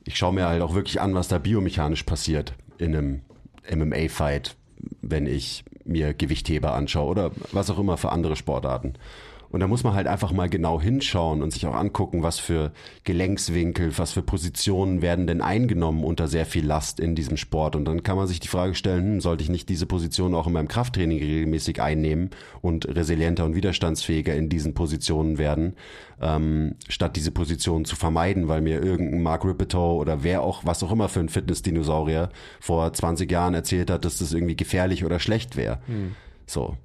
[0.06, 3.22] ich schaue mir halt auch wirklich an, was da biomechanisch passiert in einem
[3.70, 4.56] MMA-Fight,
[5.02, 8.94] wenn ich mir Gewichtheber anschaue oder was auch immer für andere Sportarten.
[9.52, 12.72] Und da muss man halt einfach mal genau hinschauen und sich auch angucken, was für
[13.04, 17.76] Gelenkswinkel, was für Positionen werden denn eingenommen unter sehr viel Last in diesem Sport.
[17.76, 20.48] Und dann kann man sich die Frage stellen, hm, sollte ich nicht diese Position auch
[20.48, 22.30] in meinem Krafttraining regelmäßig einnehmen
[22.62, 25.76] und resilienter und widerstandsfähiger in diesen Positionen werden,
[26.22, 30.82] ähm, statt diese Positionen zu vermeiden, weil mir irgendein Mark Ripetoe oder wer auch, was
[30.84, 32.30] auch immer für ein Fitnessdinosaurier
[32.60, 35.80] vor 20 Jahren erzählt hat, dass das irgendwie gefährlich oder schlecht wäre.
[36.46, 36.78] So.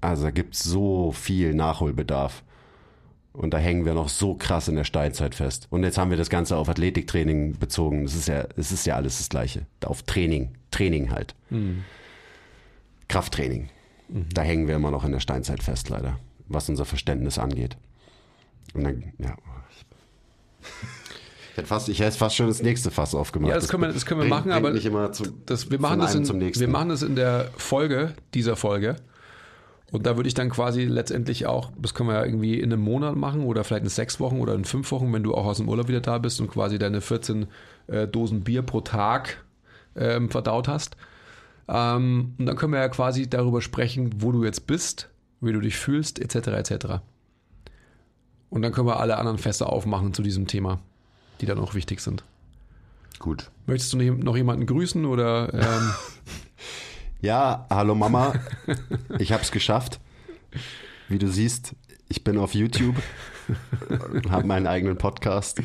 [0.00, 2.42] Also da gibt es so viel Nachholbedarf.
[3.32, 5.68] Und da hängen wir noch so krass in der Steinzeit fest.
[5.70, 8.04] Und jetzt haben wir das Ganze auf Athletiktraining bezogen.
[8.04, 9.66] Es ist ja, es ist ja alles das Gleiche.
[9.84, 10.50] Auf Training.
[10.72, 11.34] Training halt.
[13.08, 13.70] Krafttraining.
[14.08, 16.18] Da hängen wir immer noch in der Steinzeit fest, leider.
[16.48, 17.76] Was unser Verständnis angeht.
[18.74, 19.36] Und dann, ja.
[21.52, 23.50] Ich hätte fast, ich hätte fast schon das nächste Fass aufgemacht.
[23.50, 24.72] Ja, das können wir, das können wir machen, aber
[25.12, 26.60] zu, das, wir, machen das in, zum nächsten.
[26.60, 28.96] wir machen das in der Folge dieser Folge.
[29.92, 32.82] Und da würde ich dann quasi letztendlich auch, das können wir ja irgendwie in einem
[32.82, 35.56] Monat machen oder vielleicht in sechs Wochen oder in fünf Wochen, wenn du auch aus
[35.56, 37.46] dem Urlaub wieder da bist und quasi deine 14
[37.88, 39.44] äh, Dosen Bier pro Tag
[39.96, 40.96] ähm, verdaut hast.
[41.68, 45.10] Ähm, und dann können wir ja quasi darüber sprechen, wo du jetzt bist,
[45.40, 46.48] wie du dich fühlst, etc.
[46.48, 46.86] etc.
[48.48, 50.80] Und dann können wir alle anderen Fässer aufmachen zu diesem Thema,
[51.40, 52.24] die dann auch wichtig sind.
[53.18, 53.50] Gut.
[53.66, 55.92] Möchtest du noch jemanden grüßen oder ähm,
[57.20, 58.32] Ja, hallo Mama.
[59.18, 60.00] Ich hab's geschafft.
[61.08, 61.74] Wie du siehst,
[62.08, 62.96] ich bin auf YouTube,
[64.30, 65.60] habe meinen eigenen Podcast.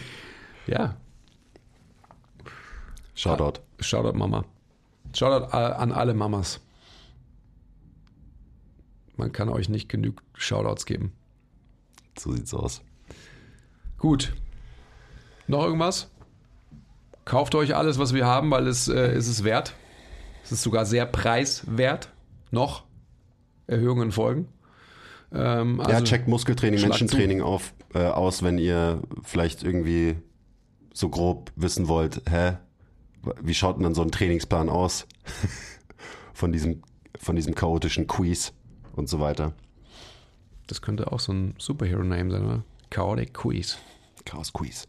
[0.68, 0.98] ja,
[3.14, 3.62] Shoutout.
[3.80, 4.44] Shoutout Mama.
[5.16, 6.60] Shoutout an alle Mamas.
[9.16, 11.14] Man kann euch nicht genug Shoutouts geben.
[12.20, 12.82] So sieht's aus.
[13.98, 14.34] Gut.
[15.48, 16.10] Noch irgendwas?
[17.24, 19.74] Kauft euch alles, was wir haben, weil es äh, ist es wert.
[20.46, 22.10] Es ist sogar sehr preiswert.
[22.52, 22.84] Noch.
[23.68, 24.48] Erhöhungen folgen.
[25.34, 30.16] Ähm, ja, also- checkt Muskeltraining, Menschentraining auf, äh, aus, wenn ihr vielleicht irgendwie
[30.94, 32.58] so grob wissen wollt, hä,
[33.42, 35.08] wie schaut denn dann so ein Trainingsplan aus
[36.34, 36.84] von diesem,
[37.20, 38.54] von diesem chaotischen Quiz
[38.96, 39.54] und so weiter.
[40.68, 42.64] Das könnte auch so ein Superhero-Name sein, oder?
[42.92, 43.78] Chaotic Quiz.
[44.26, 44.88] Chaos Quiz.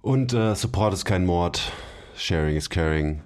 [0.00, 1.72] Und äh, Support ist kein Mord,
[2.16, 3.22] Sharing is Caring.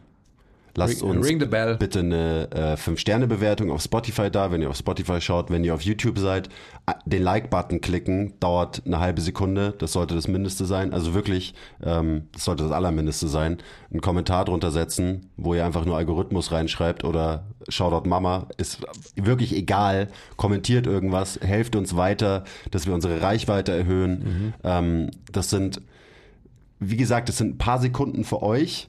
[0.77, 1.39] Lasst Ring- uns ring
[1.77, 5.51] bitte eine äh, 5-Sterne-Bewertung auf Spotify da, wenn ihr auf Spotify schaut.
[5.51, 6.49] Wenn ihr auf YouTube seid,
[7.07, 9.75] den Like-Button klicken, dauert eine halbe Sekunde.
[9.79, 10.93] Das sollte das Mindeste sein.
[10.93, 13.59] Also wirklich, ähm, das sollte das Allermindeste sein.
[13.93, 18.49] Einen Kommentar drunter setzen, wo ihr einfach nur Algorithmus reinschreibt oder Shoutout Mama.
[18.57, 18.81] Ist
[19.15, 20.09] wirklich egal.
[20.37, 22.43] Kommentiert irgendwas, helft uns weiter,
[22.73, 24.55] dass wir unsere Reichweite erhöhen.
[24.65, 25.81] Ähm, das sind,
[26.81, 28.89] wie gesagt, das sind ein paar Sekunden für euch.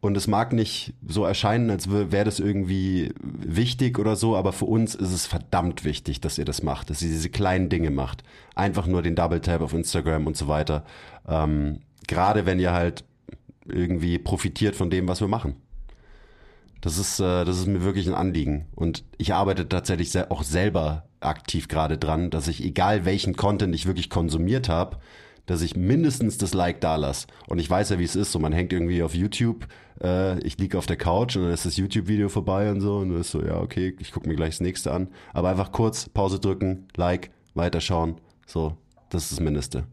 [0.00, 4.66] Und es mag nicht so erscheinen, als wäre das irgendwie wichtig oder so, aber für
[4.66, 8.22] uns ist es verdammt wichtig, dass ihr das macht, dass ihr diese kleinen Dinge macht.
[8.54, 10.84] Einfach nur den Double Tap auf Instagram und so weiter.
[11.26, 13.04] Ähm, gerade wenn ihr halt
[13.66, 15.56] irgendwie profitiert von dem, was wir machen.
[16.80, 18.66] Das ist, äh, das ist mir wirklich ein Anliegen.
[18.76, 23.86] Und ich arbeite tatsächlich auch selber aktiv gerade dran, dass ich, egal welchen Content ich
[23.86, 24.98] wirklich konsumiert habe,
[25.48, 27.26] dass ich mindestens das Like da lasse.
[27.48, 28.30] Und ich weiß ja, wie es ist.
[28.30, 29.66] So, man hängt irgendwie auf YouTube,
[30.00, 32.98] äh, ich liege auf der Couch und dann ist das YouTube-Video vorbei und so.
[32.98, 35.08] Und dann ist so, ja, okay, ich gucke mir gleich das nächste an.
[35.32, 38.20] Aber einfach kurz Pause drücken, Like, weiterschauen.
[38.46, 38.76] So,
[39.10, 39.84] das ist das Mindeste.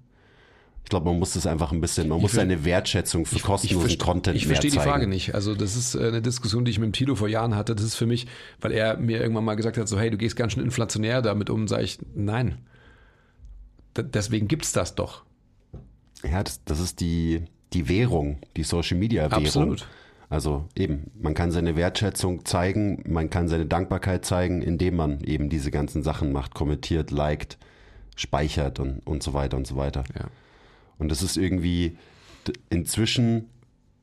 [0.83, 3.89] Ich glaube, man muss das einfach ein bisschen, man muss ver- seine Wertschätzung für kostenlosen
[3.89, 4.77] verste- Content ich verstehe die.
[4.77, 5.33] Frage nicht.
[5.33, 7.73] Also das ist äh, eine Diskussion, die ich mit dem Tilo vor Jahren hatte.
[7.73, 8.27] Das ist für mich,
[8.61, 11.49] weil er mir irgendwann mal gesagt hat, so hey, du gehst ganz schön inflationär damit
[11.49, 12.59] um, sage ich, nein.
[13.97, 15.24] D deswegen gibt's das doch.
[16.29, 17.43] Ja, das, das ist die,
[17.73, 19.45] die Währung, die Social Media Währung.
[19.45, 19.87] Absolut.
[20.29, 25.49] Also eben, man kann seine Wertschätzung zeigen, man kann seine Dankbarkeit zeigen, indem man eben
[25.49, 27.57] diese ganzen Sachen macht, kommentiert, liked,
[28.15, 30.03] speichert und, und so weiter und so weiter.
[30.17, 30.25] Ja.
[30.97, 31.97] Und das ist irgendwie
[32.69, 33.49] inzwischen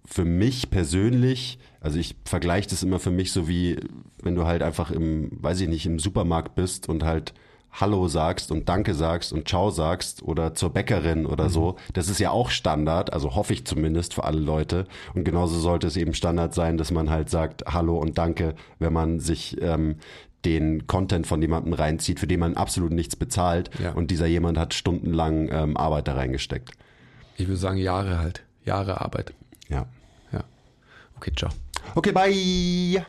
[0.04, 3.76] für mich persönlich, also ich vergleiche das immer für mich so wie,
[4.22, 7.34] wenn du halt einfach im, weiß ich nicht, im Supermarkt bist und halt
[7.72, 11.76] Hallo sagst und Danke sagst und Ciao sagst oder zur Bäckerin oder so.
[11.94, 14.86] Das ist ja auch Standard, also hoffe ich zumindest für alle Leute.
[15.14, 18.92] Und genauso sollte es eben Standard sein, dass man halt sagt Hallo und Danke, wenn
[18.92, 19.96] man sich ähm,
[20.44, 23.70] den Content von jemandem reinzieht, für den man absolut nichts bezahlt.
[23.82, 23.92] Ja.
[23.92, 26.72] Und dieser jemand hat stundenlang ähm, Arbeit da reingesteckt.
[27.36, 28.42] Ich würde sagen Jahre halt.
[28.64, 29.32] Jahre Arbeit.
[29.68, 29.86] Ja.
[30.32, 30.44] Ja.
[31.16, 31.50] Okay, ciao.
[31.94, 33.06] Okay, bye.